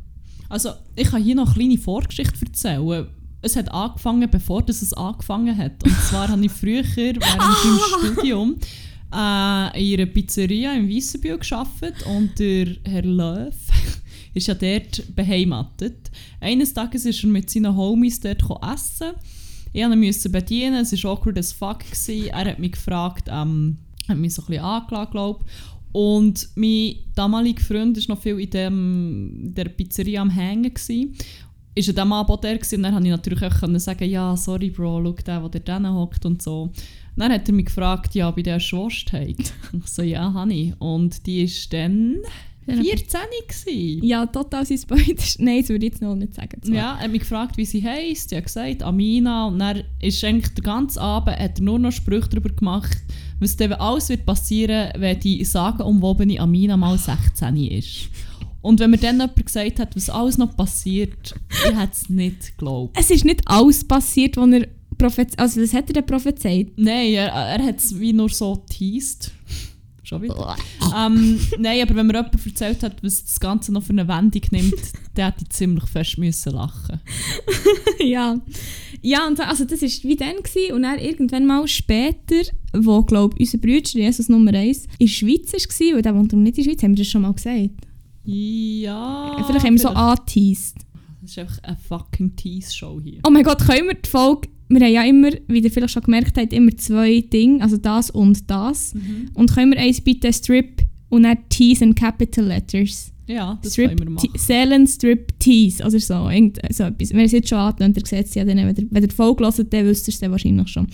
Also, 0.48 0.70
ich 0.96 1.08
kann 1.08 1.22
hier 1.22 1.34
noch 1.34 1.46
eine 1.46 1.54
kleine 1.54 1.78
Vorgeschichte 1.78 2.44
erzählen. 2.44 3.06
Es 3.42 3.56
hat 3.56 3.72
angefangen, 3.72 4.28
bevor 4.30 4.62
das 4.62 4.82
es 4.82 4.92
angefangen 4.92 5.56
hat. 5.56 5.82
Und 5.82 5.96
zwar 6.02 6.28
habe 6.28 6.44
ich 6.44 6.52
früher 6.52 6.84
während 6.94 7.22
dem 7.22 8.14
Studium 8.14 8.56
äh, 9.12 9.92
in 9.92 10.00
einer 10.00 10.06
Pizzeria 10.06 10.74
in 10.74 10.88
Weissenbühl 10.88 11.38
gearbeitet 11.38 12.04
und 12.06 12.38
der 12.38 12.76
Herr 12.84 13.02
Löw 13.02 13.54
ist 14.34 14.46
ja 14.46 14.54
dort 14.54 15.14
beheimatet. 15.14 16.10
Eines 16.40 16.72
Tages 16.72 17.04
ist 17.04 17.22
er 17.22 17.30
mit 17.30 17.50
seinen 17.50 17.76
Homies 17.76 18.20
dort 18.20 18.44
essen. 18.72 19.12
Ich 19.72 19.86
musste 19.86 20.28
ihn 20.28 20.32
bedienen, 20.32 20.80
es 20.82 21.04
war 21.04 21.12
awkward 21.12 21.38
as 21.38 21.52
fuck. 21.52 21.80
Gewesen. 21.80 22.28
Er 22.28 22.50
hat 22.50 22.58
mich 22.58 22.72
gefragt, 22.72 23.28
ähm, 23.30 23.78
hat 24.08 24.18
mich 24.18 24.34
so 24.34 24.42
ein 24.42 24.46
bisschen 24.46 24.64
angeklagt, 24.64 25.12
glaube 25.12 25.44
Und 25.92 26.48
mein 26.56 26.96
damaliger 27.14 27.62
Freund 27.62 27.96
war 27.96 28.14
noch 28.14 28.22
viel 28.22 28.40
in, 28.40 28.50
dem, 28.50 29.40
in 29.42 29.54
der 29.54 29.66
Pizzeria 29.66 30.22
am 30.22 30.30
Hängen. 30.30 30.74
Gewesen. 30.74 31.14
Ist 31.74 31.88
an 31.88 31.94
diesem 31.94 32.12
Abend 32.12 32.42
der 32.42 32.56
gewesen. 32.56 32.76
und 32.76 32.82
dann 32.82 32.94
konnte 32.94 33.08
ich 33.08 33.14
natürlich 33.14 33.42
auch 33.44 33.60
können 33.60 33.78
sagen, 33.78 34.10
ja, 34.10 34.36
sorry 34.36 34.70
Bro, 34.70 35.02
schau 35.04 35.12
der, 35.12 35.48
der 35.48 35.60
dort 35.60 35.94
hockt 35.94 36.26
und 36.26 36.42
so. 36.42 36.72
Dann 37.16 37.32
hat 37.32 37.48
er 37.48 37.54
mich 37.54 37.66
gefragt, 37.66 38.14
ja, 38.14 38.32
ich 38.34 38.42
der 38.42 38.60
Schwurst 38.60 39.12
habe. 39.12 39.26
Ich 39.36 39.86
so, 39.86 40.02
ja, 40.02 40.32
habe 40.32 40.52
ich. 40.52 40.72
Und 40.80 41.26
die 41.26 41.42
ist 41.42 41.72
dann 41.72 42.16
14 42.66 43.20
gewesen. 43.48 44.04
Ja, 44.04 44.26
total 44.26 44.64
sein 44.66 44.78
Spoiler. 44.78 45.04
Nein, 45.38 45.60
das 45.60 45.68
würde 45.70 45.86
ich 45.86 45.92
jetzt 45.92 46.02
noch 46.02 46.14
nicht 46.14 46.34
sagen. 46.34 46.62
zwar. 46.62 46.74
Ja, 46.74 46.96
er 46.96 47.04
hat 47.04 47.10
mich 47.10 47.20
gefragt, 47.20 47.56
wie 47.56 47.64
sie 47.64 47.82
heisst. 47.82 48.32
Ich 48.32 48.36
habe 48.36 48.44
gesagt, 48.44 48.82
Amina. 48.82 49.46
Und 49.46 49.58
dann 49.58 49.82
ist 50.00 50.22
eigentlich 50.24 50.54
den 50.54 50.64
ganzen 50.64 50.98
Abend 50.98 51.38
hat 51.38 51.58
er 51.58 51.64
nur 51.64 51.78
noch 51.78 51.92
Sprüche 51.92 52.28
darüber 52.28 52.50
gemacht, 52.50 52.98
was 53.38 53.56
dann 53.56 53.72
alles 53.72 54.08
wird 54.08 54.26
passieren, 54.26 54.90
wenn 54.96 55.18
die 55.20 55.44
sagenumwobene 55.44 56.38
Amina 56.38 56.76
mal 56.76 56.98
16 56.98 57.56
ist. 57.56 58.08
Und 58.62 58.78
wenn 58.78 58.90
mir 58.90 58.98
dann 58.98 59.18
jemand 59.18 59.46
gesagt 59.46 59.78
hat, 59.80 59.96
was 59.96 60.10
alles 60.10 60.36
noch 60.36 60.54
passiert, 60.54 61.34
ich 61.50 61.76
hätte 61.76 61.92
es 61.92 62.10
nicht 62.10 62.58
geglaubt. 62.58 62.96
Es 62.98 63.10
ist 63.10 63.24
nicht 63.24 63.40
alles 63.46 63.86
passiert, 63.86 64.36
was 64.36 64.50
er 64.50 64.66
prophezeit 64.98 65.38
Also, 65.38 65.60
das 65.60 65.72
hat 65.72 65.88
er 65.88 65.94
dann 65.94 66.06
prophezeit. 66.06 66.68
Nein, 66.76 67.12
er, 67.12 67.28
er 67.28 67.64
hat 67.64 67.78
es 67.78 67.98
wie 67.98 68.12
nur 68.12 68.28
so 68.28 68.56
teased. 68.68 69.32
Schon 70.10 70.22
wieder. 70.22 70.56
ähm, 70.96 71.38
nein, 71.60 71.82
aber 71.82 71.94
wenn 71.94 72.08
mir 72.08 72.14
jemand 72.14 72.44
erzählt 72.44 72.82
hat, 72.82 73.00
was 73.04 73.22
das 73.24 73.38
Ganze 73.38 73.72
noch 73.72 73.84
für 73.84 73.90
eine 73.92 74.08
Wendung 74.08 74.42
nimmt, 74.50 74.74
der 75.16 75.28
hätte 75.28 75.44
ich 75.44 75.50
ziemlich 75.50 75.84
fest 75.84 76.18
müssen 76.18 76.52
lachen. 76.52 77.00
ja. 78.00 78.40
Ja, 79.02 79.26
und 79.28 79.36
so- 79.36 79.44
also 79.44 79.64
das 79.64 79.80
war 79.82 79.88
wie 80.10 80.16
dann. 80.16 80.36
Gewesen. 80.42 80.74
Und 80.74 80.82
dann 80.82 80.98
irgendwann 80.98 81.46
mal 81.46 81.66
später, 81.68 82.42
wo, 82.72 83.02
glaube 83.02 83.36
ich, 83.38 83.46
unser 83.54 83.58
Bruder, 83.58 83.88
Jesus 83.88 84.28
Nummer 84.28 84.52
1, 84.52 84.86
in 84.98 85.06
der 85.06 85.06
Schweiz 85.06 85.52
war, 85.52 85.94
weil 85.94 86.02
der 86.02 86.14
wohnt 86.16 86.32
nicht 86.32 86.58
in 86.58 86.64
der 86.64 86.70
Schweiz, 86.70 86.82
haben 86.82 86.90
wir 86.96 87.04
das 87.04 87.06
schon 87.06 87.22
mal 87.22 87.32
gesagt. 87.32 87.70
Ja. 88.24 89.42
vielleicht 89.46 89.64
haben 89.64 89.74
wir 89.74 89.78
so 89.80 89.88
angeteased. 89.90 90.76
Das 91.22 91.30
ist 91.30 91.38
einfach 91.38 91.62
eine 91.62 91.76
fucking 91.76 92.34
Tease-Show 92.34 93.00
hier. 93.00 93.20
Oh 93.24 93.30
mein 93.30 93.44
Gott, 93.44 93.58
können 93.64 93.86
wir 93.88 93.94
die 93.94 94.08
Folge... 94.08 94.48
Wir 94.70 94.86
haben 94.86 94.92
ja 94.92 95.04
immer, 95.04 95.30
wie 95.48 95.58
ihr 95.58 95.70
vielleicht 95.70 95.92
schon 95.92 96.02
gemerkt 96.02 96.38
habt, 96.38 96.52
immer 96.52 96.76
zwei 96.76 97.20
Dinge, 97.20 97.62
also 97.62 97.76
das 97.76 98.10
und 98.10 98.48
das. 98.48 98.94
Und 99.34 99.52
können 99.52 99.72
wir 99.72 99.80
eins 99.80 100.00
bitte 100.00 100.32
Strip 100.32 100.82
und 101.08 101.24
dann 101.24 101.38
Tease 101.48 101.84
in 101.84 101.94
Capital 101.94 102.46
Letters. 102.46 103.12
Ja, 103.26 103.58
das 103.62 103.74
Strip, 103.74 103.88
können 103.88 104.00
wir 104.00 104.10
machen. 104.10 104.30
Seelen 104.36 104.86
Strip 104.86 105.38
Tease 105.38 105.84
oder 105.84 106.00
so. 106.00 106.28
Irgend, 106.28 106.58
so 106.70 106.84
etwas. 106.84 107.10
Wenn 107.10 107.20
ihr 107.20 107.26
es 107.26 107.32
jetzt 107.32 107.48
schon 107.48 107.58
antönt, 107.58 107.96
ihr 107.96 108.06
seht 108.06 108.26
es 108.26 108.34
ja 108.34 108.44
dann, 108.44 108.56
wenn 108.58 108.76
ihr, 108.76 108.86
wenn 108.90 109.02
ihr 109.02 109.10
Folge 109.10 109.44
hört, 109.44 109.72
dann 109.72 109.86
wisst 109.86 110.08
ihr 110.08 110.14
es 110.14 110.20
dann 110.20 110.30
wahrscheinlich 110.30 110.68
schon. 110.68 110.86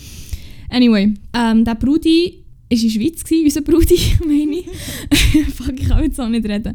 Anyway, 0.68 1.14
ähm, 1.34 1.64
der 1.64 1.74
Brudi 1.74 2.44
war 2.68 2.78
in 2.78 2.82
der 2.82 2.88
Schweiz, 2.88 3.24
gewesen, 3.24 3.44
unser 3.44 3.60
Brudi, 3.62 3.98
meine 4.26 4.56
ich. 4.58 4.66
Fuck, 5.54 5.80
ich 5.80 5.88
kann 5.88 6.02
jetzt 6.02 6.20
auch 6.20 6.28
nicht 6.28 6.46
reden. 6.46 6.74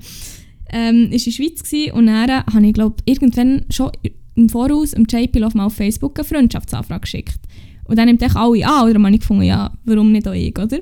Ähm, 0.72 1.12
ist 1.12 1.28
in 1.28 1.34
der 1.34 1.38
Schweiz 1.38 1.64
gewesen, 1.64 1.92
und 1.94 2.06
dann 2.08 2.46
habe 2.46 2.66
ich, 2.66 2.74
glaube 2.74 2.96
irgendwann 3.06 3.66
schon 3.70 3.92
im 4.36 4.50
Voraus 4.50 4.92
dem 4.92 5.06
JP 5.10 5.40
Love 5.40 5.58
mal 5.58 5.66
auf 5.66 5.74
Facebook 5.74 6.18
eine 6.18 6.28
Freundschaftsanfrage 6.28 7.02
geschickt. 7.02 7.40
Und 7.86 7.98
dann 7.98 8.08
nimmt 8.08 8.22
echt 8.22 8.36
alle 8.36 8.66
an, 8.66 8.84
oder 8.84 8.94
dann 8.94 9.06
habe 9.06 9.16
ich 9.16 9.22
gefunden, 9.22 9.44
ja, 9.44 9.72
warum 9.86 10.12
nicht 10.12 10.28
auch 10.28 10.34
ich, 10.34 10.58
oder? 10.58 10.80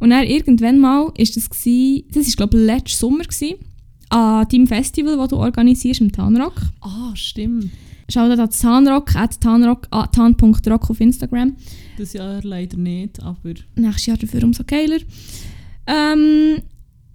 Und 0.00 0.10
dann 0.10 0.24
irgendwann 0.24 0.78
mal 0.78 1.12
ist 1.16 1.36
das 1.36 1.50
gewesen, 1.50 2.04
das 2.12 2.26
war 2.28 2.46
glaube 2.46 2.58
ich 2.58 2.66
letzten 2.66 2.98
Sommer 2.98 3.24
gewesen, 3.24 3.56
an 4.10 4.46
deinem 4.48 4.66
Festival, 4.66 5.16
das 5.16 5.28
du 5.28 5.36
organisierst, 5.36 6.00
im 6.00 6.12
Tanrock. 6.12 6.54
Ah, 6.80 7.14
stimmt. 7.14 7.70
Schau 8.10 8.26
da 8.34 8.42
an 8.42 8.50
Tanrock, 8.50 9.14
at 9.16 9.38
tanrock, 9.38 9.86
ah, 9.90 10.06
tan.rock 10.06 10.88
auf 10.88 11.00
Instagram. 11.00 11.56
Das 11.98 12.14
Jahr 12.14 12.40
leider 12.42 12.78
nicht, 12.78 13.22
aber 13.22 13.54
Nächstes 13.74 14.06
Jahr 14.06 14.16
dafür 14.16 14.44
umso 14.44 14.64
geiler. 14.64 14.98
Ähm, 15.86 16.62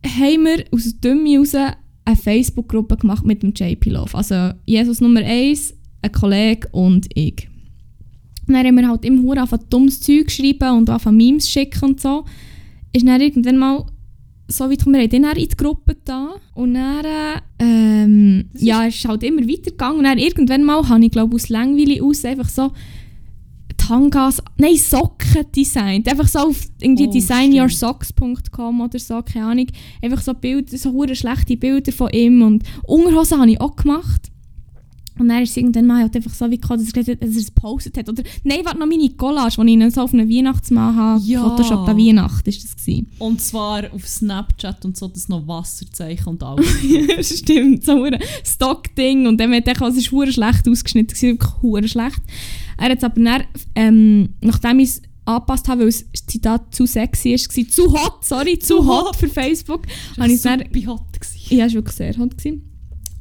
haben 0.05 0.45
wir 0.45 0.65
aus 0.71 0.99
Dümme 0.99 1.39
raus 1.39 1.55
eine 2.05 2.15
Facebook-Gruppe 2.15 2.97
gemacht 2.97 3.25
mit 3.25 3.43
dem 3.43 3.53
JP 3.53 3.91
Love. 3.91 4.15
Also 4.15 4.51
Jesus 4.65 5.01
Nummer 5.01 5.21
1, 5.21 5.73
ein 6.01 6.11
Kollege 6.11 6.67
und 6.71 7.07
ich. 7.15 7.47
Und 8.47 8.55
dann 8.55 8.65
haben 8.65 8.75
wir 8.75 8.89
halt 8.89 9.05
immer 9.05 9.37
angefangen 9.37 9.65
dummes 9.69 10.01
Zeug 10.01 10.25
geschrieben 10.25 10.77
und 10.77 10.89
angefangen 10.89 11.17
Memes 11.17 11.49
schicken 11.49 11.85
und 11.85 12.01
so. 12.01 12.25
Ist 12.91 13.07
dann 13.07 13.21
irgendwann 13.21 13.57
mal 13.57 13.85
so 14.47 14.69
weit 14.69 14.79
gekommen, 14.79 14.95
wir 14.95 15.03
haben 15.03 15.09
den 15.09 15.23
in 15.23 15.49
die 15.49 15.57
Gruppe 15.57 15.95
da 16.03 16.35
und 16.53 16.73
dann 16.73 17.05
ähm, 17.59 18.49
ja, 18.55 18.85
es 18.85 18.95
ist 18.95 19.07
halt 19.07 19.23
immer 19.23 19.41
weitergegangen 19.41 19.99
und 19.99 20.03
dann 20.03 20.17
irgendwann 20.17 20.63
mal 20.63 20.87
habe 20.87 21.05
ich 21.05 21.11
glaube 21.11 21.35
aus 21.35 21.49
Langweile 21.49 22.03
aus 22.03 22.25
einfach 22.25 22.49
so 22.49 22.71
Tangas, 23.87 24.41
nein 24.57 24.77
Socken 24.77 25.45
designt, 25.53 26.07
einfach 26.07 26.27
so 26.27 26.39
auf 26.39 26.67
irgendwie 26.79 27.07
Oh, 27.07 27.11
designyoursocks.com 27.11 28.81
oder 28.81 28.99
so, 28.99 29.21
keine 29.21 29.45
Ahnung, 29.45 29.67
einfach 30.01 30.21
so 30.21 30.33
Bilder, 30.33 30.77
so 30.77 30.91
hure 30.91 31.15
schlechte 31.15 31.57
Bilder 31.57 31.91
von 31.91 32.09
ihm 32.11 32.41
und 32.41 32.63
Unterhosen 32.87 33.39
habe 33.39 33.51
ich 33.51 33.59
auch 33.59 33.75
gemacht. 33.75 34.32
Und 35.19 35.29
dann 35.29 35.43
ist 35.43 35.51
es 35.51 35.57
irgendwann 35.57 35.85
mal 35.85 36.01
halt 36.01 36.15
einfach 36.15 36.33
so 36.33 36.49
wie 36.49 36.57
gekommen, 36.59 36.79
dass 36.79 36.87
er, 36.87 36.93
gesagt 37.03 37.21
hat, 37.21 37.27
dass 37.27 37.35
er 37.35 37.41
es 37.41 37.53
gepostet 37.53 37.97
hat. 37.97 38.09
Oder, 38.09 38.23
nein, 38.43 38.59
warte 38.63 38.79
noch 38.79 38.87
meine 38.87 39.09
Collage, 39.09 39.55
die 39.57 39.61
ich 39.67 39.73
ihnen 39.73 39.91
so 39.91 40.01
auf 40.01 40.13
einen 40.13 40.29
Weihnachtsmann 40.29 40.95
habe. 40.95 41.23
Ja. 41.23 41.43
Photoshop 41.43 41.87
an 41.87 41.97
Weihnacht 41.97 42.47
ist 42.47 42.63
das 42.63 42.75
gewesen. 42.75 43.07
Und 43.19 43.41
zwar 43.41 43.93
auf 43.93 44.07
Snapchat 44.07 44.83
und 44.85 44.97
so, 44.97 45.07
das 45.07 45.29
noch 45.29 45.47
Wasserzeichen 45.47 46.27
und 46.27 46.43
alles. 46.43 46.65
das 47.17 47.37
stimmt, 47.39 47.83
so 47.83 48.03
ein 48.03 48.17
Stock-Ding. 48.43 49.27
Und 49.27 49.39
dann 49.39 49.53
hat 49.53 49.67
er 49.67 49.81
es 49.87 49.97
ist 49.97 50.07
schlecht 50.07 50.67
ausgeschnitten, 50.67 51.13
es 51.15 51.23
war 51.23 51.29
wirklich 51.61 51.91
schlecht. 51.91 52.21
Er 52.77 52.89
hat 52.89 52.97
es 52.97 53.03
aber 53.03 53.21
dann, 53.21 53.43
ähm, 53.75 54.29
nachdem 54.41 54.79
ich 54.79 54.89
es 54.89 55.01
angepasst 55.25 55.67
habe, 55.67 55.81
weil 55.81 55.87
es 55.89 56.05
das 56.11 56.25
Zitat 56.25 56.73
zu 56.73 56.85
sexy 56.85 57.31
war, 57.31 57.69
zu 57.69 57.93
hot, 57.93 58.25
sorry, 58.25 58.59
zu 58.59 58.77
Zu 58.77 58.87
hot 58.87 59.05
hot. 59.07 59.15
für 59.15 59.27
Facebook, 59.27 59.83
Das 60.17 60.17
war 60.17 60.57
dann 60.57 60.67
super 60.73 60.93
hot. 60.93 61.13
gewesen. 61.13 61.57
Ja, 61.57 61.65
es 61.65 61.73
war 61.73 61.75
wirklich 61.75 61.95
sehr 61.95 62.17
hot. 62.17 62.37
Gewesen. 62.37 62.72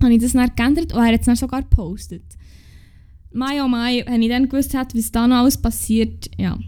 Habe 0.03 0.15
ich 0.15 0.21
das 0.21 0.33
dann 0.33 0.51
geändert 0.55 0.93
und 0.93 1.01
er 1.01 1.13
hat 1.13 1.21
es 1.21 1.27
dann 1.27 1.37
sogar 1.37 1.63
gepostet. 1.63 2.25
Mai 3.33 3.63
oh 3.65 3.69
Mai, 3.69 4.05
wenn 4.07 4.23
ich 4.23 4.29
dann 4.29 4.49
gewusst 4.49 4.75
hätte, 4.75 4.97
was 4.97 5.11
da 5.11 5.27
noch 5.27 5.37
alles 5.37 5.57
passiert, 5.57 6.31
ja. 6.39 6.59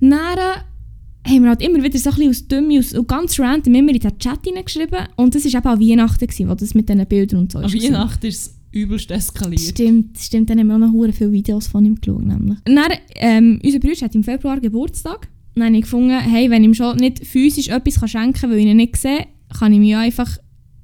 Dann 0.00 0.12
äh, 0.12 1.28
haben 1.28 1.42
wir 1.42 1.48
halt 1.50 1.62
immer 1.62 1.82
wieder 1.82 1.98
so 1.98 2.10
ein 2.10 2.16
bisschen 2.16 2.30
aus 2.30 2.48
Dümme, 2.48 2.78
aus, 2.78 2.94
und 2.94 3.08
ganz 3.08 3.38
random 3.38 3.74
immer 3.74 3.92
in 3.92 3.98
den 3.98 4.18
Chat 4.18 4.44
hineingeschrieben 4.44 5.08
und 5.16 5.34
das 5.34 5.44
war 5.44 5.60
eben 5.60 5.68
an 5.68 5.80
Weihnachten, 5.80 6.26
gewesen, 6.26 6.48
wo 6.48 6.54
das 6.54 6.74
mit 6.74 6.88
diesen 6.88 7.06
Bildern 7.06 7.40
und 7.40 7.52
so 7.52 7.58
An 7.58 7.64
ist. 7.64 7.72
gewesen. 7.72 7.94
Weihnachten 7.94 8.26
ist 8.26 8.46
es 8.46 8.60
übelst 8.72 9.10
eskaliert. 9.10 9.60
Stimmt, 9.60 10.18
stimmt. 10.18 10.50
Dann 10.50 10.58
haben 10.58 10.68
wir 10.68 10.74
auch 10.74 10.78
noch 10.78 11.14
viele 11.14 11.32
Videos 11.32 11.66
von 11.66 11.84
ihm 11.84 11.96
geschaut. 12.00 12.24
Nämlich. 12.24 12.58
Und 12.66 12.76
Dann, 12.76 12.92
ähm, 13.16 13.60
unser 13.64 13.78
Bruder 13.80 14.00
hat 14.02 14.14
im 14.14 14.24
Februar 14.24 14.60
Geburtstag. 14.60 15.28
Dann 15.54 15.64
habe 15.64 15.76
ich 15.76 15.82
gefunden, 15.82 16.18
hey, 16.18 16.48
wenn 16.50 16.62
ich 16.62 16.68
ihm 16.68 16.74
schon 16.74 16.96
nicht 16.96 17.26
physisch 17.26 17.68
etwas 17.68 18.08
schenken 18.08 18.32
kann, 18.34 18.50
weil 18.50 18.58
ich 18.58 18.66
ihn 18.66 18.76
nicht 18.76 18.96
sehe, 18.96 19.26
kann 19.58 19.72
ich 19.72 19.88
ja 19.88 20.00
einfach 20.00 20.38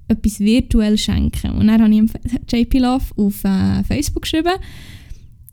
etwas 0.08 0.40
virtuell 0.40 0.98
schenken. 0.98 1.52
Und 1.52 1.66
dann 1.66 1.82
habe 1.82 1.92
ich 1.92 1.98
ihm 1.98 2.10
JP 2.48 2.78
Love 2.78 3.04
auf 3.16 3.44
äh, 3.44 3.84
Facebook 3.84 4.22
geschrieben, 4.22 4.54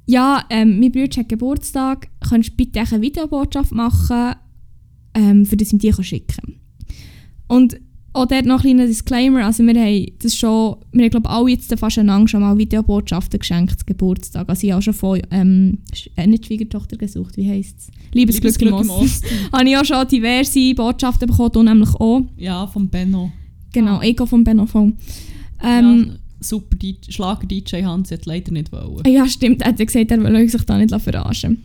ja, 0.05 0.43
ähm, 0.49 0.79
mein 0.79 0.91
Bruder 0.91 1.21
hat 1.21 1.29
Geburtstag, 1.29 2.09
kannst 2.19 2.49
du 2.49 2.55
bitte 2.55 2.81
eine 2.81 3.01
Videobotschaft 3.01 3.71
machen, 3.71 4.35
ähm, 5.13 5.45
für 5.45 5.55
das 5.55 5.67
ich 5.67 5.73
ihm 5.73 5.79
die 5.79 5.91
kann 5.91 6.03
schicken 6.03 6.35
kann. 6.35 6.55
Und 7.47 7.79
auch 8.15 8.27
dort 8.27 8.45
noch 8.45 8.59
ein 8.59 8.61
kleiner 8.61 8.85
Disclaimer, 8.85 9.45
also 9.45 9.63
wir 9.63 9.73
haben 9.73 10.05
das 10.19 10.35
schon, 10.35 10.75
wir 10.91 11.05
haben 11.05 11.09
glaube 11.09 11.29
alle 11.29 11.49
jetzt 11.49 11.73
fast 11.79 11.97
einander 11.97 12.27
schon 12.27 12.41
mal 12.41 12.57
Videobotschaften 12.57 13.39
geschenkt 13.39 13.79
zum 13.79 13.85
Geburtstag. 13.87 14.47
Also 14.47 14.67
ich 14.67 14.71
habe 14.71 14.79
auch 14.79 14.83
schon 14.83 14.93
von, 14.93 15.21
ähm, 15.31 15.79
äh, 16.15 16.27
nicht 16.27 16.45
Schwiegertochter 16.45 16.97
gesucht, 16.97 17.37
wie 17.37 17.49
heisst 17.49 17.79
es? 17.79 17.87
Liebesglück, 18.13 18.61
im 18.61 18.73
Osten. 18.73 18.91
Osten. 18.91 19.27
habe 19.51 19.67
ich 19.67 19.77
auch 19.77 19.85
schon 19.85 20.07
diverse 20.07 20.75
Botschaften 20.75 21.27
bekommen, 21.27 21.51
du 21.53 21.63
nämlich 21.63 21.95
auch. 21.95 22.21
Ja, 22.37 22.67
von 22.67 22.87
Benno. 22.87 23.31
Genau, 23.73 24.01
ich 24.01 24.15
gehe 24.15 24.27
von 24.27 24.43
Benofon. 24.43 24.95
Ähm, 25.61 26.05
ja, 26.07 26.15
super 26.39 26.75
DJ, 26.75 27.11
Schlager-DJ 27.11 27.83
Hans 27.83 28.11
hat 28.11 28.25
leider 28.25 28.51
nicht 28.51 28.71
wollen. 28.71 29.05
ja. 29.05 29.27
stimmt, 29.27 29.61
er 29.61 29.69
hat 29.69 29.77
gesagt, 29.77 30.11
er 30.11 30.23
will 30.23 30.49
sich 30.49 30.63
da 30.63 30.77
nicht 30.77 30.93
verarschen 31.01 31.61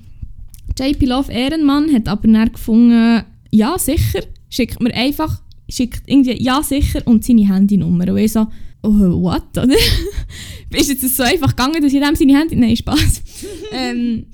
JP 0.79 1.07
Love 1.07 1.33
Ehrenmann 1.33 1.93
hat 1.93 2.09
aber 2.09 2.29
dann 2.29 2.53
gefunden, 2.53 3.23
ja 3.51 3.79
sicher, 3.79 4.21
schickt 4.49 4.81
mir 4.81 4.95
einfach, 4.95 5.43
schickt 5.69 6.03
irgendwie 6.07 6.43
ja 6.43 6.63
sicher 6.63 7.03
und 7.05 7.25
seine 7.25 7.49
Handynummer. 7.49 8.09
Und 8.09 8.19
ich 8.19 8.33
so, 8.33 8.47
oh, 8.83 9.23
what, 9.23 9.57
oder? 9.57 9.69
ist 10.71 10.89
jetzt 10.89 11.17
so 11.17 11.23
einfach 11.23 11.51
gegangen, 11.51 11.83
dass 11.83 11.93
ich 11.93 12.01
dem 12.01 12.15
seine 12.15 12.39
Handy... 12.39 12.57
Nein, 12.57 12.77
Spaß. 12.77 13.23
ähm, 13.73 14.27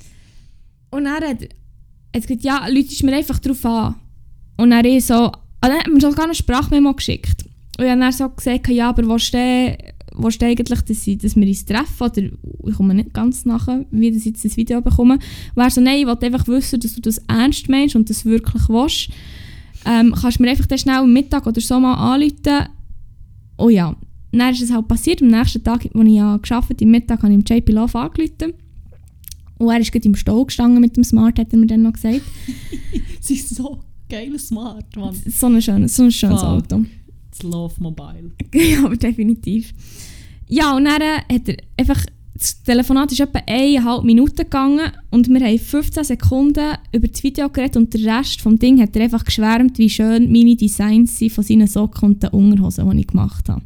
und 0.90 1.08
hat 1.08 1.22
er 1.22 1.28
hat 1.30 1.48
er 2.12 2.20
gesagt, 2.20 2.44
ja, 2.44 2.66
Leute 2.68 3.06
mir 3.06 3.16
einfach 3.16 3.38
drauf 3.38 3.64
an. 3.64 3.94
Und 4.56 4.70
dann 4.70 4.84
ich 4.84 5.06
so, 5.06 5.14
ah, 5.14 5.32
dann 5.62 5.78
hat 5.78 5.88
mir 5.88 6.00
sogar 6.00 6.26
eine 6.26 6.34
Sprachmemo 6.34 6.92
geschickt. 6.94 7.43
Und 7.78 7.84
ich 7.84 7.90
habe 7.90 8.00
dann 8.00 8.12
so 8.12 8.28
gesagt, 8.28 8.68
ja, 8.68 8.88
aber 8.90 9.06
wo 9.08 9.18
steht 9.18 9.94
du 10.16 10.46
eigentlich, 10.46 10.80
dass, 10.82 11.06
ich, 11.06 11.18
dass 11.18 11.36
wir 11.36 11.46
uns 11.46 11.64
treffen? 11.64 12.02
Oder 12.02 12.22
ich 12.68 12.76
komme 12.76 12.94
nicht 12.94 13.12
ganz 13.12 13.44
nachher, 13.44 13.84
wie 13.90 14.08
ich 14.08 14.24
jetzt 14.24 14.44
das 14.44 14.56
Video 14.56 14.80
bekomme. 14.80 15.18
Er 15.56 15.70
so, 15.70 15.80
nein, 15.80 16.00
ich 16.00 16.06
wollte 16.06 16.26
einfach 16.26 16.46
wissen, 16.46 16.80
dass 16.80 16.94
du 16.94 17.00
das 17.00 17.18
ernst 17.28 17.68
meinst 17.68 17.96
und 17.96 18.08
das 18.10 18.24
wirklich 18.24 18.68
willst. 18.68 19.10
Ähm, 19.86 20.14
kannst 20.18 20.38
du 20.38 20.42
mir 20.42 20.50
einfach 20.50 20.66
dann 20.66 20.78
schnell 20.78 20.96
am 20.96 21.12
Mittag 21.12 21.46
oder 21.46 21.60
so 21.60 21.78
mal 21.80 21.94
anrufen? 21.94 22.68
Oh 23.58 23.68
ja. 23.68 23.94
Dann 24.32 24.52
ist 24.52 24.62
es 24.62 24.72
halt 24.72 24.88
passiert, 24.88 25.22
am 25.22 25.28
nächsten 25.28 25.62
Tag, 25.62 25.84
als 25.84 26.06
ich 26.06 26.14
ja 26.14 26.36
gearbeitet 26.38 26.80
habe, 26.80 26.84
am 26.84 26.90
Mittag, 26.90 27.22
habe 27.22 27.32
ich 27.32 27.44
dem 27.44 27.56
JP 27.56 27.72
Love 27.72 27.98
angerufen. 27.98 28.54
Und 29.58 29.70
er 29.70 29.80
ist 29.80 29.92
gerade 29.92 30.08
im 30.08 30.16
Stall 30.16 30.44
gestanden 30.44 30.80
mit 30.80 30.96
dem 30.96 31.04
Smart, 31.04 31.38
hat 31.38 31.52
er 31.52 31.58
mir 31.58 31.66
dann 31.66 31.82
noch 31.82 31.92
gesagt. 31.92 32.22
Sie 33.20 33.34
ist 33.34 33.54
so 33.54 33.80
geil 34.08 34.36
smart, 34.38 34.96
Mann. 34.96 35.14
So 35.26 35.46
ein 35.46 35.62
schönes, 35.62 35.96
so 35.96 36.04
ein 36.04 36.10
schönes 36.10 36.40
Fuck. 36.40 36.48
Auto. 36.48 36.84
Das 37.34 37.42
Love 37.42 37.74
Mobile. 37.78 38.30
ja, 38.54 38.84
aber 38.84 38.96
definitiv. 38.96 39.72
Ja, 40.48 40.76
und 40.76 40.84
dann 40.84 41.00
äh, 41.00 41.34
hat 41.34 41.48
er 41.48 41.56
einfach 41.76 42.04
das 42.36 42.62
Telefonat 42.62 43.12
ist 43.12 43.20
etwa 43.20 43.40
eineinhalb 43.46 44.02
Minuten 44.02 44.36
gegangen 44.36 44.90
und 45.10 45.28
wir 45.28 45.40
haben 45.40 45.58
15 45.58 46.02
Sekunden 46.02 46.76
über 46.92 47.06
das 47.06 47.22
Video 47.22 47.48
geredet 47.48 47.76
und 47.76 47.94
der 47.94 48.18
Rest 48.18 48.40
vom 48.40 48.58
Ding 48.58 48.80
hat 48.80 48.96
er 48.96 49.04
einfach 49.04 49.24
geschwärmt, 49.24 49.78
wie 49.78 49.88
schön 49.88 50.32
meine 50.32 50.56
Designs 50.56 51.16
sind 51.16 51.32
von 51.32 51.44
seinen 51.44 51.68
Socken 51.68 52.10
und 52.10 52.22
den 52.22 52.30
Unterhosen, 52.30 52.90
die 52.90 53.00
ich 53.00 53.06
gemacht 53.06 53.48
habe. 53.48 53.62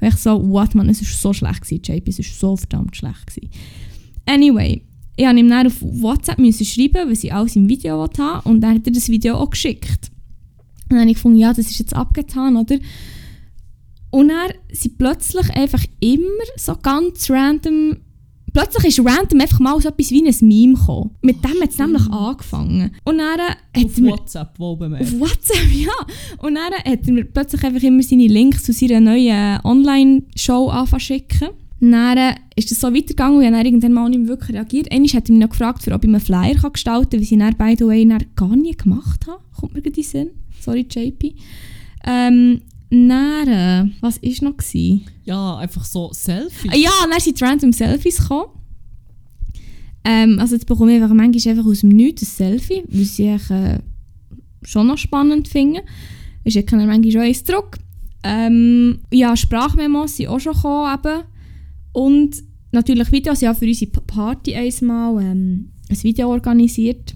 Und 0.00 0.08
ich 0.08 0.16
so, 0.16 0.50
what 0.50 0.74
man, 0.74 0.88
es 0.88 1.00
war 1.00 1.08
so 1.08 1.32
schlecht 1.32 1.62
gewesen, 1.62 1.82
JP, 1.84 2.10
es 2.10 2.18
war 2.18 2.24
so 2.24 2.56
verdammt 2.56 2.96
schlecht 2.96 3.26
gewesen. 3.28 3.50
Anyway, 4.26 4.82
ich 5.16 5.24
musste 5.24 5.38
ihm 5.38 5.48
dann 5.48 5.66
auf 5.68 5.80
WhatsApp 5.80 6.38
müssen 6.38 6.66
schreiben, 6.66 7.10
was 7.10 7.22
ich 7.22 7.32
alles 7.32 7.54
im 7.54 7.68
Video 7.68 8.04
haben 8.18 8.50
und 8.50 8.60
dann 8.60 8.74
hat 8.74 8.86
er 8.86 8.92
das 8.92 9.08
Video 9.08 9.36
auch 9.36 9.50
geschickt. 9.50 10.10
Und 10.88 10.92
dann 10.92 11.00
habe 11.00 11.10
ich 11.10 11.16
gefunden, 11.16 11.38
ja, 11.38 11.52
das 11.52 11.70
ist 11.70 11.78
jetzt 11.78 11.94
abgetan, 11.94 12.56
oder? 12.56 12.78
Und 14.10 14.28
dann 14.28 14.52
sind 14.72 14.96
plötzlich 14.98 15.50
einfach 15.54 15.84
immer 16.00 16.44
so 16.56 16.74
ganz 16.80 17.30
random. 17.30 17.98
Plötzlich 18.54 18.86
ist 18.98 19.06
random 19.06 19.40
einfach 19.40 19.60
mal 19.60 19.78
so 19.80 19.90
etwas 19.90 20.10
wie 20.10 20.26
ein 20.26 20.48
Meme 20.48 20.74
gekommen. 20.74 21.10
Mit 21.20 21.44
dem 21.44 21.60
hat 21.62 21.70
es 21.70 21.78
nämlich 21.78 22.10
angefangen. 22.10 22.92
Und 23.04 23.18
dann 23.18 23.38
hat 23.38 23.58
Auf 23.84 23.98
mir, 23.98 24.12
WhatsApp, 24.12 24.54
wo 24.56 24.76
bemerkt. 24.76 25.04
auf 25.04 25.20
WhatsApp, 25.20 25.70
ja. 25.72 25.92
Und 26.38 26.54
dann 26.54 26.72
hat 26.72 27.06
er 27.06 27.12
mir 27.12 27.24
plötzlich 27.24 27.62
einfach 27.62 27.82
immer 27.82 28.02
seine 28.02 28.26
Links 28.26 28.62
zu 28.62 28.72
seiner 28.72 29.00
neuen 29.00 29.60
Online-Show 29.64 30.68
anfangen 30.68 31.00
schicken. 31.00 31.48
Dann 31.80 32.34
ist 32.56 32.72
es 32.72 32.80
so 32.80 32.88
weitergegangen 32.92 33.36
und 33.38 33.44
ich 33.44 33.52
habe 33.52 33.64
irgendwann 33.68 33.92
mal 33.92 34.08
nicht 34.08 34.20
mehr 34.20 34.28
wirklich 34.28 34.56
reagiert. 34.56 34.90
Einmal 34.90 35.08
hat 35.10 35.28
er 35.28 35.32
mich 35.32 35.42
noch 35.42 35.50
gefragt, 35.50 35.86
ob 35.86 36.02
ich 36.02 36.08
einen 36.08 36.20
Flyer 36.20 36.70
gestalten 36.70 37.10
kann, 37.10 37.20
was 37.20 37.30
ich 37.30 37.38
dann, 37.38 37.56
by 37.56 37.76
the 37.78 37.86
way, 37.86 38.08
dann 38.08 38.24
gar 38.34 38.56
nie 38.56 38.72
gemacht 38.74 39.26
habe. 39.28 39.40
Kommt 39.60 39.74
mir 39.74 39.84
in 39.84 39.92
den 39.92 40.02
Sinn. 40.02 40.30
Sorry, 40.68 40.86
JP. 40.86 41.34
Ähm, 42.04 42.60
dann, 42.90 43.94
was 44.02 44.20
war 44.22 44.50
noch? 44.50 44.56
Gewesen? 44.58 45.06
Ja, 45.24 45.56
einfach 45.56 45.84
so 45.84 46.10
Selfies. 46.12 46.72
Ja, 46.74 46.90
dann 47.10 47.20
sind 47.20 47.40
random 47.40 47.72
Selfies 47.72 48.18
gekommen. 48.18 48.50
Ähm, 50.04 50.38
also 50.38 50.54
jetzt 50.56 50.66
bekomme 50.66 50.94
ich 50.94 51.02
einfach 51.02 51.14
manchmal 51.14 51.56
einfach 51.56 51.70
aus 51.70 51.80
dem 51.80 51.88
Nichts 51.88 52.22
ein 52.22 52.26
Selfie, 52.26 52.84
was 52.86 53.18
ich 53.18 53.50
äh, 53.50 53.78
schon 54.62 54.86
noch 54.86 54.98
spannend 54.98 55.48
finde. 55.48 55.82
Ist 56.44 56.54
ja 56.54 56.62
kann 56.62 56.80
er 56.80 56.86
manchmal 56.86 57.12
schon 57.12 57.20
eins 57.22 57.44
zurück. 57.44 57.78
Ähm, 58.22 59.00
ja, 59.10 59.36
Sprachmemos 59.36 60.16
sind 60.16 60.28
auch 60.28 60.38
schon 60.38 60.52
gekommen 60.52 60.98
eben. 60.98 61.22
Und 61.92 62.36
natürlich 62.72 63.10
Videos. 63.10 63.40
Ich 63.40 63.48
habe 63.48 63.58
für 63.58 63.66
unsere 63.66 63.90
Party 63.90 64.54
einmal 64.54 65.22
ähm, 65.24 65.70
ein 65.88 66.02
Video 66.02 66.28
organisiert. 66.30 67.14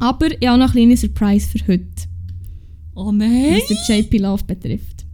Aber 0.00 0.26
ich 0.26 0.46
habe 0.46 0.58
noch 0.58 0.74
einen 0.74 0.88
kleinen 0.88 0.96
Surprise 0.96 1.48
für 1.48 1.66
heute, 1.66 1.93
Oh 2.94 3.12
nein! 3.12 3.60
was 3.68 3.86
der 3.86 3.98
JP 3.98 4.18
Love 4.18 4.44
betrifft. 4.44 5.04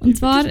Und 0.00 0.16
zwar 0.16 0.44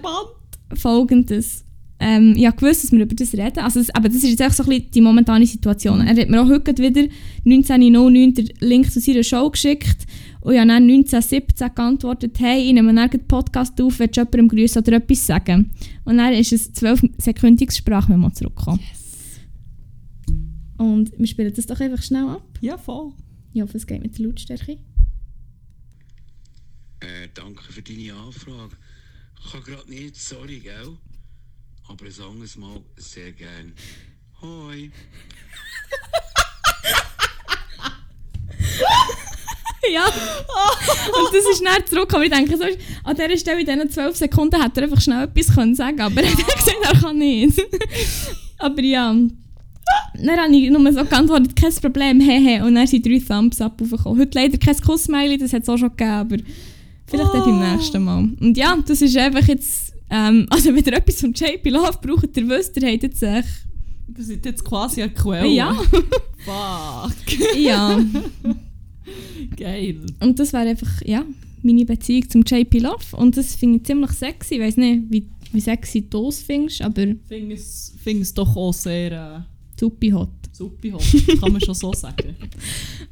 folgendes. 0.73 1.65
Ähm, 1.99 2.33
ich 2.35 2.47
habe 2.47 2.57
gewusst, 2.57 2.83
dass 2.83 2.91
wir 2.91 3.01
über 3.01 3.13
das 3.13 3.33
reden. 3.33 3.59
Also 3.59 3.79
das, 3.79 3.91
aber 3.91 4.09
das 4.09 4.17
ist 4.17 4.29
jetzt 4.29 4.41
echt 4.41 4.55
so 4.55 4.63
ein 4.63 4.69
bisschen 4.69 4.91
die 4.91 5.01
momentane 5.01 5.45
Situation. 5.45 6.01
Er 6.01 6.15
hat 6.15 6.29
mir 6.29 6.41
auch 6.41 6.49
heute 6.49 6.75
wieder 6.77 7.01
19.09 7.45 8.33
den 8.33 8.49
Link 8.59 8.91
zu 8.91 8.99
seiner 8.99 9.23
Show 9.23 9.49
geschickt. 9.51 10.07
Und 10.41 10.53
ich 10.53 10.59
habe 10.59 10.69
dann 10.69 10.89
19.17 10.89 11.75
geantwortet, 11.75 12.39
hey, 12.39 12.63
ich 12.67 12.73
nehme 12.73 12.89
einen 12.89 13.27
Podcast 13.27 13.79
auf, 13.79 13.99
willst 13.99 14.17
du 14.17 14.21
jemandem 14.21 14.47
grüßen 14.47 14.81
oder 14.81 14.93
etwas 14.93 15.27
sagen? 15.27 15.69
Und 16.03 16.17
dann 16.17 16.33
ist 16.33 16.51
ein 16.51 16.57
12-sekündiges 16.57 17.77
Sprachmemo 17.77 18.31
zurückgekommen. 18.31 18.79
Und 20.79 21.11
wir 21.15 21.27
spielen 21.27 21.53
das 21.55 21.67
doch 21.67 21.79
einfach 21.79 22.01
schnell 22.01 22.25
ab. 22.25 22.57
Ja, 22.61 22.79
voll. 22.79 23.11
Ich 23.53 23.61
hoffe, 23.61 23.77
es 23.77 23.85
geht 23.85 24.01
mit 24.01 24.17
der 24.17 24.25
Lautstärke. 24.25 24.77
Äh, 27.01 27.27
danke 27.33 27.63
für 27.63 27.81
deine 27.81 28.13
Anfrage. 28.13 28.77
Ich 29.43 29.51
kann 29.51 29.63
gerade 29.63 29.89
nicht, 29.89 30.15
sorry, 30.15 30.59
gell? 30.59 30.97
Aber 31.87 32.05
ein 32.05 32.21
anderes 32.29 32.55
Mal 32.55 32.81
sehr 32.95 33.31
gern. 33.31 33.73
Hoi. 34.41 34.91
Ja. 39.91 40.05
Und 40.05 41.33
das 41.33 41.45
ist 41.51 41.63
dann 41.65 41.85
zurück, 41.85 42.13
aber 42.13 42.23
ich 42.23 42.31
denke, 42.31 42.55
so, 42.55 42.63
an 43.03 43.15
dieser 43.15 43.37
Stelle 43.37 43.61
in 43.61 43.65
diesen 43.65 43.89
12 43.89 44.15
Sekunden 44.15 44.61
hätte 44.61 44.81
er 44.81 44.83
einfach 44.87 45.01
schnell 45.01 45.23
etwas 45.23 45.53
können 45.55 45.75
sagen 45.75 45.99
aber 45.99 46.21
er 46.21 46.31
hat 46.31 46.37
gesagt, 46.37 46.77
er 46.83 46.99
kann 46.99 47.17
nicht. 47.17 47.61
aber 48.57 48.81
ja. 48.81 49.15
Dann 50.13 50.39
habe 50.39 50.55
ich 50.55 50.69
nur 50.69 50.93
so 50.93 51.03
geantwortet, 51.03 51.55
kein 51.55 51.73
Problem, 51.73 52.21
hehe. 52.21 52.63
Und 52.63 52.75
dann 52.75 52.87
sind 52.87 53.05
drei 53.05 53.19
Thumbs 53.19 53.59
up 53.59 53.81
aufgekommen. 53.81 54.19
Heute 54.19 54.37
leider 54.37 54.57
kein 54.57 54.79
Kuss-Smiley, 54.79 55.37
das 55.37 55.51
hat 55.51 55.63
es 55.63 55.69
auch 55.69 55.77
schon 55.77 55.89
gegeben, 55.89 56.11
aber 56.11 56.37
vielleicht 57.11 57.33
dann 57.33 57.41
beim 57.41 57.59
Oh. 57.59 57.75
nächsten 57.75 58.03
Mal. 58.03 58.29
Und 58.39 58.57
ja, 58.57 58.77
das 58.85 59.01
ist 59.01 59.15
einfach 59.17 59.47
jetzt... 59.47 59.93
Ähm, 60.09 60.47
also 60.49 60.73
wenn 60.73 60.83
ihr 60.83 60.93
etwas 60.93 61.21
von 61.21 61.33
JP 61.33 61.69
Love 61.69 61.97
braucht, 62.01 62.35
ihr 62.35 62.49
wisst, 62.49 62.75
ihr 62.81 62.89
habt 62.91 63.03
jetzt 63.03 63.21
echt... 63.23 63.47
Wir 64.07 64.23
sind 64.25 64.45
jetzt 64.45 64.63
quasi 64.65 65.01
eine 65.03 65.13
Quelle. 65.13 65.47
Ja. 65.47 65.73
Fuck. 66.45 67.57
ja. 67.57 67.97
Geil. 69.57 70.01
Und 70.19 70.39
das 70.39 70.53
wäre 70.53 70.67
einfach, 70.69 71.01
ja, 71.05 71.23
meine 71.63 71.85
Beziehung 71.85 72.29
zum 72.29 72.43
JP 72.45 72.79
Love. 72.79 73.15
Und 73.17 73.37
das 73.37 73.55
finde 73.55 73.77
ich 73.77 73.83
ziemlich 73.85 74.11
sexy. 74.11 74.55
Ich 74.55 74.61
weiß 74.61 74.77
nicht, 74.77 75.03
wie, 75.09 75.27
wie 75.51 75.61
sexy 75.61 76.09
du 76.09 76.27
es 76.29 76.41
findest, 76.41 76.81
aber 76.81 77.03
Ich 77.03 77.17
finde 78.03 78.21
es, 78.23 78.33
doch 78.33 78.55
auch 78.55 78.73
sehr 78.73 79.11
äh, 79.11 79.79
super 79.79 80.11
hot. 80.19 80.29
Super 80.51 80.93
hot. 80.93 81.39
Kann 81.39 81.51
man 81.51 81.61
schon 81.61 81.73
so 81.75 81.93
sagen. 81.95 82.35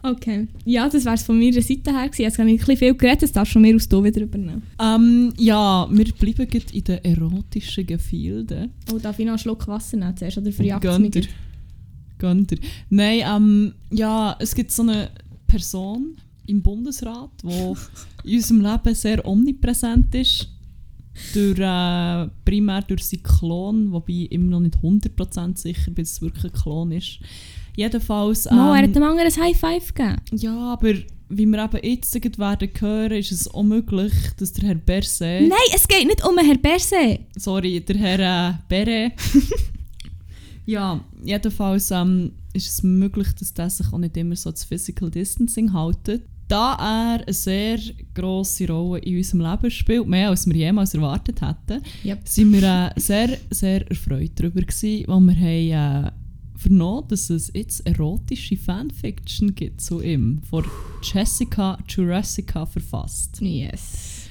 Okay. 0.04 0.48
Ja, 0.66 0.90
das 0.90 1.06
wäre 1.06 1.16
es 1.16 1.24
von 1.24 1.40
meiner 1.40 1.62
Seite 1.62 1.92
her 1.92 2.08
gewesen. 2.08 2.22
Jetzt 2.22 2.38
habe 2.40 2.50
ich 2.50 2.56
ein 2.56 2.66
bisschen 2.66 2.78
viel 2.78 2.96
geredet, 2.96 3.24
das 3.24 3.32
darfst 3.32 3.52
du 3.52 3.54
von 3.54 3.62
mir 3.64 3.76
aus 3.76 3.90
du 3.90 4.04
wieder 4.04 4.22
übernehmen. 4.22 4.64
Ähm, 4.80 5.34
ja, 5.38 5.88
wir 5.92 6.06
bleiben 6.14 6.48
gerade 6.48 6.74
in 6.74 6.84
den 6.84 7.04
erotischen 7.04 7.86
Gefilden. 7.86 8.72
Oh, 8.94 8.98
darf 8.98 9.20
ich 9.20 9.26
noch 9.26 9.34
einen 9.34 9.40
Schluck 9.40 9.68
Wasser 9.68 9.98
nehmen 9.98 10.16
zuerst? 10.16 10.38
Oder 10.38 10.52
verjagt 10.52 10.86
es 10.86 11.00
mich? 11.00 11.30
Gönnt 12.18 12.52
ihr. 12.52 12.60
Nein, 12.90 13.22
ähm, 13.26 13.74
ja, 13.92 14.36
es 14.40 14.54
gibt 14.54 14.72
so 14.72 14.84
eine 14.84 15.10
Person 15.48 16.18
im 16.48 16.62
Bundesrat, 16.62 17.30
die 17.44 17.74
in 18.30 18.36
unserem 18.36 18.62
Leben 18.62 18.96
sehr 18.96 19.26
omnipräsent 19.26 20.14
ist. 20.16 20.50
Durch, 21.34 21.60
äh, 21.60 22.28
primär 22.46 22.82
durch 22.82 23.06
seinen 23.06 23.24
Klon, 23.24 23.92
wobei 23.92 24.14
ich 24.14 24.32
immer 24.32 24.52
noch 24.52 24.60
nicht 24.62 24.78
100% 24.78 25.58
sicher 25.58 25.92
bin, 25.92 26.04
dass 26.04 26.14
es 26.14 26.22
wirklich 26.22 26.46
ein 26.46 26.54
Klon 26.54 26.92
ist. 26.92 27.20
Jedenfalls... 27.76 28.50
Mo, 28.52 28.74
er 28.74 28.78
hat 28.78 28.86
ähm, 28.86 28.94
dem 28.94 29.04
anderen 29.04 29.32
ein 29.32 29.42
High 29.42 29.58
Five 29.58 29.94
gegeben. 29.94 30.18
ja, 30.34 30.74
aber 30.74 30.94
wie 31.30 31.46
wir 31.46 31.64
eben 31.64 31.80
jetzt 31.84 32.40
werden 32.40 32.70
hören, 32.80 33.12
ist 33.12 33.32
es 33.32 33.48
auch 33.54 33.64
möglich, 33.64 34.12
dass 34.38 34.52
der 34.54 34.70
Herr 34.70 34.76
Berset... 34.76 35.48
Nein, 35.48 35.58
es 35.74 35.88
geht 35.88 36.08
nicht 36.08 36.26
um 36.28 36.38
Herr 36.38 36.58
Berse. 36.58 37.20
Sorry, 37.38 37.80
der 37.82 37.98
Herr 37.98 38.50
äh, 38.50 38.54
Bere. 38.68 39.12
ja, 40.66 41.00
jedenfalls 41.24 41.92
ähm, 41.92 42.32
ist 42.54 42.70
es 42.70 42.84
möglich, 42.84 43.28
dass 43.36 43.54
der 43.54 43.70
sich 43.70 43.94
auch 43.94 44.00
nicht 44.00 44.18
immer 44.18 44.36
so 44.36 44.50
das 44.52 44.64
Physical 44.64 45.12
Distancing 45.12 45.72
hält. 45.74 46.22
Da 46.50 46.74
er 46.80 47.24
eine 47.26 47.34
sehr 47.34 47.80
grosse 48.14 48.68
Rolle 48.68 49.00
in 49.02 49.18
unserem 49.18 49.42
Leben 49.42 49.70
spielt, 49.72 50.08
mehr 50.08 50.30
als 50.30 50.48
wir 50.48 50.56
jemals 50.56 50.94
erwartet 50.96 51.42
hätten, 51.42 51.82
Yep. 52.04 52.28
sind 52.28 52.52
wir 52.54 52.92
äh, 52.96 53.00
sehr, 53.00 53.38
sehr 53.52 53.88
erfreut 53.88 54.32
darüber 54.36 54.62
gewesen, 54.62 55.06
weil 55.08 55.20
wir 55.22 55.36
haben, 55.36 56.06
äh, 56.08 56.12
vernommen, 56.58 57.08
dass 57.08 57.30
es 57.30 57.52
jetzt 57.54 57.86
erotische 57.88 58.58
Fanfiction 58.58 59.54
gibt 59.56 59.80
zu 59.80 60.02
ihm, 60.02 60.42
von 60.50 60.66
Jessica 61.04 61.78
Jurassica 61.88 62.66
verfasst. 62.66 63.40
Yes. 63.42 64.28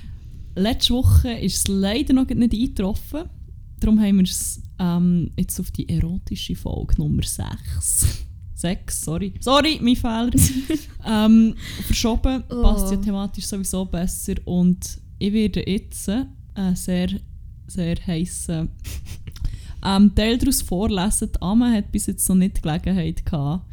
Letzte 0.56 0.94
Woche 0.94 1.30
ist 1.34 1.56
es 1.56 1.68
leider 1.68 2.12
noch 2.14 2.26
nicht 2.28 2.52
eingetroffen. 2.52 3.24
Darum 3.80 4.00
haben 4.00 4.16
wir 4.16 4.24
es 4.24 4.60
ähm, 4.80 5.30
jetzt 5.38 5.60
auf 5.60 5.70
die 5.70 5.88
erotische 5.88 6.56
Folge 6.56 6.96
Nummer 6.98 7.22
6. 7.22 8.26
6, 8.58 9.04
sorry. 9.04 9.32
Sorry, 9.40 9.78
mein 9.80 9.94
Fehler. 9.96 10.30
ähm, 11.06 11.54
verschoben. 11.86 12.42
Oh. 12.50 12.62
Passt 12.62 12.90
ja 12.90 12.96
thematisch 12.96 13.46
sowieso 13.46 13.84
besser. 13.84 14.34
Und 14.44 14.98
ich 15.20 15.32
werde 15.32 15.62
jetzt 15.68 16.08
einen 16.08 16.74
sehr, 16.74 17.08
sehr 17.68 17.96
heissen 18.06 18.68
ähm, 19.84 20.12
Teil 20.14 20.38
daraus 20.38 20.62
vorlesen. 20.62 21.30
Die 21.34 21.40
Amme 21.42 21.72
hat 21.72 21.92
bis 21.92 22.06
jetzt 22.06 22.28
noch 22.28 22.34
nicht 22.36 22.56
die 22.56 22.62
Gelegenheit 22.62 23.24
gehabt, 23.24 23.64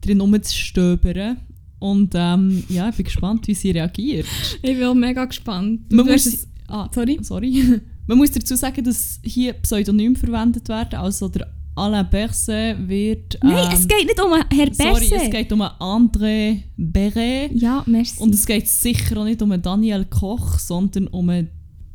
drin 0.00 0.20
rumzustöbern. 0.22 1.36
Und 1.78 2.14
ähm, 2.14 2.64
ja, 2.70 2.88
ich 2.88 2.96
bin 2.96 3.04
gespannt, 3.04 3.46
wie 3.46 3.54
sie 3.54 3.72
reagiert. 3.72 4.26
Ich 4.62 4.74
bin 4.78 4.84
auch 4.84 4.94
mega 4.94 5.24
gespannt. 5.26 5.92
Man 5.92 6.06
muss, 6.06 6.24
es- 6.24 6.48
ah, 6.68 6.88
Sorry? 6.92 7.18
sorry. 7.22 7.80
Man 8.08 8.18
muss 8.18 8.30
dazu 8.30 8.54
sagen, 8.54 8.84
dass 8.84 9.18
hier 9.24 9.52
Pseudonyme 9.54 10.14
verwendet 10.14 10.68
werden. 10.68 10.94
Also 11.00 11.28
der 11.28 11.52
Alain 11.76 12.08
Berset 12.08 12.88
wird. 12.88 13.38
Nein, 13.42 13.66
ähm, 13.70 13.72
es 13.72 13.86
geht 13.86 14.06
nicht 14.06 14.20
um 14.20 14.32
Herr 14.32 14.66
Berse. 14.66 15.06
Sorry, 15.06 15.24
es 15.24 15.30
geht 15.30 15.52
um 15.52 15.60
André 15.60 16.62
Beret. 16.76 17.52
Ja, 17.52 17.84
merci. 17.86 18.20
Und 18.20 18.34
es 18.34 18.46
geht 18.46 18.66
sicher 18.66 19.18
auch 19.18 19.24
nicht 19.24 19.42
um 19.42 19.60
Daniel 19.60 20.06
Koch, 20.06 20.58
sondern 20.58 21.06
um 21.08 21.48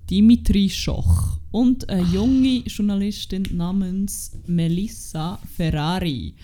Dimitri 0.09 0.69
Schoch. 0.69 1.39
Und 1.49 1.89
eine 1.89 2.03
junge 2.03 2.59
Journalistin 2.59 3.47
namens 3.53 4.31
Melissa 4.45 5.39
Ferrari. 5.57 6.35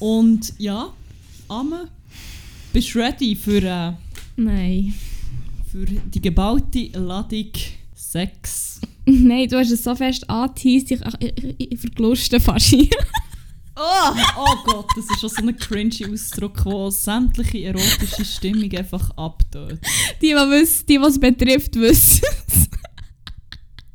Und 0.00 0.52
ja, 0.58 0.92
Amme, 1.48 1.88
bist 2.72 2.94
du 2.94 2.98
ready 2.98 3.36
für, 3.36 3.62
äh, 3.62 3.92
Nein. 4.36 4.94
für 5.70 5.86
die 5.86 6.20
gebaute 6.20 6.88
Ladung 6.98 7.50
Sex? 7.94 8.80
Nein, 9.26 9.48
du 9.48 9.58
hast 9.58 9.70
es 9.70 9.82
so 9.82 9.94
fest 9.94 10.28
angeteased, 10.28 10.90
ich, 10.92 11.00
ich, 11.20 11.54
ich, 11.58 11.72
ich 11.84 12.42
fast. 12.42 12.76
Oh, 13.82 14.14
oh 14.36 14.56
Gott, 14.66 14.86
das 14.94 15.04
ist 15.06 15.20
schon 15.20 15.30
so 15.30 15.36
ein 15.36 15.56
cringy 15.56 16.04
Ausdruck, 16.12 16.62
der 16.64 16.90
sämtliche 16.90 17.62
erotische 17.64 18.26
Stimmung 18.26 18.70
einfach 18.76 19.10
abtötet. 19.16 19.80
die, 20.20 20.26
die 20.26 20.34
wissen, 20.34 20.84
die, 20.86 21.00
was 21.00 21.14
es 21.14 21.20
betrifft, 21.20 21.76
wissen. 21.76 22.20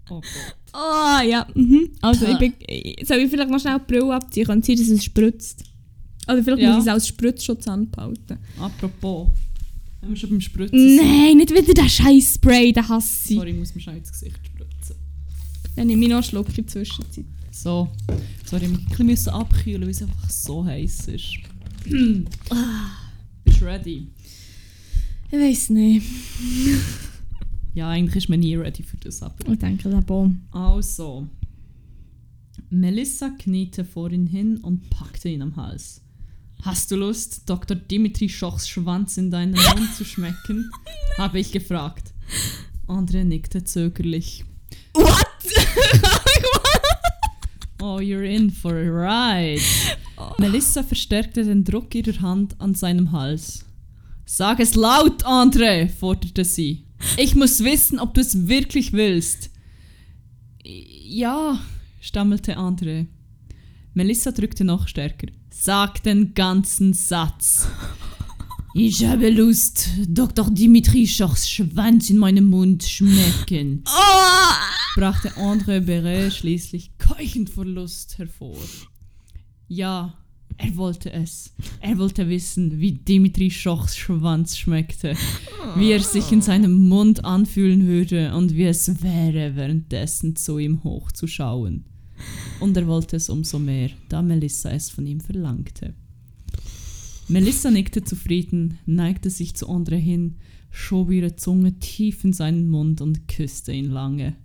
Oh 0.10 0.22
Gott. 0.22 0.56
Ah, 0.74 1.22
ja. 1.24 1.46
Mhm. 1.54 1.90
Also, 2.02 2.26
ich 2.26 2.38
bin, 2.38 2.54
soll 3.06 3.18
ich 3.18 3.30
vielleicht 3.30 3.50
noch 3.50 3.60
schnell 3.60 3.80
die 3.80 3.94
Brille 3.94 4.14
abziehen? 4.16 4.46
Könnte 4.46 4.66
sein, 4.68 4.78
dass 4.78 4.88
es 4.88 5.04
spritzt. 5.04 5.64
Oder 6.28 6.44
vielleicht 6.44 6.62
Ja. 6.64 6.70
muss 6.70 6.84
ich 6.84 6.88
es 6.90 6.94
als 6.94 7.08
Spritzschutz 7.08 7.68
anbehalten. 7.68 8.40
Apropos, 8.60 9.30
wenn 10.02 10.10
wir 10.10 10.18
schon 10.18 10.32
beim 10.32 10.42
Spritzen 10.42 10.78
sind. 10.78 10.98
Nein, 10.98 11.38
nicht 11.38 11.52
wieder 11.52 11.74
der 11.74 11.90
scheiß 11.90 12.36
Spray, 12.36 12.74
den 12.74 12.88
hasse 12.88 13.34
ich. 13.34 13.38
Sorry, 13.38 13.52
ich 13.52 13.58
muss 13.58 13.76
mir 13.76 13.82
schnell 13.82 13.98
ins 13.98 14.12
Gesicht 14.12 14.36
spritzen. 14.38 14.55
Dann 15.76 15.88
nehme 15.88 16.04
ich 16.04 16.10
noch 16.10 16.18
einen 16.18 16.24
Schluck 16.24 16.50
in 16.50 16.56
der 16.56 16.68
Zwischenzeit. 16.68 17.26
So, 17.52 17.90
sorry, 18.46 18.66
ich 18.66 18.72
musste 18.72 19.00
ein 19.00 19.08
bisschen 19.08 19.34
abkühlen, 19.34 19.82
weil 19.82 19.90
es 19.90 20.02
einfach 20.02 20.30
so 20.30 20.66
heiß 20.66 21.08
ist. 21.08 21.38
Bist 21.86 23.62
du 23.62 23.66
ready? 23.66 24.08
Ich 25.32 25.40
weiß 25.40 25.70
nicht. 25.72 26.06
Ja, 27.76 27.90
eigentlich 27.90 28.24
ist 28.24 28.30
man 28.30 28.40
nie 28.40 28.56
ready 28.56 28.84
für 28.84 28.96
das, 28.96 29.22
aber... 29.22 29.36
Ich 29.52 29.60
denke, 29.60 29.90
der 29.90 30.00
Baum. 30.00 30.44
Also. 30.52 31.28
Melissa 32.70 33.32
kniete 33.38 33.84
vor 33.84 34.10
ihn 34.12 34.28
hin 34.28 34.60
und 34.60 34.90
packte 34.90 35.28
ihn 35.28 35.42
am 35.42 35.58
Hals. 35.58 36.02
Hast 36.62 36.90
du 36.90 36.96
Lust, 36.96 37.50
Dr. 37.50 37.76
Dimitri 37.76 38.30
Schochs 38.30 38.70
Schwanz 38.70 39.18
in 39.18 39.30
deinen 39.30 39.56
Mund 39.56 39.94
zu 39.94 40.06
schmecken? 40.06 40.72
habe 41.18 41.40
ich 41.40 41.52
gefragt. 41.52 42.14
Andre 42.88 43.26
nickte 43.26 43.66
zögerlich. 43.66 44.46
What? 44.94 45.35
Oh, 47.82 48.00
you're 48.00 48.24
in 48.24 48.50
for 48.50 48.72
a 48.76 48.90
ride. 48.90 49.62
Melissa 50.40 50.82
verstärkte 50.82 51.44
den 51.44 51.64
Druck 51.64 51.94
ihrer 51.94 52.20
Hand 52.22 52.60
an 52.60 52.74
seinem 52.74 53.12
Hals. 53.12 53.64
Sag 54.26 54.60
es 54.60 54.74
laut, 54.76 55.24
Andre, 55.24 55.88
forderte 55.88 56.46
sie. 56.46 56.86
Ich 57.18 57.36
muss 57.36 57.64
wissen, 57.64 58.00
ob 58.00 58.16
du 58.16 58.22
es 58.22 58.48
wirklich 58.48 58.94
willst. 58.94 59.52
Ja, 60.64 61.60
stammelte 62.02 62.58
Andre. 62.58 63.06
Melissa 63.94 64.32
drückte 64.32 64.64
noch 64.64 64.88
stärker. 64.88 65.28
Sag 65.52 66.02
den 66.02 66.34
ganzen 66.34 66.94
Satz. 66.94 67.68
Ich 68.74 69.06
habe 69.06 69.30
Lust, 69.30 69.90
Dr. 70.08 70.50
Dimitri 70.50 71.06
Schochs 71.08 71.48
Schwanz 71.50 72.10
in 72.10 72.18
meinem 72.18 72.46
Mund 72.46 72.84
schmecken, 72.84 73.84
Oh! 73.86 74.85
Brachte 74.96 75.36
André 75.36 75.82
Beret 75.82 76.32
schließlich 76.32 76.98
keuchend 76.98 77.50
vor 77.50 77.66
Lust 77.66 78.18
hervor. 78.18 78.56
Ja, 79.68 80.18
er 80.56 80.78
wollte 80.78 81.12
es. 81.12 81.54
Er 81.82 81.98
wollte 81.98 82.30
wissen, 82.30 82.80
wie 82.80 82.94
Dimitri 82.94 83.52
Schochs 83.52 83.98
Schwanz 83.98 84.58
schmeckte, 84.58 85.18
wie 85.76 85.92
er 85.92 86.00
sich 86.00 86.32
in 86.32 86.42
seinem 86.42 86.88
Mund 86.88 87.26
anfühlen 87.26 87.88
würde 87.88 88.34
und 88.34 88.56
wie 88.56 88.64
es 88.64 89.04
wäre, 89.04 89.58
währenddessen 89.58 90.38
zu 90.38 90.60
ihm 90.60 90.82
hochzuschauen. 90.86 91.84
Und 92.62 92.78
er 92.78 92.88
wollte 92.88 93.18
es 93.18 93.28
umso 93.28 93.60
mehr, 93.60 93.90
da 94.08 94.22
Melissa 94.22 94.70
es 94.70 94.90
von 94.90 95.06
ihm 95.06 95.20
verlangte. 95.20 95.94
Melissa 97.28 97.70
nickte 97.70 98.02
zufrieden, 98.02 98.80
neigte 98.86 99.30
sich 99.30 99.56
zu 99.56 99.68
André 99.68 99.98
hin, 99.98 100.38
schob 100.72 101.12
ihre 101.12 101.36
Zunge 101.36 101.80
tief 101.80 102.24
in 102.24 102.32
seinen 102.32 102.70
Mund 102.70 103.02
und 103.02 103.28
küsste 103.28 103.74
ihn 103.74 103.90
lange. 103.90 104.38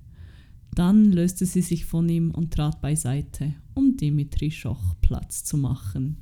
Dann 0.74 1.12
löste 1.12 1.46
sie 1.46 1.62
sich 1.62 1.84
von 1.84 2.08
ihm 2.08 2.30
und 2.30 2.52
trat 2.52 2.80
beiseite, 2.80 3.54
um 3.74 3.96
Dimitri 3.96 4.50
Schoch 4.50 4.94
Platz 5.00 5.44
zu 5.44 5.56
machen. 5.56 6.18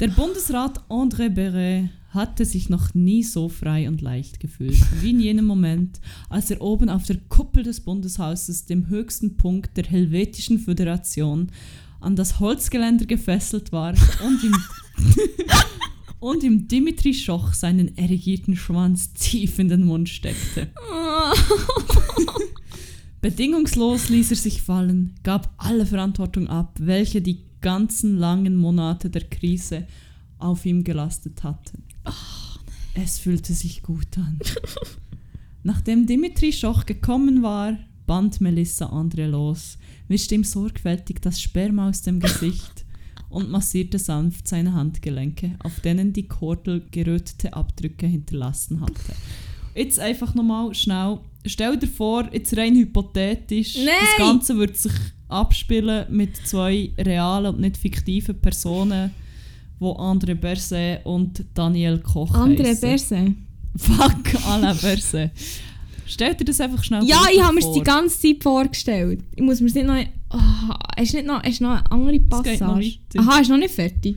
Der 0.00 0.08
Bundesrat 0.08 0.80
André 0.88 1.28
Beret 1.28 1.90
hatte 2.10 2.44
sich 2.44 2.68
noch 2.68 2.94
nie 2.94 3.22
so 3.22 3.48
frei 3.48 3.88
und 3.88 4.00
leicht 4.00 4.40
gefühlt, 4.40 4.78
wie 5.00 5.10
in 5.10 5.20
jenem 5.20 5.44
Moment, 5.44 6.00
als 6.28 6.50
er 6.50 6.60
oben 6.62 6.88
auf 6.88 7.04
der 7.04 7.18
Kuppel 7.28 7.62
des 7.62 7.80
Bundeshauses, 7.80 8.66
dem 8.66 8.88
höchsten 8.88 9.36
Punkt 9.36 9.76
der 9.76 9.84
Helvetischen 9.84 10.58
Föderation, 10.58 11.50
an 12.00 12.16
das 12.16 12.40
Holzgeländer 12.40 13.06
gefesselt 13.06 13.72
war 13.72 13.94
und 14.24 14.42
ihm, 14.42 14.56
und 16.20 16.42
ihm 16.42 16.68
Dimitri 16.68 17.14
Schoch 17.14 17.52
seinen 17.52 17.96
erigierten 17.96 18.56
Schwanz 18.56 19.12
tief 19.12 19.58
in 19.58 19.68
den 19.68 19.84
Mund 19.84 20.08
steckte. 20.08 20.68
Bedingungslos 23.24 24.10
ließ 24.10 24.32
er 24.32 24.36
sich 24.36 24.60
fallen, 24.60 25.14
gab 25.22 25.54
alle 25.56 25.86
Verantwortung 25.86 26.46
ab, 26.46 26.76
welche 26.78 27.22
die 27.22 27.38
ganzen 27.62 28.18
langen 28.18 28.54
Monate 28.54 29.08
der 29.08 29.24
Krise 29.24 29.86
auf 30.36 30.66
ihm 30.66 30.84
gelastet 30.84 31.42
hatten. 31.42 31.84
Es 32.92 33.18
fühlte 33.18 33.54
sich 33.54 33.82
gut 33.82 34.18
an. 34.18 34.38
Nachdem 35.62 36.06
Dimitri 36.06 36.52
Schoch 36.52 36.84
gekommen 36.84 37.42
war, 37.42 37.78
band 38.06 38.42
Melissa 38.42 38.90
Andre 38.90 39.26
los, 39.26 39.78
wischte 40.06 40.34
ihm 40.34 40.44
sorgfältig 40.44 41.22
das 41.22 41.40
Sperma 41.40 41.88
aus 41.88 42.02
dem 42.02 42.20
Gesicht 42.20 42.84
und 43.30 43.48
massierte 43.48 43.98
sanft 43.98 44.48
seine 44.48 44.74
Handgelenke, 44.74 45.56
auf 45.60 45.80
denen 45.80 46.12
die 46.12 46.28
Kordel 46.28 46.84
gerötete 46.90 47.54
Abdrücke 47.54 48.06
hinterlassen 48.06 48.82
hatte. 48.82 49.14
Jetzt 49.74 49.98
einfach 49.98 50.34
nochmal 50.34 50.74
schnell. 50.74 51.18
Stell 51.46 51.76
dir 51.76 51.86
vor, 51.88 52.28
jetzt 52.32 52.56
rein 52.56 52.74
hypothetisch, 52.74 53.76
Nein! 53.76 53.86
das 54.00 54.26
Ganze 54.26 54.56
würde 54.56 54.74
sich 54.74 54.92
abspielen 55.28 56.06
mit 56.10 56.36
zwei 56.46 56.90
realen 56.98 57.54
und 57.54 57.60
nicht 57.60 57.76
fiktiven 57.76 58.40
Personen, 58.40 59.10
wo 59.78 59.92
André 59.92 60.34
Berset 60.34 61.04
und 61.04 61.44
Daniel 61.54 61.98
Koch 61.98 62.32
Andre 62.34 62.64
heissen. 62.68 62.80
Berse. 62.80 63.34
Fuck, 63.76 64.46
Alain 64.46 64.76
Berset. 64.78 65.30
Stell 66.06 66.34
dir 66.34 66.44
das 66.44 66.60
einfach 66.60 66.82
schnell 66.84 67.02
Ja, 67.04 67.16
bildlich 67.18 67.36
ich 67.38 67.42
habe 67.42 67.54
mir 67.54 67.60
es 67.60 67.64
vor. 67.66 67.74
die 67.74 67.82
ganze 67.82 68.20
Zeit 68.20 68.42
vorgestellt. 68.42 69.20
Ich 69.34 69.42
muss 69.42 69.60
mir 69.60 69.66
es 69.66 69.74
nicht 69.74 69.86
noch... 69.86 69.96
Oh, 70.30 70.38
hast 70.96 71.12
du 71.12 71.16
nicht 71.16 71.26
noch, 71.26 71.42
hast 71.42 71.60
noch 71.60 71.70
eine 71.70 71.90
andere 71.90 72.20
Passage? 72.20 72.64
Aha, 73.18 73.40
ist 73.40 73.50
noch 73.50 73.56
nicht 73.58 73.74
fertig. 73.74 74.16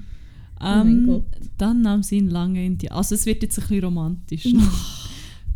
Oh 0.60 0.64
mein 0.64 0.88
Ähm, 0.88 1.06
Gott. 1.08 1.24
dann 1.58 1.82
nahm 1.82 2.04
sie 2.04 2.18
ihn 2.18 2.30
lange 2.30 2.66
in 2.66 2.78
die 2.78 2.90
Also 2.92 3.16
es 3.16 3.26
wird 3.26 3.42
jetzt 3.44 3.58
ein 3.58 3.68
bisschen 3.68 3.84
romantisch. 3.84 4.46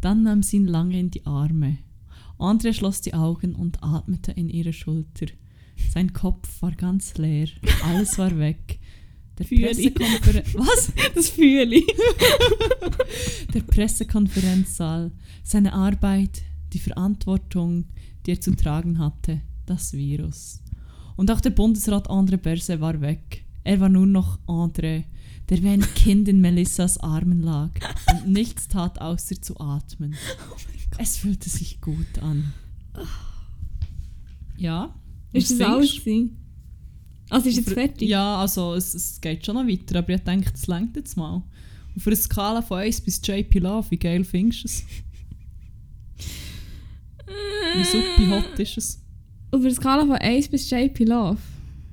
dann 0.01 0.23
nahm 0.23 0.43
sie 0.43 0.57
ihn 0.57 0.67
lange 0.67 0.99
in 0.99 1.11
die 1.11 1.25
Arme. 1.25 1.77
André 2.37 2.73
schloss 2.73 3.01
die 3.01 3.13
Augen 3.13 3.55
und 3.55 3.83
atmete 3.83 4.31
in 4.31 4.49
ihre 4.49 4.73
Schulter. 4.73 5.27
Sein 5.93 6.13
Kopf 6.13 6.61
war 6.61 6.71
ganz 6.71 7.17
leer. 7.17 7.47
Alles 7.85 8.17
war 8.17 8.37
weg. 8.37 8.79
Der. 9.37 9.45
Pressekonferenz... 9.45 10.53
Was? 10.55 10.91
Das 11.15 11.29
fühle 11.29 11.75
ich. 11.75 11.87
Der 13.53 13.61
Pressekonferenzsaal, 13.61 15.11
seine 15.43 15.73
Arbeit, 15.73 16.41
die 16.73 16.79
Verantwortung, 16.79 17.85
die 18.25 18.31
er 18.31 18.41
zu 18.41 18.55
tragen 18.55 18.99
hatte, 18.99 19.41
das 19.65 19.93
Virus. 19.93 20.61
Und 21.15 21.31
auch 21.31 21.41
der 21.41 21.49
Bundesrat 21.51 22.09
André 22.09 22.37
Berse 22.37 22.79
war 22.79 23.01
weg. 23.01 23.45
Er 23.63 23.79
war 23.79 23.89
nur 23.89 24.07
noch 24.07 24.39
André, 24.47 25.05
der 25.51 25.61
wie 25.61 25.67
ein 25.67 25.81
Kind 25.95 26.29
in 26.29 26.39
Melissas 26.39 26.97
Armen 26.97 27.41
lag 27.43 27.71
und 28.13 28.31
nichts 28.31 28.69
tat, 28.69 29.01
außer 29.01 29.41
zu 29.41 29.59
atmen. 29.59 30.15
es 30.97 31.17
fühlte 31.17 31.49
sich 31.49 31.81
gut 31.81 32.19
an. 32.21 32.53
Ja? 34.55 34.95
Ist 35.33 35.51
das 35.51 35.59
alles? 35.59 35.99
Also 37.29 37.49
ist 37.49 37.57
jetzt 37.57 37.73
fertig? 37.73 38.07
Ja, 38.07 38.37
also 38.37 38.75
es, 38.75 38.93
es 38.93 39.19
geht 39.19 39.45
schon 39.45 39.55
noch 39.55 39.67
weiter, 39.67 39.99
aber 39.99 40.13
ich 40.13 40.21
denke, 40.21 40.51
das 40.51 40.67
längt 40.67 40.95
jetzt 40.95 41.17
mal. 41.17 41.43
Und 41.95 42.01
für 42.01 42.11
eine 42.11 42.15
Skala 42.15 42.61
von 42.61 42.79
1 42.79 43.01
bis 43.01 43.21
JP 43.21 43.59
Love, 43.59 43.91
wie 43.91 43.97
geil 43.97 44.23
findest 44.23 44.63
du 44.63 44.67
es? 44.67 44.83
Wie 47.75 47.83
super 47.83 48.29
hot 48.37 48.59
ist 48.59 48.77
es? 48.77 49.01
Auf 49.51 49.59
einer 49.59 49.71
Skala 49.71 50.05
von 50.05 50.15
1 50.15 50.47
bis 50.47 50.69
JP 50.69 51.03
Love? 51.03 51.39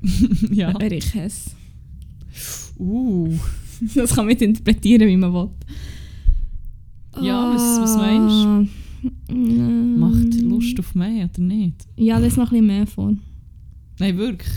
ja. 0.53 0.79
Wäre 0.81 0.95
ich 0.95 1.15
es. 1.17 1.58
Uh. 2.79 3.35
Das 3.95 4.11
kann 4.15 4.25
man 4.25 4.33
nicht 4.35 4.43
interpretieren, 4.43 5.07
wie 5.09 5.17
man 5.17 5.33
will. 5.33 5.51
Ja, 7.23 7.55
was- 7.55 7.81
was 7.81 7.97
meinst 7.97 8.69
du? 9.31 9.33
Mm. 9.35 9.99
Macht 10.01 10.35
Lust 10.43 10.79
auf 10.81 10.95
mehr 10.97 11.29
oder 11.33 11.41
nicht? 11.43 11.87
Ja, 11.97 12.19
lass 12.19 12.37
noch 12.37 12.47
ein 12.47 12.51
bisschen 12.51 12.67
mehr 12.67 12.87
vor. 12.89 13.15
Nein, 14.01 14.17
wirklich. 14.19 14.53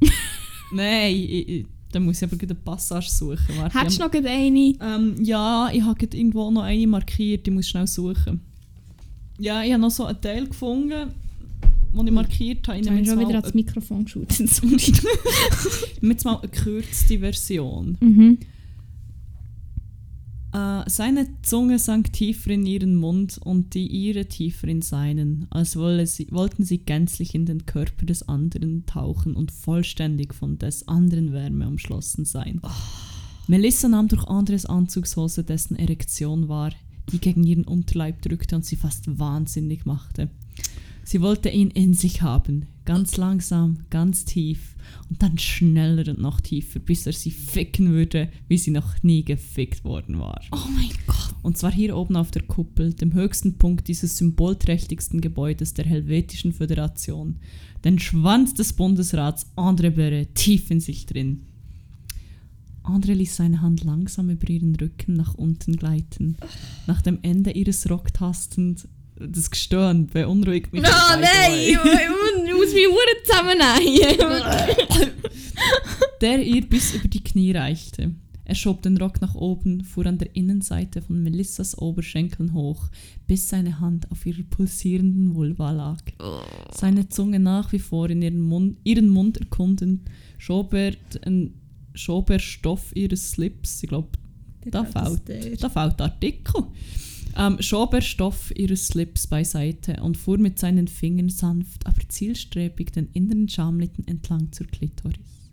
Nein, 0.72 1.14
ich, 1.16 1.48
ich, 1.48 1.66
dann 1.90 2.04
muss 2.04 2.22
ich 2.22 2.28
aber 2.32 2.40
eine 2.40 2.54
Passage 2.54 3.10
suchen. 3.10 3.38
Warte, 3.58 3.78
Hättest 3.80 3.98
du 4.00 4.04
noch 4.04 4.12
eine? 4.12 4.74
Ähm, 4.80 5.14
ja, 5.22 5.68
ich 5.72 5.82
habe 5.82 6.04
irgendwo 6.04 6.48
noch 6.50 6.62
eine 6.62 6.86
markiert, 6.86 7.46
ich 7.48 7.52
muss 7.54 7.68
schnell 7.68 7.86
suchen. 7.88 8.40
Ja, 9.40 9.62
ich 9.64 9.72
habe 9.72 9.80
noch 9.82 9.90
so 9.90 10.04
einen 10.04 10.20
Teil 10.20 10.46
gefunden, 10.46 11.10
den 11.92 12.06
ich 12.06 12.12
markiert 12.12 12.68
habe. 12.68 12.78
Ich 12.80 12.88
habe 12.88 13.04
schon 13.04 13.20
wieder 13.20 13.40
ans 13.40 13.54
Mikrofon 13.54 14.04
geschaut. 14.04 14.32
Sorry. 14.32 14.92
jetzt 16.00 16.24
mal 16.24 16.38
eine 16.38 16.48
gekürzte 16.48 17.18
Version. 17.18 17.96
mhm. 18.00 18.38
Äh, 20.52 20.82
seine 20.86 21.26
Zunge 21.42 21.78
sank 21.78 22.12
tiefer 22.12 22.50
in 22.50 22.66
ihren 22.66 22.96
Mund 22.96 23.38
und 23.42 23.72
die 23.72 23.86
ihre 23.86 24.26
tiefer 24.26 24.68
in 24.68 24.82
seinen, 24.82 25.46
als 25.48 25.76
wolle 25.76 26.06
sie, 26.06 26.28
wollten 26.30 26.62
sie 26.64 26.78
gänzlich 26.78 27.34
in 27.34 27.46
den 27.46 27.64
Körper 27.64 28.04
des 28.04 28.28
anderen 28.28 28.84
tauchen 28.84 29.34
und 29.34 29.50
vollständig 29.50 30.34
von 30.34 30.58
des 30.58 30.86
anderen 30.88 31.32
Wärme 31.32 31.66
umschlossen 31.66 32.26
sein. 32.26 32.60
Melissa 33.48 33.88
nahm 33.88 34.08
durch 34.08 34.24
Andres 34.24 34.66
Anzugshose 34.66 35.42
dessen 35.42 35.76
Erektion 35.76 36.48
war, 36.48 36.72
die 37.10 37.18
gegen 37.18 37.44
ihren 37.44 37.64
Unterleib 37.64 38.20
drückte 38.20 38.54
und 38.54 38.64
sie 38.66 38.76
fast 38.76 39.18
wahnsinnig 39.18 39.86
machte. 39.86 40.28
Sie 41.04 41.20
wollte 41.20 41.48
ihn 41.48 41.70
in 41.70 41.94
sich 41.94 42.22
haben, 42.22 42.66
ganz 42.84 43.16
langsam, 43.16 43.78
ganz 43.90 44.24
tief 44.24 44.76
und 45.08 45.22
dann 45.22 45.38
schneller 45.38 46.08
und 46.10 46.20
noch 46.20 46.40
tiefer, 46.40 46.80
bis 46.80 47.06
er 47.06 47.12
sie 47.12 47.30
ficken 47.30 47.90
würde, 47.90 48.28
wie 48.48 48.58
sie 48.58 48.70
noch 48.70 49.02
nie 49.02 49.24
gefickt 49.24 49.84
worden 49.84 50.18
war. 50.18 50.40
Oh 50.52 50.68
mein 50.74 50.90
Gott. 51.06 51.34
Und 51.42 51.58
zwar 51.58 51.72
hier 51.72 51.96
oben 51.96 52.16
auf 52.16 52.30
der 52.30 52.42
Kuppel, 52.42 52.94
dem 52.94 53.14
höchsten 53.14 53.58
Punkt 53.58 53.88
dieses 53.88 54.16
symbolträchtigsten 54.16 55.20
Gebäudes 55.20 55.74
der 55.74 55.84
Helvetischen 55.84 56.52
Föderation. 56.52 57.36
Den 57.84 57.98
Schwanz 57.98 58.54
des 58.54 58.72
Bundesrats 58.72 59.46
André 59.56 59.90
Börre 59.90 60.26
tief 60.34 60.70
in 60.70 60.80
sich 60.80 61.06
drin. 61.06 61.46
André 62.84 63.14
ließ 63.14 63.36
seine 63.36 63.60
Hand 63.60 63.84
langsam 63.84 64.30
über 64.30 64.48
ihren 64.48 64.74
Rücken 64.76 65.14
nach 65.14 65.34
unten 65.34 65.76
gleiten. 65.76 66.36
Nach 66.86 67.02
dem 67.02 67.18
Ende 67.22 67.52
ihres 67.52 67.88
Rock 67.90 68.12
tastend. 68.12 68.88
Das 69.28 69.50
Gestöhn 69.50 70.06
beunruhigt 70.06 70.72
mich. 70.72 70.82
Oh 70.82 71.16
nein, 71.18 71.58
ich 71.58 71.76
muss 71.76 72.72
mich 72.72 72.88
Uhren 72.88 73.18
zusammennehmen. 73.24 74.42
der 76.20 76.42
ihr 76.42 76.62
bis 76.62 76.94
über 76.94 77.08
die 77.08 77.22
Knie 77.22 77.52
reichte. 77.52 78.12
Er 78.44 78.54
schob 78.56 78.82
den 78.82 78.98
Rock 78.98 79.20
nach 79.20 79.34
oben, 79.34 79.84
fuhr 79.84 80.06
an 80.06 80.18
der 80.18 80.34
Innenseite 80.34 81.00
von 81.00 81.22
Melissas 81.22 81.78
Oberschenkeln 81.78 82.52
hoch, 82.52 82.88
bis 83.26 83.48
seine 83.48 83.80
Hand 83.80 84.10
auf 84.10 84.26
ihrer 84.26 84.42
pulsierenden 84.42 85.34
Vulva 85.34 85.70
lag. 85.70 86.02
Seine 86.72 87.08
Zunge 87.08 87.38
nach 87.38 87.72
wie 87.72 87.78
vor 87.78 88.10
in 88.10 88.20
ihren 88.20 88.40
Mund, 88.40 88.78
ihren 88.84 89.08
Mund 89.08 89.38
erkundend, 89.38 90.02
schob 90.38 90.74
er, 90.74 90.92
den, 91.24 91.54
schob 91.94 92.30
er 92.30 92.40
Stoff 92.40 92.94
ihres 92.94 93.30
Slips, 93.30 93.84
ich 93.84 93.88
glaube, 93.88 94.08
da 94.66 94.84
fällt, 94.84 95.62
da 95.62 95.68
fällt 95.68 96.00
Artikel, 96.00 96.64
ähm, 97.36 97.56
schob 97.60 97.94
er 97.94 98.02
Stoff 98.02 98.52
ihres 98.56 98.88
Slips 98.88 99.26
beiseite 99.26 100.02
und 100.02 100.16
fuhr 100.16 100.38
mit 100.38 100.58
seinen 100.58 100.88
Fingern 100.88 101.28
sanft, 101.28 101.86
aber 101.86 102.08
zielstrebig 102.08 102.92
den 102.92 103.08
inneren 103.12 103.48
Schamlippen 103.48 104.06
entlang 104.06 104.52
zur 104.52 104.66
Klitoris. 104.66 105.50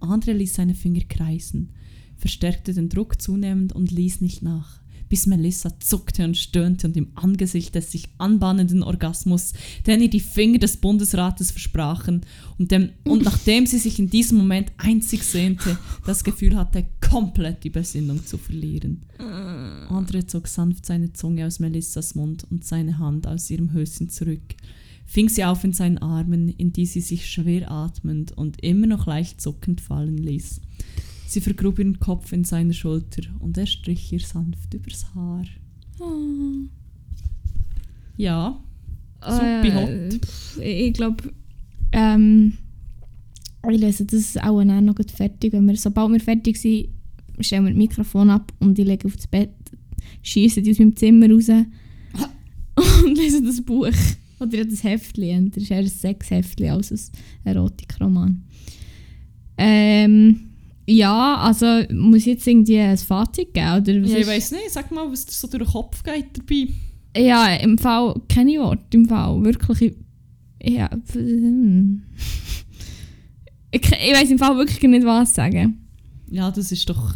Andre 0.00 0.32
ließ 0.32 0.54
seine 0.54 0.74
Finger 0.74 1.04
kreisen, 1.08 1.72
verstärkte 2.16 2.72
den 2.74 2.88
Druck 2.88 3.20
zunehmend 3.20 3.74
und 3.74 3.90
ließ 3.90 4.20
nicht 4.20 4.42
nach, 4.42 4.79
bis 5.10 5.26
Melissa 5.26 5.78
zuckte 5.80 6.24
und 6.24 6.38
stöhnte 6.38 6.86
und 6.86 6.96
im 6.96 7.08
Angesicht 7.16 7.74
des 7.74 7.90
sich 7.90 8.08
anbahnenden 8.16 8.82
Orgasmus, 8.82 9.52
den 9.86 10.00
ihr 10.00 10.08
die 10.08 10.20
Finger 10.20 10.58
des 10.58 10.78
Bundesrates 10.78 11.50
versprachen 11.50 12.22
und, 12.58 12.70
dem, 12.70 12.90
und 13.04 13.24
nachdem 13.24 13.66
sie 13.66 13.78
sich 13.78 13.98
in 13.98 14.08
diesem 14.08 14.38
Moment 14.38 14.72
einzig 14.78 15.24
sehnte, 15.24 15.76
das 16.06 16.24
Gefühl 16.24 16.56
hatte, 16.56 16.86
komplett 17.00 17.64
die 17.64 17.70
Besinnung 17.70 18.24
zu 18.24 18.38
verlieren. 18.38 19.02
Andre 19.90 20.26
zog 20.26 20.46
sanft 20.46 20.86
seine 20.86 21.12
Zunge 21.12 21.44
aus 21.44 21.58
Melissas 21.58 22.14
Mund 22.14 22.46
und 22.48 22.64
seine 22.64 22.98
Hand 22.98 23.26
aus 23.26 23.50
ihrem 23.50 23.72
Höschen 23.72 24.08
zurück, 24.08 24.54
fing 25.06 25.28
sie 25.28 25.44
auf 25.44 25.64
in 25.64 25.72
seinen 25.72 25.98
Armen, 25.98 26.48
in 26.50 26.72
die 26.72 26.86
sie 26.86 27.00
sich 27.00 27.28
schwer 27.28 27.68
atmend 27.68 28.30
und 28.30 28.62
immer 28.62 28.86
noch 28.86 29.06
leicht 29.06 29.40
zuckend 29.40 29.80
fallen 29.80 30.18
ließ. 30.18 30.60
Sie 31.30 31.40
vergrub 31.40 31.78
ihren 31.78 32.00
Kopf 32.00 32.32
in 32.32 32.42
seine 32.42 32.74
Schulter 32.74 33.22
und 33.38 33.56
er 33.56 33.66
strich 33.66 34.12
ihr 34.12 34.18
sanft 34.18 34.74
übers 34.74 35.06
Haar. 35.14 35.44
Oh. 36.00 36.66
Ja, 38.16 38.60
Supi 39.22 39.68
Äh, 39.68 39.74
hot. 39.74 40.20
Ich 40.60 40.92
glaube, 40.92 41.32
ähm, 41.92 42.54
ich 43.70 43.80
lese 43.80 44.06
das 44.06 44.36
auch 44.38 44.64
dann 44.64 44.86
noch 44.86 44.96
fertig. 45.14 45.52
Wenn 45.52 45.66
wir, 45.66 45.76
sobald 45.76 46.12
wir 46.12 46.20
fertig 46.20 46.56
sind, 46.56 46.88
stellen 47.38 47.64
wir 47.64 47.70
das 47.70 47.78
Mikrofon 47.78 48.30
ab 48.30 48.52
und 48.58 48.76
ich 48.76 48.86
lege 48.86 49.06
auf 49.06 49.14
das 49.14 49.28
Bett, 49.28 49.54
schieße 50.22 50.62
die 50.62 50.72
aus 50.72 50.80
meinem 50.80 50.96
Zimmer 50.96 51.30
raus 51.30 51.48
und 53.04 53.16
lese 53.16 53.40
das 53.40 53.60
Buch. 53.60 53.86
Oder 54.40 54.56
ja, 54.56 54.64
das 54.64 54.82
Heftchen. 54.82 55.52
Das 55.52 55.62
ist 55.62 55.70
eher 55.70 55.78
ein 55.78 55.86
Sexheftchen 55.86 56.70
als 56.70 56.90
ein 56.90 56.98
Erotikroman. 57.44 58.42
Ähm, 59.58 60.49
ja, 60.86 61.36
also 61.36 61.82
muss 61.92 62.18
ich 62.20 62.26
jetzt 62.26 62.46
irgendwie 62.46 62.78
ein 62.78 62.96
Fazit 62.98 63.54
geben? 63.54 63.82
Oder 63.82 64.02
was 64.02 64.10
ja 64.12 64.18
ich 64.18 64.26
weiß 64.26 64.50
nicht, 64.52 64.70
sag 64.70 64.90
mal, 64.90 65.10
was 65.10 65.26
dir 65.26 65.32
so 65.32 65.46
durch 65.48 65.62
den 65.64 65.70
Kopf 65.72 66.02
geht 66.02 66.26
dabei. 66.36 66.68
ja, 67.16 67.54
im 67.56 67.78
Fall 67.78 68.14
keine 68.28 68.58
Worte, 68.60 68.84
im 68.96 69.06
Fall 69.06 69.42
wirklich. 69.44 69.82
ich- 70.62 70.72
Ja, 70.74 70.90
hm. 71.12 72.02
ich, 73.70 73.80
ich 73.82 74.14
weiß 74.14 74.30
im 74.30 74.38
Fall 74.38 74.56
wirklich 74.56 74.82
nicht, 74.82 75.06
was 75.06 75.34
sagen. 75.34 75.86
Ja, 76.30 76.50
das 76.50 76.70
ist 76.72 76.88
doch 76.90 77.14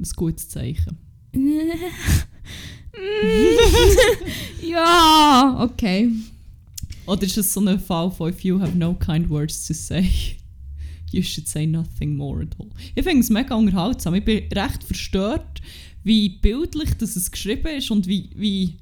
ein 0.00 0.06
gutes 0.16 0.48
Zeichen. 0.48 0.96
ja, 4.62 5.56
okay. 5.60 6.10
Oder 7.06 7.22
ist 7.22 7.38
es 7.38 7.52
so 7.52 7.60
ein 7.60 7.78
Fall 7.80 8.10
von 8.10 8.30
«If 8.30 8.40
you 8.44 8.60
have 8.60 8.76
no 8.76 8.94
kind 8.94 9.30
words 9.30 9.66
to 9.66 9.74
say, 9.74 10.08
you 11.12 11.22
should 11.22 11.48
say 11.48 11.66
nothing 11.66 12.16
more 12.16 12.42
at 12.42 12.58
all». 12.58 12.68
Ich 12.94 13.04
finde 13.04 13.20
es 13.20 13.30
mega 13.30 13.54
unterhaltsam. 13.54 14.14
Ich 14.14 14.24
bin 14.24 14.44
recht 14.52 14.84
verstört, 14.84 15.60
wie 16.04 16.28
bildlich 16.28 16.94
das 16.98 17.16
es 17.16 17.30
geschrieben 17.30 17.76
ist 17.76 17.90
und 17.90 18.06
wie, 18.06 18.30
wie, 18.36 18.78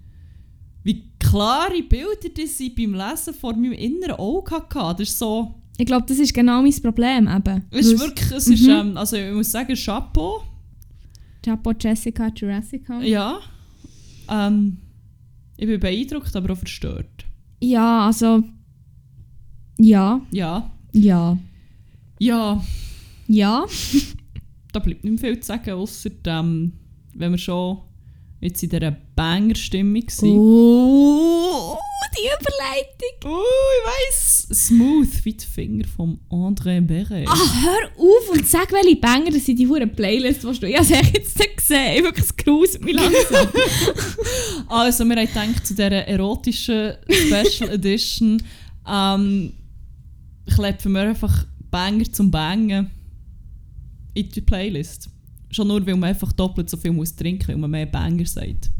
wie 0.83 1.05
klare 1.19 1.83
Bilder 1.83 2.29
das 2.35 2.61
ich 2.61 2.75
beim 2.75 2.95
Lesen 2.95 3.35
vor 3.35 3.55
meinem 3.55 3.73
inneren 3.73 4.17
Auge 4.17 4.55
hatte. 4.55 5.03
Das 5.03 5.09
ist 5.09 5.19
so... 5.19 5.55
Ich 5.79 5.87
glaube, 5.87 6.07
das 6.07 6.19
ist 6.19 6.33
genau 6.33 6.63
mein 6.63 6.83
Problem 6.83 7.29
eben. 7.29 7.65
Es 7.71 7.87
ist 7.87 8.01
wirklich... 8.01 8.31
Es 8.31 8.47
ist, 8.47 8.67
ähm, 8.67 8.97
also 8.97 9.17
ich 9.17 9.33
muss 9.33 9.51
sagen, 9.51 9.75
Chapeau. 9.75 10.43
Chapo, 11.45 11.73
Jessica, 11.79 12.29
Jurassica. 12.35 13.01
Ja. 13.03 13.39
Ähm, 14.29 14.79
ich 15.57 15.67
bin 15.67 15.79
beeindruckt, 15.79 16.35
aber 16.35 16.53
auch 16.53 16.59
verstört. 16.59 17.25
Ja, 17.61 18.07
also. 18.07 18.43
Ja, 19.79 20.21
Ja. 20.33 20.73
ja, 20.93 21.39
Ja, 22.19 22.65
ja. 23.29 23.67
da 24.73 24.79
bleibt 24.81 25.05
nicht 25.05 25.23
mehr 25.23 25.33
viel 25.33 25.41
zu 25.41 25.47
sagen, 25.47 25.71
außer 25.71 26.11
ähm, 26.27 26.73
wenn 27.15 27.33
wir 27.33 27.39
schon 27.39 27.79
jetzt 28.41 28.63
in 28.63 28.71
dieser 28.71 28.97
Banger-Stimmung 29.15 30.05
sind. 30.09 30.37
Oh, 30.39 31.79
die 32.17 32.27
Überleitung. 32.27 33.17
Oh, 33.25 33.43
ich 33.79 34.15
weiss. 34.15 34.49
Smooth 34.53 35.25
wie 35.25 35.35
die 35.35 35.45
Finger 35.45 35.87
von 35.87 36.21
André 36.31 36.81
Beret. 36.81 37.29
Ah, 37.29 37.63
hör 37.63 37.91
auf 37.97 38.31
und 38.31 38.47
sag, 38.47 38.73
welche 38.73 38.97
Banger 38.97 39.31
das 39.31 39.47
sind 39.47 39.59
die 39.59 39.67
hure 39.67 39.87
Playlist, 39.87 40.43
die 40.45 40.61
du... 40.61 40.69
Ich 40.69 40.77
habe 40.77 40.85
es 40.85 40.91
jetzt 41.13 41.39
nicht 41.39 41.57
gesehen. 41.57 42.05
Wirklich, 42.05 42.25
es 42.25 42.37
gruselt 42.37 42.85
mich 42.85 42.95
langsam. 42.95 43.49
Also, 44.69 45.05
wir 45.05 45.17
haben 45.17 45.27
gedacht, 45.27 45.67
zu 45.67 45.75
dieser 45.75 45.91
erotischen 45.91 46.95
Special 47.09 47.71
Edition 47.73 48.43
ähm, 48.89 49.53
klepfen 50.55 50.93
wir 50.93 51.03
einfach 51.03 51.47
Banger 51.71 52.11
zum 52.13 52.31
Bangen 52.31 52.91
in 54.15 54.29
die 54.29 54.41
Playlist. 54.41 55.11
Schon 55.51 55.69
nur, 55.69 55.87
weil 55.87 55.97
man 55.97 56.11
einfach 56.11 56.33
doppelt 56.33 56.69
so 56.69 56.77
viel 56.77 56.93
muss 56.93 57.15
trinken, 57.15 57.49
weil 57.49 57.57
man 57.57 57.71
mehr 57.71 57.87
Banger 57.87 58.27
sagt. 58.27 58.71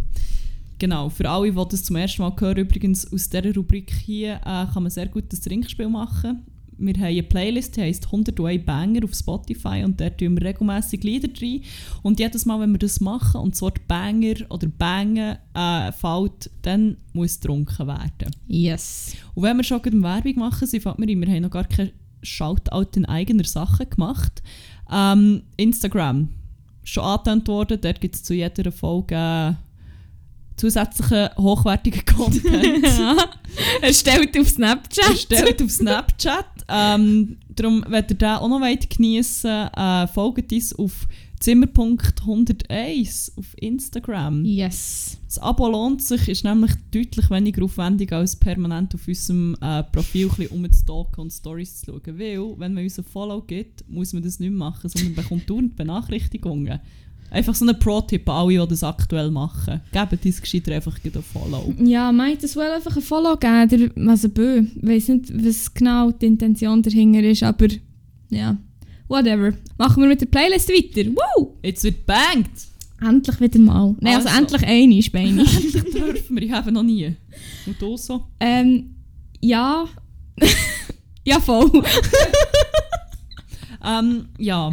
Genau, 0.79 1.09
für 1.09 1.29
alle, 1.29 1.51
die 1.51 1.65
das 1.71 1.85
zum 1.85 1.97
ersten 1.97 2.23
Mal 2.23 2.35
hören, 2.39 2.59
übrigens 2.59 3.11
aus 3.11 3.31
dieser 3.31 3.55
Rubrik 3.55 3.91
hier, 3.91 4.35
äh, 4.37 4.67
kann 4.67 4.83
man 4.83 4.91
sehr 4.91 5.07
gut 5.07 5.25
das 5.31 5.41
Trinkspiel 5.41 5.89
machen. 5.89 6.45
Wir 6.79 6.93
haben 6.95 7.05
eine 7.05 7.23
Playlist, 7.23 7.77
die 7.77 7.81
heisst 7.81 8.05
101 8.05 8.67
Banger 8.67 9.05
auf 9.05 9.15
Spotify 9.15 9.83
und 9.83 9.99
dort 9.99 10.19
tun 10.19 10.39
wir 10.39 10.49
regelmässig 10.49 11.03
Lieder 11.05 11.31
rein. 11.41 11.63
Und 12.03 12.21
jedes 12.21 12.45
Mal, 12.45 12.61
wenn 12.61 12.73
wir 12.73 12.79
das 12.79 13.01
machen 13.01 13.41
und 13.41 13.55
das 13.55 13.63
Wort 13.63 13.89
Banger 13.89 14.35
oder 14.51 14.67
Bangen 14.67 15.39
äh, 15.55 15.93
fällt, 15.93 16.51
dann 16.61 16.99
muss 17.15 17.41
getrunken 17.41 17.87
werden. 17.87 18.31
yes. 18.47 19.17
Und 19.35 19.45
wenn 19.45 19.57
wir 19.57 19.65
schon 19.65 19.81
gerade 19.81 20.03
Werbung 20.03 20.35
machen, 20.37 20.67
sind, 20.67 20.83
fällt 20.83 20.99
mir 20.99 21.09
ein, 21.09 21.19
wir 21.19 21.29
haben 21.29 21.43
noch 21.43 21.51
gar 21.51 21.65
keinen 21.65 21.93
Shoutout 22.27 22.97
in 22.97 23.05
eigener 23.05 23.45
Sache 23.45 23.87
gemacht. 23.87 24.43
Ähm, 24.91 25.43
Instagram, 25.57 26.29
schon 26.85 27.05
angetönt 27.05 27.49
worden, 27.49 27.81
dort 27.81 28.01
gibt 28.01 28.15
es 28.15 28.23
zu 28.23 28.35
jeder 28.35 28.71
Folge 28.71 29.15
äh, 29.15 29.55
zusätzlichen 30.57 31.29
hochwertigen 31.37 32.05
Content. 32.17 32.87
Erstellt 33.83 34.39
auf 34.39 34.49
Snapchat. 34.49 35.11
Erstellt 35.11 35.63
auf 35.63 35.71
Snapchat. 35.71 36.47
Ähm, 36.69 37.37
darum, 37.49 37.85
wenn 37.89 38.05
ihr 38.09 38.17
den 38.17 38.29
auch 38.29 38.49
noch 38.49 38.61
wollt 38.61 38.91
geniessen 38.91 39.69
äh, 39.69 40.07
folgt 40.09 40.53
uns 40.53 40.75
auf 40.75 41.07
Zimmerpunkt101 41.41 43.37
auf 43.37 43.55
Instagram. 43.59 44.45
Yes. 44.45 45.19
Das 45.27 45.39
Abo 45.39 45.69
lohnt 45.69 46.03
sich, 46.03 46.29
ist 46.29 46.45
nämlich 46.45 46.73
deutlich 46.91 47.31
weniger 47.31 47.65
aufwendig 47.65 48.13
als 48.13 48.37
permanent 48.37 48.95
auf 48.95 49.07
unserem 49.07 49.55
äh, 49.61 49.83
Profil 49.85 50.29
rumzustalken 50.29 51.23
und 51.23 51.33
Stories 51.33 51.83
zu 51.83 51.87
schauen. 51.93 52.19
Weil, 52.19 52.59
wenn 52.59 52.75
man 52.75 52.85
uns 52.85 52.99
ein 52.99 53.05
Follow 53.05 53.43
gibt, 53.43 53.89
muss 53.89 54.13
man 54.13 54.23
das 54.23 54.41
nicht 54.41 54.53
machen, 54.53 54.89
sondern 54.89 55.15
bekommt 55.15 55.49
dauernd 55.49 55.77
Benachrichtigungen. 55.77 56.81
Einfach 57.31 57.55
so 57.55 57.67
ein 57.67 57.79
Pro-Tipp 57.79 58.29
an 58.29 58.37
alle, 58.37 58.63
die 58.63 58.69
das 58.69 58.83
aktuell 58.85 59.31
machen. 59.31 59.81
Gebt 59.93 60.25
uns 60.25 60.41
gescheiter 60.41 60.75
einfach 60.75 60.99
ein 61.05 61.23
Follow. 61.23 61.75
Ja, 61.79 62.13
meint 62.13 62.43
es 62.45 62.57
wohl 62.57 62.65
einfach 62.65 62.97
ein 62.97 63.03
Follow 63.03 63.37
geben, 63.37 63.93
der, 63.95 64.09
also 64.09 64.29
bö. 64.29 64.63
Ich 64.77 64.89
weiß 64.89 65.09
nicht, 65.09 65.45
was 65.47 65.73
genau 65.75 66.11
die 66.13 66.27
Intention 66.27 66.83
dahinter 66.83 67.23
ist, 67.23 67.43
aber 67.43 67.67
ja, 68.31 68.57
whatever. 69.09 69.53
Machen 69.79 70.03
wir 70.03 70.09
mit 70.09 70.21
der 70.21 70.27
Playlist 70.27 70.69
weiter. 70.69 71.11
Woo! 71.11 71.55
Jetzt 71.63 71.85
wird 71.85 72.07
bangt! 72.07 72.51
Endlich 73.01 73.41
wieder 73.41 73.59
mal. 73.59 73.95
Nein, 74.01 74.17
also, 74.17 74.29
Also. 74.29 74.39
endlich 74.41 74.65
eine 74.65 75.03
Beine. 75.13 75.41
Endlich 75.51 75.93
dürfen 75.93 76.37
wir, 76.37 76.43
ich 76.43 76.51
habe 76.53 76.73
noch 76.73 76.83
nie. 76.83 77.15
Und 77.67 77.83
du 77.83 77.97
so? 77.97 78.25
ähm, 78.41 78.95
ja. 79.41 79.87
ja, 81.25 81.41
voll. 81.41 81.71
Ähm, 83.85 84.29
ja. 84.39 84.73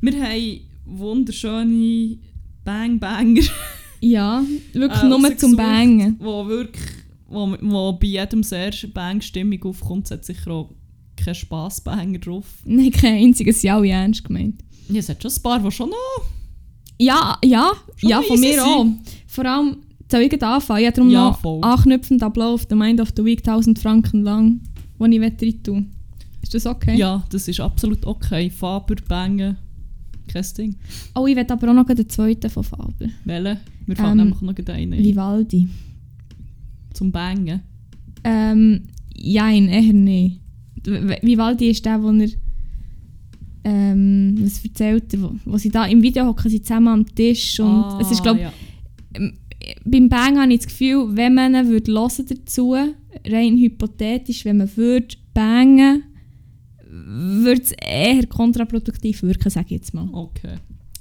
Wir 0.00 0.12
haben 0.24 0.60
wunderschöne 0.88 2.18
Bang-Banger. 2.64 3.42
Ja, 4.00 4.44
wirklich 4.74 5.02
Äh, 5.02 5.08
nur 5.08 5.36
zum 5.38 5.56
Bangen. 5.56 6.14
wo 6.20 6.46
wirklich, 6.46 6.84
wo, 7.28 7.56
wo 7.60 7.92
bei 7.94 8.06
jedem 8.06 8.44
sehr 8.44 8.70
Bang-Stimmung 8.94 9.60
aufkommt, 9.64 10.08
hat 10.12 10.24
sicher 10.24 10.52
auch 10.52 10.70
kein 11.16 11.34
Spass-Banger 11.34 12.20
drauf. 12.20 12.46
Nein, 12.64 12.92
kein 12.92 13.24
einziges 13.24 13.60
Ja 13.62 13.82
wie 13.82 13.88
ernst 13.90 14.22
gemeint. 14.22 14.62
Ja, 14.88 15.00
es 15.00 15.08
hat 15.08 15.20
schon 15.20 15.32
ein 15.32 15.42
paar, 15.42 15.58
die 15.58 15.70
schon 15.72 15.90
noch... 15.90 15.96
Ja, 17.00 17.36
ja, 17.44 17.72
Schon 17.96 18.10
ja, 18.10 18.22
von 18.22 18.38
mir 18.38 18.64
auch. 18.64 18.86
Vor 19.26 19.44
allem, 19.46 19.78
soll 20.08 20.20
ich 20.22 20.42
anfangen? 20.44 20.80
Ich 20.80 20.86
habe 20.86 20.94
darum 20.96 21.10
Ja, 21.10 21.24
noch 21.30 21.40
voll. 21.40 21.60
anknüpfend 21.62 22.22
Ablauf 22.22 22.66
The 22.68 22.76
Mind 22.76 23.00
of 23.00 23.08
the 23.16 23.24
Week 23.24 23.40
1000 23.40 23.80
Franken 23.80 24.22
lang, 24.22 24.60
wo 24.98 25.06
ich 25.06 25.20
rein 25.20 25.62
tun 25.64 25.90
Ist 26.40 26.54
das 26.54 26.66
okay? 26.66 26.96
Ja, 26.96 27.24
das 27.30 27.48
ist 27.48 27.58
absolut 27.58 28.06
okay. 28.06 28.48
Faber, 28.48 28.94
Bangen, 29.08 29.56
kein 30.28 30.44
Ding. 30.56 30.76
Oh, 31.14 31.26
ich 31.26 31.34
will 31.36 31.46
aber 31.48 31.70
auch 31.70 31.74
noch 31.74 31.86
den 31.86 32.08
zweiten 32.08 32.50
von 32.50 32.62
Faber. 32.64 33.06
Welche? 33.24 33.58
Wir 33.86 33.96
fangen 33.96 34.20
Ähm, 34.20 34.26
nämlich 34.28 34.40
noch 34.42 34.54
gleich 34.54 34.76
einen 34.76 34.92
ein. 34.94 35.04
Vivaldi. 35.04 35.68
Zum 36.94 37.10
Bangen. 37.12 37.60
Ähm, 38.24 38.82
nein, 39.16 39.68
eher 39.68 39.92
nicht. 39.92 40.40
Vivaldi 40.84 41.70
ist 41.70 41.84
der, 41.84 42.02
wo 42.02 42.10
er 42.10 42.28
ähm, 43.64 44.36
was 44.40 44.64
erzählt, 44.64 45.12
er, 45.12 45.22
wo, 45.22 45.32
wo 45.44 45.56
sie 45.58 45.68
da 45.68 45.84
im 45.86 46.02
Video 46.02 46.24
hocken 46.26 46.50
sie 46.50 46.62
zusammen 46.62 46.88
am 46.88 47.14
Tisch 47.14 47.58
und 47.60 47.66
Ah, 47.66 47.98
es 48.00 48.10
ist 48.10 48.22
glaube 48.22 48.40
ja. 48.40 48.52
beim 49.84 50.08
Bang 50.08 50.38
habe 50.38 50.52
ich 50.52 50.60
das 50.60 50.68
Gefühl, 50.68 51.08
wenn 51.16 51.34
man 51.34 51.54
ihn 51.54 51.68
würde 51.68 51.92
hören 51.92 52.26
dazu, 52.28 52.74
rein 53.26 53.58
hypothetisch, 53.58 54.44
wenn 54.44 54.58
man 54.58 54.74
würde 54.76 55.16
bangen, 55.34 56.04
würde 57.18 57.62
es 57.62 57.72
eher 57.72 58.26
kontraproduktiv 58.26 59.22
wirken, 59.22 59.50
sage 59.50 59.66
ich 59.66 59.72
jetzt 59.72 59.94
mal. 59.94 60.08
Okay. 60.12 60.56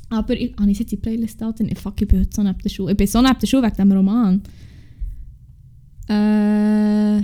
Aber 0.09 0.39
ich, 0.39 0.55
habe 0.57 0.71
ich 0.71 0.79
jetzt 0.79 0.91
die 0.91 0.97
Playlist 0.97 1.41
da 1.41 1.51
drin? 1.51 1.75
Fuck, 1.75 2.01
ich 2.01 2.07
bin 2.07 2.21
heute 2.21 2.29
so 2.33 2.43
neben 2.43 2.59
der 2.59 2.69
Schule. 2.69 2.91
Ich 2.91 2.97
bin 2.97 3.07
so 3.07 3.21
neben 3.21 3.39
der 3.39 3.47
Schule 3.47 3.63
wegen 3.63 3.75
dem 3.75 3.91
Roman. 3.91 4.41
Äh, 6.09 7.21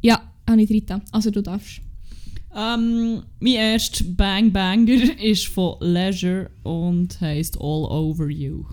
ja, 0.00 0.22
habe 0.48 0.62
ich 0.62 0.86
drin. 0.86 1.02
Also 1.10 1.30
du 1.30 1.42
darfst. 1.42 1.80
Ähm, 2.54 3.22
mein 3.40 3.52
erster 3.54 4.04
Bang 4.04 4.52
Banger 4.52 5.18
ist 5.22 5.46
von 5.46 5.76
Leisure 5.80 6.50
und 6.62 7.18
heisst 7.20 7.56
All 7.56 7.84
Over 7.84 8.28
You. 8.28 8.64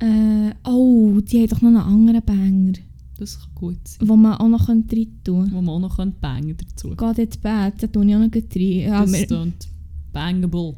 Äh, 0.00 0.52
oh, 0.64 1.20
die 1.20 1.40
haben 1.40 1.48
doch 1.48 1.60
noch 1.60 1.68
einen 1.68 1.76
anderen 1.76 2.24
Banger, 2.24 2.72
Das 3.18 3.38
kann 3.40 3.50
gut 3.54 3.76
sein. 3.86 4.08
den 4.08 4.16
man 4.22 4.34
auch 4.34 4.48
noch 4.48 4.68
rein 4.68 4.88
tun 4.88 5.06
könnte. 5.24 5.52
Wo 5.52 5.60
man 5.60 5.68
auch 5.74 5.80
noch 5.80 6.06
bangen 6.20 6.56
dazu. 6.56 6.90
Geht 6.96 7.18
jetzt 7.18 7.42
bad, 7.42 7.82
da 7.82 7.86
tue 7.88 8.06
ich 8.06 8.14
auch 8.14 8.20
noch 8.20 8.30
rein. 8.32 8.44
Ja, 8.60 9.00
Das 9.04 9.12
klingt 9.12 9.68
bangable. 10.12 10.74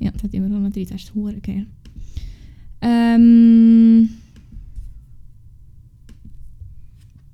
Ja, 0.00 0.10
das 0.10 0.22
hat 0.24 0.34
immer 0.34 0.48
noch 0.48 0.70
drin, 0.70 0.86
das 0.90 1.02
ist 1.02 1.14
hure 1.14 1.34
geil. 1.40 1.66
Ähm. 2.80 4.08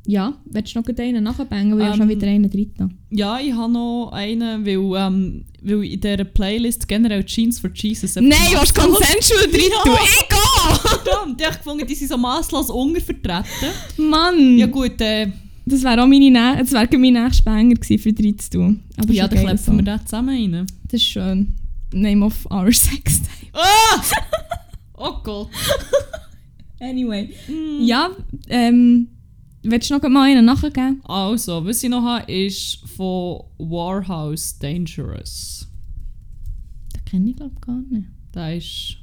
Ja, 0.06 0.34
willst 0.46 0.74
du 0.74 0.80
noch 0.80 0.88
einen 0.98 1.22
nachbangen, 1.22 1.72
weil 1.78 1.82
ich 1.82 1.86
habe 1.86 1.96
schon 1.96 2.10
Ähm, 2.10 2.16
wieder 2.16 2.26
einen 2.26 2.50
drin. 2.50 2.72
Ja, 3.10 3.38
ich 3.38 3.52
habe 3.52 3.72
noch 3.72 4.10
einen, 4.12 4.66
weil, 4.66 5.06
ähm, 5.06 5.44
weil 5.62 5.84
in 5.84 6.00
dieser 6.00 6.24
Playlist 6.24 6.88
generell 6.88 7.22
Jeans 7.24 7.60
for 7.60 7.70
Jesus... 7.72 8.16
Nein, 8.16 8.32
hast 8.56 8.74
Consensual 8.74 9.48
drin 9.48 9.70
Ja. 9.70 9.82
tun. 9.84 9.96
Ich! 10.02 10.36
Verdammt, 10.76 11.40
ich 11.40 11.46
habe 11.46 11.56
gefunden, 11.56 11.86
die 11.86 11.94
sind 11.94 12.08
so 12.08 12.16
masslos 12.16 12.70
untervertreten. 12.70 13.68
Mann! 13.96 14.58
Ja 14.58 14.66
gut, 14.66 15.00
äh, 15.00 15.28
Das 15.64 15.82
wäre 15.82 16.02
auch 16.02 16.06
meine, 16.06 16.30
Nä 16.30 16.58
das 16.58 16.72
wär 16.72 16.88
mein 16.98 17.12
nächster 17.12 17.44
Banger 17.44 17.74
gewesen, 17.74 17.98
für 17.98 18.12
drin 18.12 18.38
zu 18.38 18.50
tun. 18.50 18.80
Aber 18.96 19.12
ja, 19.12 19.24
ist 19.24 19.32
dann 19.32 19.38
geiler 19.38 19.50
klepfen 19.50 19.76
wir 19.76 19.84
den 19.84 20.06
zusammen 20.06 20.52
rein. 20.54 20.66
Das 20.84 20.94
ist 20.94 21.06
schön. 21.06 21.54
Name 21.92 22.24
of 22.24 22.46
our 22.50 22.72
sex 22.72 23.22
tape. 23.22 23.52
Ah! 23.52 24.02
Oh 24.96 25.14
Gott. 25.22 25.48
Anyway. 26.80 27.28
Mm. 27.46 27.84
Ja, 27.84 28.10
ähm. 28.48 29.06
Willst 29.64 29.88
du 29.90 29.94
noch 29.94 30.08
mal 30.08 30.28
einen 30.28 30.44
nachgeben? 30.44 31.00
Also, 31.04 31.64
was 31.64 31.84
ich 31.84 31.88
noch 31.88 32.02
habe, 32.02 32.32
ist 32.32 32.78
von 32.96 33.44
Warhouse 33.58 34.58
Dangerous. 34.58 35.68
Den 36.96 37.04
kenne 37.04 37.30
ich 37.30 37.36
glaube 37.36 37.54
gar 37.60 37.80
nicht. 37.88 38.08
Der 38.34 38.56
ist... 38.56 38.96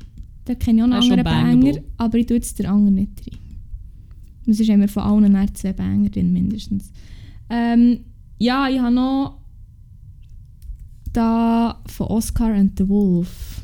Den 0.50 0.58
kenne 0.58 0.80
ich 0.80 0.84
auch 0.84 0.88
noch 0.88 0.98
ist 0.98 1.06
schon 1.06 1.20
anderen 1.20 1.62
Banger, 1.62 1.80
aber 1.98 2.18
ich 2.18 2.26
tue 2.26 2.38
jetzt 2.38 2.58
den 2.58 2.66
anderen 2.66 2.96
nicht 2.96 3.12
rein. 3.28 3.40
Es 4.48 4.60
ist 4.60 4.68
immer 4.68 4.88
von 4.88 5.04
allen 5.04 5.34
dann 5.34 5.54
zwei 5.54 5.74
Banger 5.74 6.10
drin, 6.10 6.34
mindestens. 6.34 6.92
Ähm, 7.52 8.00
ja, 8.40 8.68
ich 8.68 8.80
habe 8.80 8.94
noch 8.94 9.42
da 11.14 11.80
von 11.86 12.08
Oscar 12.08 12.54
and 12.56 12.76
the 12.80 12.90
Wolf. 12.90 13.62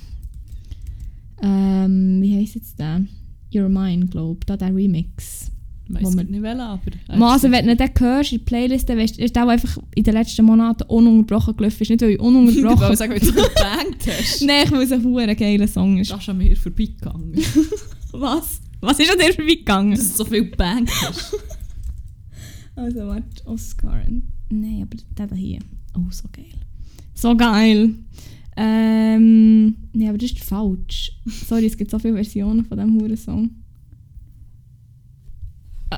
Ähm, 1.41 2.21
wie 2.21 2.37
heisst 2.37 2.53
jetzt 2.53 2.77
der? 2.77 3.03
You're 3.51 3.67
Mine, 3.67 4.05
glaube 4.05 4.37
ich. 4.41 4.45
Da 4.45 4.55
der 4.55 4.75
Remix. 4.75 5.51
Ich 5.87 6.03
Wo 6.03 6.09
wir- 6.17 6.23
nicht 6.23 6.41
welchen, 6.41 6.59
aber... 6.61 6.81
er 7.07 7.15
ist 7.15 7.21
also, 7.21 7.51
wenn 7.51 7.67
du 7.67 7.75
den 7.75 7.89
hörst 7.99 8.31
in 8.31 8.37
der 8.39 8.45
Playlist, 8.45 8.89
dann 8.89 8.97
weißt 8.97 9.17
du, 9.19 9.23
ist 9.23 9.35
der, 9.35 9.43
der 9.43 9.51
einfach 9.53 9.77
in 9.93 10.03
den 10.03 10.13
letzten 10.15 10.45
Monaten 10.45 10.83
ununterbrochen 10.83 11.55
gelaufen 11.57 11.81
ist. 11.83 11.89
Nicht, 11.91 12.01
weil 12.01 12.09
ich 12.09 12.15
Ich 12.15 12.21
wollte 12.21 12.37
ununterbrochen... 12.37 12.95
sagen, 12.95 13.11
weil 13.13 13.19
du 13.19 13.27
gebangt 13.33 14.07
hast. 14.07 14.41
Nein, 14.45 14.71
weil 14.71 14.81
es 14.81 14.91
ein 14.91 15.01
verdammt 15.01 15.37
geiler 15.39 15.67
Song 15.67 15.97
ist. 15.99 16.11
Das 16.11 16.21
ist 16.21 16.29
an 16.29 16.37
mir 16.39 16.55
vorbeigegangen. 16.57 17.33
Was? 18.13 18.61
Was 18.81 18.99
ist 18.99 19.11
an 19.11 19.19
dir 19.19 19.33
vorbeigegangen? 19.33 19.91
Dass 19.95 20.11
du 20.11 20.17
so 20.23 20.25
viel 20.25 20.49
gebangt 20.49 20.89
hast. 21.01 21.35
Also, 22.77 23.07
warte, 23.07 23.45
Oscar. 23.45 24.01
Nein, 24.49 24.81
aber 24.81 24.97
der 25.17 25.27
da 25.27 25.35
hier. 25.35 25.59
Oh, 25.97 26.01
so 26.11 26.27
geil. 26.33 26.43
So 27.13 27.33
geil. 27.37 27.95
Ähm. 28.57 29.75
Nein, 29.93 30.09
aber 30.09 30.17
das 30.17 30.31
ist 30.31 30.43
falsch. 30.43 31.11
Sorry, 31.47 31.67
es 31.67 31.77
gibt 31.77 31.91
so 31.91 31.99
viele 31.99 32.15
Versionen 32.15 32.65
von 32.65 32.77
diesem 32.77 32.99
Huren-Song. 32.99 33.49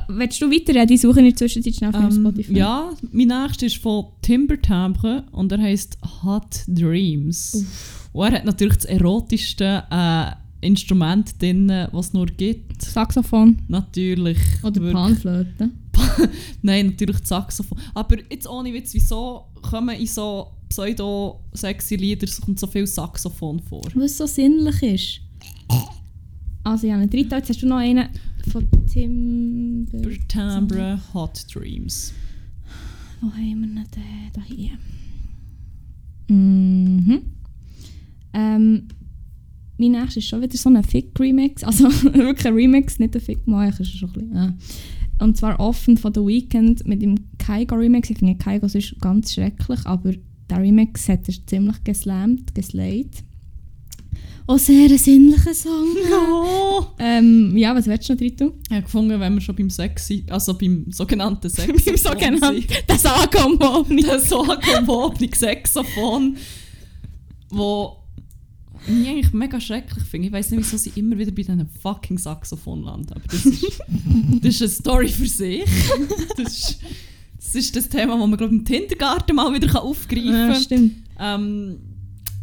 Willst 0.09 0.41
du 0.41 0.51
weiterreden? 0.51 0.93
Ich 0.95 1.01
suche 1.01 1.19
in 1.19 1.25
der 1.25 1.35
Zwischenzeit 1.35 1.75
schnell 1.75 1.95
auf 1.95 2.03
Ähm, 2.03 2.11
Spotify. 2.11 2.53
ja, 2.57 2.91
mein 3.11 3.27
nächster 3.27 3.65
ist 3.65 3.77
von 3.77 4.05
Timber 4.21 4.61
Timbre 4.61 5.23
und 5.31 5.51
er 5.51 5.59
heisst 5.61 5.97
Hot 6.23 6.63
Dreams. 6.67 7.65
Und 8.13 8.23
er 8.25 8.31
hat 8.33 8.45
natürlich 8.45 8.75
das 8.77 8.85
erotischste 8.85 9.83
äh, 9.89 10.31
Instrument 10.61 11.41
drin, 11.41 11.69
was 11.91 12.07
es 12.07 12.13
nur 12.13 12.25
gibt. 12.25 12.81
Saxophon. 12.81 13.59
Natürlich. 13.67 14.37
Oder 14.63 14.91
Panflöte. 14.91 15.69
Nein, 16.61 16.87
natürlich 16.87 17.19
das 17.19 17.29
Saxophon. 17.29 17.77
Aber 17.93 18.17
jetzt 18.29 18.47
ohne 18.47 18.73
Witz, 18.73 18.93
wieso 18.93 19.45
kommen 19.61 19.95
in 19.95 20.07
so 20.07 20.47
pseudo-sexy 20.69 21.95
Lieder 21.95 22.27
kommt 22.43 22.59
so 22.59 22.67
viel 22.67 22.85
Saxophon 22.87 23.59
vor? 23.59 23.83
Was 23.95 24.17
so 24.17 24.25
sinnlich 24.25 24.81
ist. 24.83 25.21
Also, 26.67 26.85
ja, 26.85 26.95
einen 26.95 27.09
dritten. 27.09 27.31
Jetzt 27.31 27.49
hast 27.49 27.61
du 27.61 27.67
noch 27.67 27.77
einen 27.77 28.09
von 28.51 28.67
Timber. 28.91 29.89
Timber 29.89 30.27
Timbre 30.27 30.99
Hot 31.13 31.45
Dreams. 31.53 32.13
Wo 33.21 33.31
haben 33.31 33.61
wir 33.61 33.67
noch 33.67 33.87
den? 33.87 34.03
Da 34.33 34.41
hier. 34.41 34.71
Mhm. 36.27 37.21
Ähm, 38.33 38.87
mein 39.77 39.91
nächster 39.91 40.17
ist 40.17 40.27
schon 40.27 40.41
wieder 40.41 40.57
so 40.57 40.69
ein 40.69 40.83
Fick-Remix. 40.83 41.63
Also 41.65 41.85
wirklich 41.85 42.45
ein 42.45 42.53
Remix, 42.53 42.99
nicht 42.99 43.15
ein 43.15 43.21
Fick. 43.21 43.47
Mal, 43.47 43.69
ist 43.69 43.87
schon 43.97 44.09
ein 44.09 44.13
bisschen. 44.13 44.35
Ja. 44.35 44.53
Und 45.19 45.37
zwar 45.37 45.57
offen 45.61 45.95
von 45.95 46.13
The 46.13 46.19
Weeknd 46.19 46.85
mit 46.85 47.01
dem 47.01 47.15
Kaigo-Remix. 47.37 48.09
Ich 48.09 48.17
finde 48.17 48.35
Kaigo 48.35 48.65
ist 48.65 48.99
ganz 48.99 49.33
schrecklich, 49.33 49.85
aber 49.85 50.13
der 50.49 50.57
Remix 50.57 51.07
hat 51.07 51.29
er 51.29 51.45
ziemlich 51.47 51.81
geslammt, 51.85 52.53
geslayed. 52.53 53.23
Oh, 54.49 54.57
sehr 54.57 54.89
ein 54.89 54.97
sinnlicher 54.97 55.53
Song. 55.53 55.87
Ja. 56.09 56.93
ähm, 56.99 57.55
ja, 57.57 57.75
was 57.75 57.85
willst 57.85 58.07
du 58.07 58.13
noch 58.13 58.19
drin 58.19 58.37
tun? 58.37 58.53
Ich 58.67 58.71
habe 58.71 58.83
gefunden, 58.83 59.19
wenn 59.19 59.33
wir 59.33 59.41
schon 59.41 59.55
beim 59.55 59.69
Sexy, 59.69 60.25
also 60.29 60.57
beim 60.57 60.85
sogenannten 60.89 61.49
Sexy 61.49 61.73
Beim 61.91 61.97
sogenannten- 61.97 62.65
Das 62.87 63.05
Ankommen 63.05 63.93
nicht. 63.95 64.07
das 64.07 64.29
Saxophon, 64.29 65.13
Saxophon, 65.35 66.37
wo 67.49 67.97
ich 68.87 69.09
eigentlich 69.09 69.33
mega 69.33 69.59
schrecklich 69.59 70.03
finde. 70.05 70.27
Ich 70.27 70.33
weiß 70.33 70.51
nicht, 70.51 70.59
wieso 70.59 70.77
sie 70.77 70.91
immer 70.95 71.17
wieder 71.17 71.31
bei 71.31 71.41
diesen 71.41 71.67
fucking 71.81 72.17
Saxophon 72.17 72.83
landen. 72.83 73.11
Aber 73.15 73.23
das 73.29 73.45
ist, 73.45 73.63
das 74.41 74.49
ist 74.55 74.61
eine 74.61 74.69
Story 74.69 75.07
für 75.09 75.27
sich. 75.27 75.63
Das 76.37 76.57
ist 76.57 76.79
das, 77.37 77.55
ist 77.55 77.75
das 77.75 77.89
Thema, 77.89 78.17
das 78.17 78.27
man 78.27 78.37
glaub, 78.37 78.51
im 78.51 78.63
Kindergarten 78.63 79.35
mal 79.35 79.53
wieder 79.53 79.81
aufgreifen 79.83 80.31
Ja, 80.31 80.47
kann. 80.53 80.61
stimmt. 80.61 80.93
Ähm, 81.19 81.77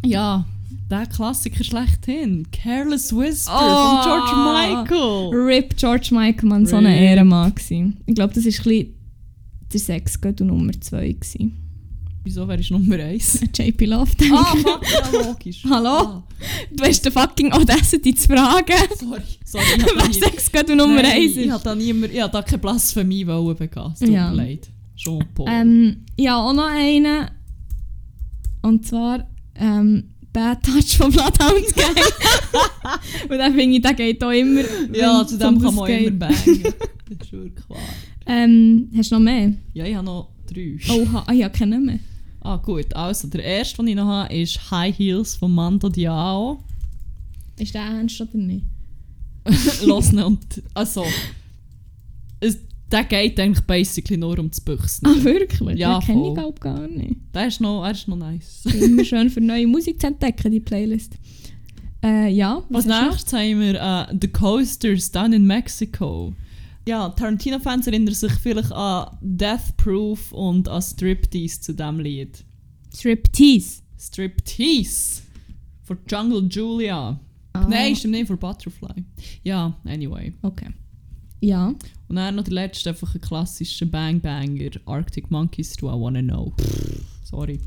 ja, 0.05 0.45
Der 0.91 1.07
Klassiker 1.07 1.65
schlechthin. 1.65 2.47
Careless 2.51 3.15
Whisper 3.15 3.53
Oh. 3.55 4.03
von 4.03 4.05
George 4.05 4.37
Michael. 4.37 5.47
RIP 5.47 5.77
George 5.77 6.09
Michael, 6.13 6.49
man, 6.49 6.67
so 6.67 6.77
ein. 6.77 6.87
Ehrenmann 6.87 7.55
gewesen. 7.55 7.99
Ich 8.07 8.15
glaube, 8.15 8.35
das 8.35 8.45
war 8.45 8.73
ein 8.73 8.87
der 9.73 9.81
Sexgott 9.81 10.41
und 10.41 10.49
Nummer 10.49 10.73
2 10.79 11.13
gewesen. 11.13 11.61
Wieso 12.23 12.47
wäre 12.49 12.61
ich 12.61 12.71
Nummer 12.71 12.97
1? 12.97 13.41
JP 13.59 13.85
Love, 13.87 14.11
denke 14.17 14.35
Ah, 14.37 14.55
ich. 14.57 14.63
fuck, 14.63 14.83
ja, 15.13 15.21
logisch. 15.27 15.65
Hallo? 15.69 15.89
Ah, 15.91 16.23
Du 16.71 16.85
hast 16.85 17.05
den 17.05 17.13
fucking 17.13 17.53
Audacity 17.53 18.15
zu 18.15 18.29
fragen, 18.29 18.73
sorry, 18.99 19.21
sorry. 19.45 19.65
Ich 19.79 19.85
wer 19.97 20.13
Sexgott 20.31 20.71
und 20.71 20.79
Nummer 20.79 21.03
Nein, 21.03 21.13
1 21.23 21.33
Ich 21.33 21.47
ist. 21.47 21.53
habe 21.53 21.65
da, 21.65 21.75
niemand- 21.75 22.13
ich 22.15 22.21
hab 22.23 22.33
da 22.33 22.41
keine 22.43 22.59
Blasphemie 22.59 23.25
begehen. 23.25 23.93
Es 23.93 23.99
tut 23.99 24.09
Ja. 24.09 24.31
mir 24.31 24.37
leid. 24.37 24.69
Jean-Paul. 24.97 25.47
Ähm, 25.51 26.05
ja, 26.17 26.37
auch 26.37 26.53
noch 26.55 26.69
einen. 26.71 27.27
Und 28.63 28.87
zwar 28.87 29.29
ähm, 29.57 30.05
Bad 30.35 30.65
Touch 30.65 30.97
von 30.97 31.13
Bloodhound 31.13 31.75
Gang. 31.77 31.97
Und 33.31 33.39
dann 33.39 33.55
finde 33.55 33.77
ich, 33.77 33.83
der 33.83 33.95
geht 33.95 34.23
auch 34.23 34.31
immer. 34.31 34.63
ja, 34.93 35.25
zu 35.25 35.39
dem 35.39 35.55
kann 35.55 35.63
das 35.63 35.75
man 35.75 35.87
geht. 35.87 36.09
immer 36.09 36.19
bangen. 36.19 36.35
das 36.35 36.47
ist 36.47 37.33
wirklich 37.33 37.71
wahr. 37.71 37.79
Ähm, 38.27 38.91
hast 38.97 39.13
du 39.13 39.15
noch 39.15 39.23
mehr? 39.23 39.53
Ja, 39.75 39.85
ich 39.85 39.95
habe 39.95 40.05
noch 40.05 40.31
drei. 40.53 40.77
Oh, 40.91 41.07
ha, 41.13 41.25
ah, 41.29 41.33
ja, 41.33 41.49
keine 41.49 41.79
mehr. 41.79 42.01
Ah, 42.41 42.57
gut. 42.57 42.93
Also, 42.97 43.29
der 43.29 43.45
erste, 43.45 43.77
den 43.77 43.89
ich 43.89 43.95
noch 43.95 44.07
habe, 44.07 44.35
ist 44.35 44.71
High 44.73 44.99
Heels 44.99 45.37
von 45.37 45.55
Mando 45.55 45.89
Diao. 45.89 46.65
Ist 47.57 47.73
der 47.73 47.83
ernst 47.83 48.21
oder 48.21 48.37
nicht? 48.37 48.65
Los 49.85 50.13
und. 50.13 50.63
Also. 50.75 51.05
Es, 52.41 52.59
der 52.91 53.05
geht 53.05 53.41
eigentlich 53.41 53.65
basically 53.65 54.17
nur 54.17 54.39
um 54.39 54.51
das 54.51 54.61
Büchsen. 54.61 55.07
Ah, 55.07 55.25
wirklich? 55.25 55.79
Ja, 55.79 55.99
den 55.99 56.07
kenne 56.07 56.29
ich 56.29 56.35
glaub 56.35 56.61
gar 56.61 56.87
nicht. 56.87 57.17
Der 57.33 57.49
ist 57.49 57.61
noch, 57.61 57.85
er 57.85 57.93
ist 57.93 58.07
noch 58.09 58.17
nice. 58.17 58.65
Immer 58.67 59.05
schön 59.05 59.31
für 59.31 59.41
neue 59.41 59.67
Musik 59.67 60.01
zu 60.01 60.07
entdecken, 60.09 60.53
die 60.53 60.61
Playlist. 60.61 61.15
Äh, 62.03 62.29
ja, 62.29 62.63
was 62.69 62.85
noch? 62.85 63.11
nächstes 63.11 63.33
haben 63.33 63.61
wir 63.61 63.81
äh, 63.81 64.17
The 64.21 64.29
Coasters 64.29 65.11
Down 65.11 65.33
in 65.33 65.47
Mexico. 65.47 66.35
Ja, 66.87 67.09
Tarantino-Fans 67.09 67.87
erinnern 67.87 68.13
sich 68.13 68.33
vielleicht 68.33 68.71
an 68.73 69.17
Death 69.23 69.75
Proof 69.79 70.33
und 70.33 70.69
an 70.69 70.83
Striptease 70.83 71.61
zu 71.61 71.73
diesem 71.73 71.99
Lied. 71.99 72.45
Striptease. 72.95 73.81
Striptease 73.99 75.23
von 75.83 75.99
Jungle 76.07 76.47
Julia. 76.51 77.19
Ah, 77.55 77.67
Nein, 77.69 77.97
stimmt 77.97 78.13
nicht, 78.13 78.27
von 78.27 78.39
Butterfly. 78.39 79.03
Ja, 79.43 79.75
anyway. 79.85 80.35
Okay. 80.43 80.71
Ja. 81.41 81.75
Und 82.15 82.21
dann 82.21 82.37
noch 82.37 82.45
der 82.45 82.53
letzte, 82.53 82.91
einfach 82.91 83.13
ein 83.13 83.21
klassischer 83.21 83.87
Bang 83.87 84.21
Banger. 84.21 84.71
Arctic 84.87 85.33
Monkeys, 85.33 85.75
Do 85.75 85.89
I 85.89 86.01
Wanna 86.01 86.23
Know. 86.23 86.53
Sorry. 87.25 87.59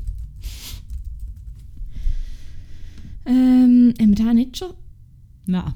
Ähm, 3.26 3.92
haben 4.00 4.08
wir 4.08 4.14
den 4.14 4.36
nicht 4.36 4.56
schon? 4.56 4.72
Nein. 5.44 5.74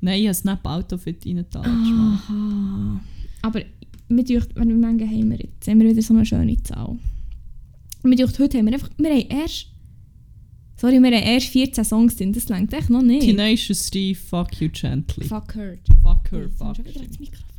Nein, 0.00 0.20
ich 0.20 0.28
habe 0.28 0.34
Snap 0.34 0.64
Outfit 0.64 1.26
reingetan. 1.26 1.66
Ah. 1.66 2.14
Aha. 2.14 3.00
Aber 3.42 3.60
mir 4.08 4.24
dünkt, 4.24 4.56
wenn 4.56 4.68
wir 4.68 4.76
Menge 4.76 5.04
haben 5.04 5.30
wir 5.32 5.36
jetzt, 5.36 5.68
haben 5.68 5.80
wir 5.80 5.90
wieder 5.90 6.00
so 6.00 6.14
eine 6.14 6.24
schöne 6.24 6.56
Zahl. 6.62 6.96
Mir 8.02 8.16
dünkt, 8.16 8.38
heute 8.38 8.56
haben 8.56 8.64
wir 8.64 8.72
einfach, 8.72 8.88
wir 8.96 9.10
haben 9.10 9.28
erst, 9.28 9.66
sorry, 10.74 11.02
wir 11.02 11.14
haben 11.14 11.22
erst 11.22 11.48
14 11.48 11.84
Songs 11.84 12.16
drin, 12.16 12.32
das 12.32 12.48
längt 12.48 12.72
echt 12.72 12.88
noch 12.88 13.02
nicht. 13.02 13.26
Tenacious 13.26 13.90
D, 13.90 14.14
Fuck 14.14 14.58
You 14.58 14.70
Gently. 14.70 15.26
Fuck 15.26 15.54
hurt. 15.54 15.80
Fuck 16.02 16.32
her, 16.32 16.48
Jetzt 16.48 16.62
haben 16.62 17.26
fuck 17.26 17.55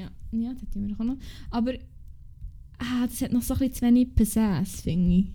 Ja, 0.00 0.10
ja, 0.32 0.54
das 0.54 0.74
haben 0.74 0.88
wir 0.88 0.94
auch 0.98 1.04
noch. 1.04 1.16
Aber 1.50 1.74
ah, 2.78 3.06
das 3.06 3.20
hat 3.20 3.32
noch 3.32 3.42
so 3.42 3.54
ein 3.54 3.60
bisschen 3.60 3.74
zu 3.74 3.82
wenig 3.82 4.14
Pizzazz, 4.14 4.80
finde 4.82 5.14
ich. 5.14 5.26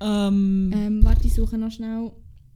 Ähm, 0.00 0.72
Ähm, 0.74 1.04
warte, 1.04 1.26
ich 1.26 1.34
suche 1.34 1.56
noch 1.56 1.70
schnell. 1.70 2.10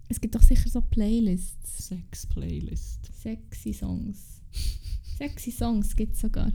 Es 0.08 0.20
gibt 0.20 0.34
doch 0.34 0.42
sicher 0.42 0.68
so 0.68 0.80
Playlists. 0.80 1.88
Sex 1.88 2.26
Playlist. 2.26 3.10
Sexy 3.22 3.72
Songs. 3.72 4.42
Sexy 5.18 5.52
Songs 5.52 5.94
gibt 5.94 6.14
es 6.14 6.20
sogar. 6.20 6.50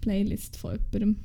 Playlist 0.00 0.56
von 0.56 0.78
jemandem. 0.92 1.22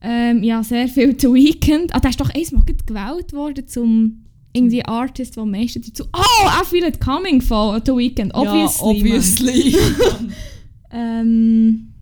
Ähm, 0.00 0.42
ja, 0.42 0.62
sehr 0.62 0.88
viel 0.88 1.18
The 1.18 1.28
Weeknd. 1.28 1.94
Ah, 1.94 2.00
der 2.00 2.10
ist 2.10 2.20
doch 2.20 2.30
einmal 2.30 2.64
gewählt 2.64 3.32
worden 3.32 3.66
zum 3.66 4.24
irgendwie 4.52 4.84
Artist, 4.84 5.36
der 5.36 5.42
am 5.42 5.50
meisten 5.50 5.82
dazu... 5.82 6.04
Oh, 6.12 6.46
I 6.46 6.64
Feel 6.64 6.84
It 6.84 7.00
Coming 7.00 7.40
von 7.40 7.80
The 7.84 7.92
Weeknd. 7.92 8.34
Obviously. 8.34 8.86
Ja, 8.86 8.90
obviously. 8.90 9.76
Ähm... 10.90 11.92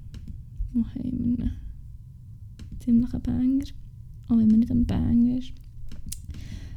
Wo 0.72 0.84
haben 0.84 0.95
wir 1.05 1.45
ihn? 1.45 1.51
Ziemlich 2.80 3.14
ein 3.14 3.22
Banger. 3.22 3.64
Auch 4.28 4.37
wenn 4.37 4.49
man 4.49 4.61
nicht 4.61 4.70
ein 4.70 4.87
Banger 4.87 5.39
ist. 5.39 5.53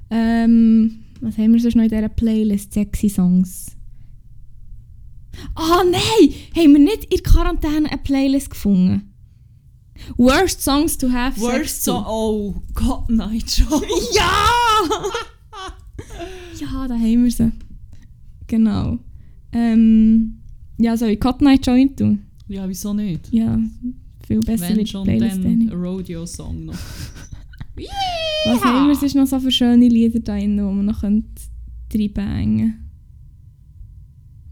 Ähm... 0.10 1.06
Was 1.22 1.38
haben 1.38 1.54
wir 1.54 1.60
sonst 1.60 1.76
noch 1.76 1.84
in 1.84 1.90
dieser 1.90 2.10
Playlist? 2.10 2.74
Sexy 2.74 3.10
Songs. 3.10 3.76
Ah, 5.56 5.84
nein! 5.84 6.34
Haben 6.56 6.74
wir 6.74 6.80
nicht 6.80 7.14
in 7.14 7.24
Quarantäne 7.24 7.90
eine 7.90 7.98
Playlist 7.98 8.52
gefunden? 8.52 9.14
Worst 10.18 10.62
Songs 10.62 10.98
to 10.98 11.12
have 11.12 11.40
Sex 11.40 11.42
Worst 11.42 11.86
to. 11.86 11.92
Song. 11.92 12.06
Oh, 12.08 12.56
God 12.74 13.10
Night 13.10 13.50
Show. 13.52 13.82
Ja! 14.14 14.32
ja, 16.60 16.88
da 16.88 16.96
haben 16.96 17.24
wir 17.24 17.32
sie. 17.32 17.52
Genau. 18.48 18.98
Ähm, 19.52 20.39
ja, 20.80 20.98
soll 20.98 21.10
ich 21.10 21.20
Cut 21.20 21.42
Night 21.42 21.66
Joint 21.66 21.98
tun? 21.98 22.20
ja, 22.48 22.68
wieso 22.68 22.94
nicht? 22.94 23.32
Ja, 23.32 23.60
viel 24.26 24.40
besser 24.40 24.76
Wenn 24.76 24.88
schon, 24.88 25.04
Playlist. 25.04 25.44
dann 25.44 25.70
Rodeo-Song 25.72 26.66
noch. 26.66 26.74
Was 28.46 28.64
haben 28.64 28.88
wir 28.88 28.96
sonst 28.96 29.16
noch 29.16 29.28
so 29.28 29.40
für 29.40 29.52
schöne 29.52 29.88
Lieder 29.88 30.20
da 30.20 30.38
drin, 30.38 30.58
die 30.58 30.64
man 30.64 30.86
noch 30.86 31.04
reinbangen 31.04 32.90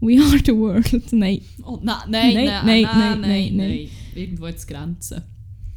We 0.00 0.16
are 0.18 0.38
the 0.38 0.52
world. 0.52 1.12
Nein. 1.12 1.40
Oh, 1.64 1.80
nein, 1.82 1.96
nein, 2.08 2.34
Nein, 2.34 2.34
nein, 2.34 2.64
nein, 2.64 2.64
nein, 2.64 3.20
nein, 3.20 3.20
nein, 3.20 3.56
nein. 3.56 3.88
Irgendwo 4.14 4.46
es 4.46 4.64
Grenzen. 4.64 5.22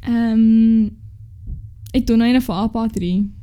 Ähm, 0.02 0.92
ich 1.92 2.04
tue 2.04 2.16
noch 2.16 2.24
einen 2.24 2.40
von 2.40 2.54
ABBA 2.56 2.88
rein. 3.00 3.34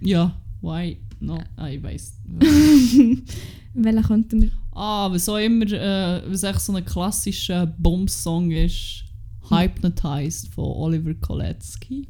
Ja, 0.00 0.34
why? 0.60 0.96
No, 1.20 1.38
ah, 1.56 1.68
ich 1.68 1.82
weiss. 1.82 2.14
Welchen 3.74 4.02
könnten 4.02 4.42
wir... 4.42 4.50
ah, 4.76 5.10
was 5.10 5.28
auch 5.28 5.38
immer, 5.38 5.66
äh, 5.72 6.22
was 6.30 6.42
echt 6.42 6.60
so 6.60 6.74
ein 6.74 6.84
klassischer 6.84 7.66
Bums-Song 7.66 8.50
ist, 8.50 9.04
Hypnotized 9.48 10.48
von 10.52 10.64
Oliver 10.64 11.14
Kolecki. 11.14 12.06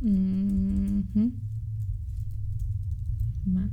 Mhm. 0.00 1.32
Matt. 3.44 3.70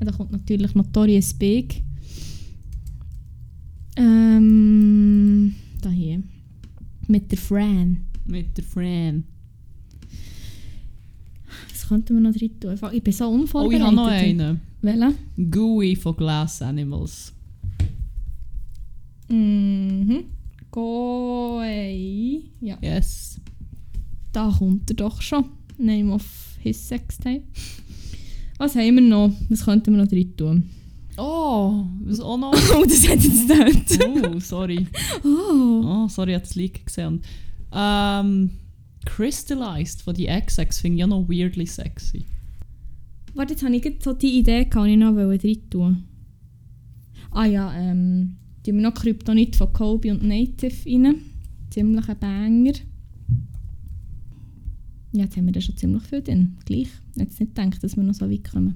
Ja, 0.00 0.06
da 0.06 0.12
kommt 0.12 0.32
natürlich 0.32 0.74
Notorious 0.74 1.34
Big. 1.34 1.82
Ähm, 3.96 5.54
da 5.82 5.90
hier. 5.90 6.22
Mit 7.06 7.30
der 7.30 7.38
Fran. 7.38 7.98
Mit 8.24 8.56
der 8.56 8.64
Fran. 8.64 9.24
Was 11.70 11.88
könnten 11.88 12.14
wir 12.14 12.20
noch 12.20 12.34
drin 12.36 12.58
tun? 12.60 12.76
Ich 12.92 13.02
bin 13.02 13.12
so 13.12 13.24
Oh, 13.26 13.34
unvorbereitet. 13.34 13.80
ich 13.80 13.86
habe 13.86 13.96
noch 13.96 14.06
einen. 14.06 14.60
Welchen? 14.80 15.14
Gooey 15.50 15.96
von 15.96 16.16
Glass 16.16 16.62
Animals. 16.62 17.32
Mhm. 19.28 20.24
Goei. 20.70 22.42
Ja, 22.60 22.78
Yes. 22.82 23.40
da 24.32 24.54
kommt 24.56 24.90
er 24.90 24.96
doch 24.96 25.20
schon. 25.22 25.44
Name 25.78 26.12
of 26.14 26.24
his 26.60 26.88
Sextape. 26.88 27.42
Was 28.58 28.74
haben 28.74 28.94
wir 28.96 29.02
noch? 29.02 29.30
Was 29.48 29.64
könnten 29.64 29.94
wir 29.94 30.02
noch 30.02 30.08
drin 30.08 30.36
tun? 30.36 30.70
Oh, 31.16 31.84
was 32.04 32.20
auch 32.20 32.36
noch? 32.38 32.52
Oh, 32.76 32.84
das 32.84 33.08
hat 33.08 33.22
jetzt 33.22 33.48
nicht. 33.48 34.04
Oh, 34.04 34.38
sorry. 34.40 34.86
Oh. 35.24 35.82
Oh, 35.84 36.08
sorry, 36.08 36.30
ich 36.30 36.34
habe 36.36 36.44
das 36.46 36.54
Leak 36.54 36.86
gesehen. 36.86 37.22
Ähm, 37.72 38.50
Crystallized 39.04 40.02
von 40.02 40.14
die 40.14 40.26
XX 40.26 40.78
finde 40.80 40.96
ich 40.96 41.00
ja 41.00 41.06
noch 41.06 41.28
weirdly 41.28 41.66
sexy. 41.66 42.24
Warte, 43.34 43.52
jetzt 43.52 43.62
habe 43.62 43.76
ich 43.76 43.82
gerade 43.82 43.96
so 44.00 44.12
die 44.12 44.38
Idee, 44.38 44.64
die 44.64 44.90
ich 44.90 44.96
noch 44.96 45.14
drin 45.14 45.70
tun 45.70 46.04
Ah 47.30 47.44
ja, 47.44 47.72
ähm, 47.74 48.36
tun 48.64 48.76
wir 48.76 48.82
noch 48.82 48.94
Kryptonit 48.94 49.56
von 49.56 49.72
Kobe 49.72 50.10
und 50.10 50.22
Native 50.22 50.74
rein. 50.86 51.16
Ziemlich 51.70 52.08
ein 52.08 52.18
Banger. 52.18 52.72
Ja, 55.12 55.24
jetzt 55.24 55.36
haben 55.36 55.46
wir 55.46 55.52
da 55.52 55.60
schon 55.60 55.76
ziemlich 55.76 56.02
viel 56.04 56.22
drin. 56.22 56.56
Gleich. 56.64 56.88
Jetzt 57.16 57.40
nicht 57.40 57.54
gedacht, 57.54 57.82
dass 57.82 57.96
wir 57.96 58.04
noch 58.04 58.14
so 58.14 58.30
weit 58.30 58.50
kommen. 58.50 58.74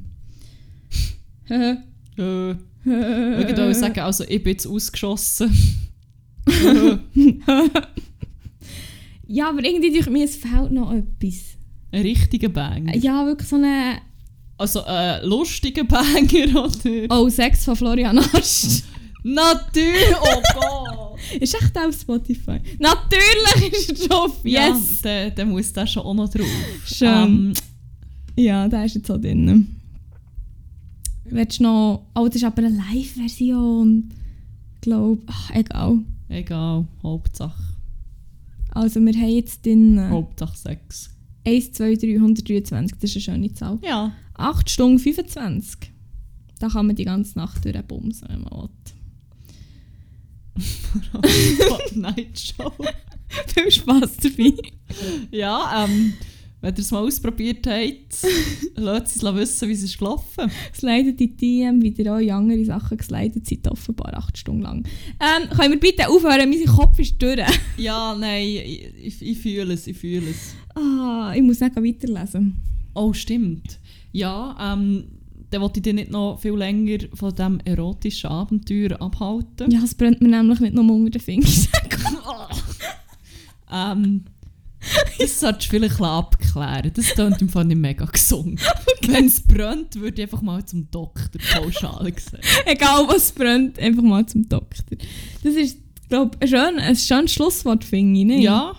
Ich 2.85 2.91
würde 2.91 3.75
sagen, 3.75 4.01
also 4.01 4.25
ich 4.25 4.43
bin 4.43 4.53
jetzt 4.53 4.67
ausgeschossen. 4.67 5.53
ja, 9.29 9.49
aber 9.49 9.65
irgendwie 9.65 9.93
durch 9.93 10.11
mir, 10.11 10.25
es 10.25 10.35
fehlt 10.37 10.73
noch 10.73 10.93
etwas. 10.93 11.57
Ein 11.93 12.03
richtiger 12.03 12.49
Banger. 12.49 12.97
Ja, 12.97 13.25
wirklich 13.25 13.49
so 13.49 13.57
eine... 13.57 14.01
Also 14.63 14.85
ein 14.85 15.25
lustiger 15.27 15.83
Banger, 15.83 16.65
oder? 16.65 17.07
Oh, 17.11 17.29
Sex 17.29 17.65
von 17.65 17.75
Florian 17.75 18.17
Ast. 18.19 18.85
Natürlich! 19.25 20.15
Oh 20.21 20.43
Gott! 20.55 21.19
ist 21.41 21.55
echt 21.55 21.77
auf 21.77 21.93
Spotify? 21.95 22.61
Natürlich 22.79 23.73
ist 23.73 24.03
er 24.03 24.09
drauf, 24.09 24.39
yes! 24.45 25.03
Ja, 25.03 25.25
dann, 25.27 25.35
dann 25.35 25.51
muss 25.51 25.73
der 25.73 25.87
schon 25.89 26.05
auch 26.05 26.15
noch 26.15 26.29
drauf. 26.29 26.47
Schön. 26.85 27.09
Ähm, 27.09 27.53
Ja, 28.37 28.69
der 28.69 28.85
ist 28.85 28.95
jetzt 28.95 29.11
auch 29.11 29.19
drin. 29.21 29.77
Willst 31.25 31.59
du 31.59 31.65
noch... 31.65 32.07
Oh, 32.15 32.27
das 32.27 32.37
ist 32.37 32.45
aber 32.45 32.59
eine 32.65 32.77
Live-Version. 32.77 34.11
Ich 34.77 34.81
glaube... 34.83 35.23
Ach, 35.27 35.51
egal. 35.55 35.99
Egal, 36.29 36.87
Hauptsache. 37.03 37.63
Also 38.71 39.01
wir 39.01 39.13
haben 39.13 39.29
jetzt 39.29 39.65
den 39.67 39.99
äh, 39.99 40.09
Hauptsache 40.09 40.57
Sex. 40.57 41.11
1, 41.45 41.73
2, 41.73 41.97
3, 41.97 42.15
123. 42.15 42.97
Das 43.01 43.11
ist 43.11 43.17
eine 43.17 43.23
schöne 43.39 43.55
Zahl. 43.55 43.79
Ja. 43.83 44.13
8 44.43 44.69
Stunden 44.69 44.99
25. 44.99 45.93
Da 46.59 46.69
kann 46.69 46.87
man 46.87 46.97
die 46.97 47.05
ganze 47.05 47.39
Nacht 47.39 47.65
durchbumsen, 47.65 48.29
wenn 48.29 48.43
man 48.43 48.53
will. 48.53 48.71
Night 51.95 52.39
Show. 52.39 52.73
Viel 53.47 53.71
Spass 53.71 54.17
dabei. 54.19 54.53
Ja, 55.31 55.85
ähm, 55.85 56.13
wenn 56.61 56.75
ihr 56.75 56.79
es 56.79 56.91
mal 56.91 57.03
ausprobiert 57.03 57.67
habt, 57.67 58.19
lasst 58.77 59.17
es 59.17 59.23
wissen, 59.23 59.69
wie 59.69 59.73
es 59.73 59.83
ist 59.83 59.99
gelaufen. 59.99 60.51
Slidet 60.73 61.21
in 61.21 61.37
die 61.37 61.37
DM, 61.37 61.83
wie 61.83 61.89
ihr 61.89 62.13
auch 62.13 62.37
andere 62.37 62.65
Sachen 62.65 62.99
geslidet 62.99 63.47
seid, 63.47 63.67
offenbar 63.69 64.15
8 64.15 64.39
Stunden 64.39 64.63
lang. 64.63 64.85
Ähm, 65.19 65.49
können 65.51 65.73
wir 65.73 65.81
bitte 65.81 66.09
aufhören? 66.09 66.49
Mein 66.49 66.65
Kopf 66.67 66.99
ist 66.99 67.21
durch. 67.21 67.41
Ja, 67.77 68.15
nein, 68.19 68.47
ich, 68.47 68.95
ich, 69.03 69.23
ich 69.23 69.39
fühle 69.39 69.75
es, 69.75 69.87
ich 69.87 69.97
fühle 69.97 70.31
es. 70.31 70.55
Ah, 70.75 71.33
ich 71.35 71.43
muss 71.43 71.59
nicht 71.59 71.75
weiterlesen. 71.75 72.61
Oh, 72.95 73.13
stimmt. 73.13 73.81
Ja, 74.13 74.57
ähm, 74.61 75.05
dann 75.51 75.61
wollte 75.61 75.81
ich 75.81 75.83
dich 75.85 75.95
nicht 75.95 76.11
noch 76.11 76.39
viel 76.39 76.55
länger 76.55 76.99
von 77.15 77.35
diesem 77.35 77.61
erotischen 77.65 78.31
Abenteuer 78.31 79.01
abhalten. 79.01 79.71
Ja, 79.71 79.81
es 79.85 79.95
brennt 79.95 80.21
mir 80.23 80.29
nämlich 80.29 80.61
nicht 80.61 80.75
nur 80.75 80.91
unter 80.91 81.11
den 81.11 81.21
Fingern. 81.21 81.51
Ähm, 83.75 84.25
das 85.19 85.41
solltest 85.41 85.69
du 85.69 85.71
vielleicht 85.71 86.01
abklären. 86.01 86.91
Das 86.95 87.07
klingt 87.07 87.41
im 87.41 87.49
Fall 87.49 87.65
nicht 87.65 87.79
mega 87.79 88.05
gesund. 88.05 88.61
Wenn 89.07 89.27
es 89.27 89.41
brennt, 89.41 89.95
würde 89.95 90.21
ich 90.21 90.23
einfach 90.23 90.43
mal 90.43 90.65
zum 90.65 90.91
Doktor 90.91 91.41
pauschal 91.53 92.11
gesagt. 92.11 92.45
Egal 92.67 93.07
was 93.09 93.33
brennt, 93.33 93.79
einfach 93.79 94.03
mal 94.03 94.27
zum 94.27 94.49
Doktor. 94.49 94.99
Das 95.43 95.55
ist, 95.55 95.79
glaube 96.09 96.37
ich, 96.41 96.43
ein, 96.43 96.49
schön, 96.49 96.79
ein 96.81 96.97
schönes 96.97 97.33
Schlusswort, 97.33 97.85
finde 97.85 98.21
ich. 98.21 98.27
Nicht? 98.27 98.43
Ja, 98.45 98.75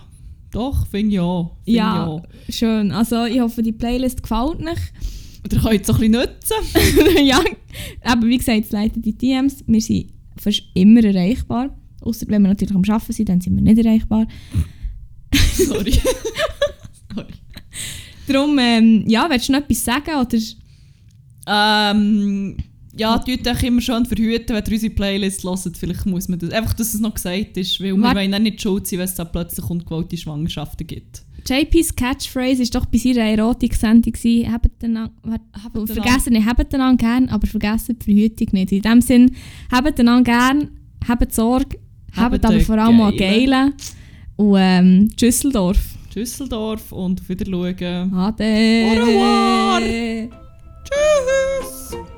doch, 0.52 0.86
finde 0.86 1.14
ich 1.14 1.20
auch. 1.20 1.56
Find 1.64 1.76
Ja, 1.76 2.04
Ich 2.46 2.54
auch. 2.54 2.54
schön. 2.58 2.92
Also 2.92 3.24
ich 3.24 3.40
hoffe, 3.40 3.62
die 3.62 3.72
Playlist 3.72 4.22
gefällt 4.22 4.60
euch. 4.60 4.92
Oder 5.44 5.60
könnt 5.60 5.82
es 5.82 5.90
auch 5.90 6.00
ein 6.00 6.10
bisschen 6.10 6.12
nutzen. 6.12 7.26
ja, 7.26 7.40
aber 8.02 8.26
wie 8.26 8.38
gesagt, 8.38 8.72
leitet 8.72 9.04
die 9.04 9.16
DMs. 9.16 9.62
Wir 9.66 9.80
sind 9.80 10.12
fast 10.36 10.62
immer 10.74 11.04
erreichbar. 11.04 11.76
Außer 12.00 12.26
wenn 12.28 12.42
wir 12.42 12.48
natürlich 12.48 12.74
am 12.74 12.82
Arbeiten 12.88 13.12
sind, 13.12 13.28
dann 13.28 13.40
sind 13.40 13.54
wir 13.56 13.62
nicht 13.62 13.84
erreichbar. 13.84 14.26
Sorry. 15.54 15.92
Sorry. 17.14 17.32
Darum, 18.26 18.58
ähm, 18.58 19.04
ja, 19.06 19.26
willst 19.28 19.48
du 19.48 19.52
noch 19.52 19.60
etwas 19.60 19.84
sagen? 19.84 20.10
Oder? 20.20 20.38
Ähm, 21.46 22.56
ja, 22.96 23.18
tut 23.18 23.46
euch 23.46 23.62
immer 23.64 23.80
schön 23.80 24.06
verhüten, 24.06 24.54
wenn 24.54 24.64
ihr 24.64 24.72
unsere 24.72 24.94
Playlist 24.94 25.44
hört. 25.44 25.76
Vielleicht 25.76 26.06
muss 26.06 26.28
man 26.28 26.38
das... 26.38 26.50
Einfach, 26.50 26.74
dass 26.74 26.94
es 26.94 27.00
noch 27.00 27.14
gesagt 27.14 27.56
ist, 27.56 27.80
weil 27.80 27.94
wir 27.96 28.02
Wart- 28.02 28.16
wollen 28.16 28.34
auch 28.34 28.38
nicht 28.38 28.62
schuld 28.62 28.86
sein, 28.86 29.00
wenn 29.00 29.04
es 29.06 29.14
da 29.14 29.24
plötzlich 29.24 29.68
ungewollte 29.68 30.16
Schwangerschaften 30.16 30.86
gibt. 30.86 31.23
JP's 31.46 31.94
Catchphrase 31.94 32.62
war 32.62 32.80
doch 32.80 32.86
bei 32.86 32.98
seiner 32.98 33.22
Erotik-Sendung. 33.22 34.14
vergessen 35.86 36.32
nicht, 36.32 36.46
habt 36.46 36.72
den 36.72 36.80
an 36.80 36.96
gern, 36.96 37.28
aber 37.28 37.46
vergessen 37.46 37.98
die 37.98 38.04
Verhütung 38.04 38.48
nicht. 38.52 38.72
In 38.72 38.82
dem 38.82 39.00
Sinn, 39.00 39.34
habt 39.70 39.98
den 39.98 40.08
an 40.08 40.24
gern, 40.24 40.70
habt 41.06 41.32
Sorge, 41.34 41.78
habt 42.16 42.44
aber 42.44 42.60
vor 42.60 42.78
allem 42.78 43.00
auch 43.00 43.16
geile. 43.16 43.72
Und 44.36 44.56
ähm, 44.58 45.10
Düsseldorf. 45.16 45.78
Düsseldorf 46.14 46.92
und 46.92 47.20
auf 47.20 47.28
Wiedersehen. 47.28 48.12
Ade. 48.14 48.86
Au 48.88 49.04
revoir. 49.04 49.80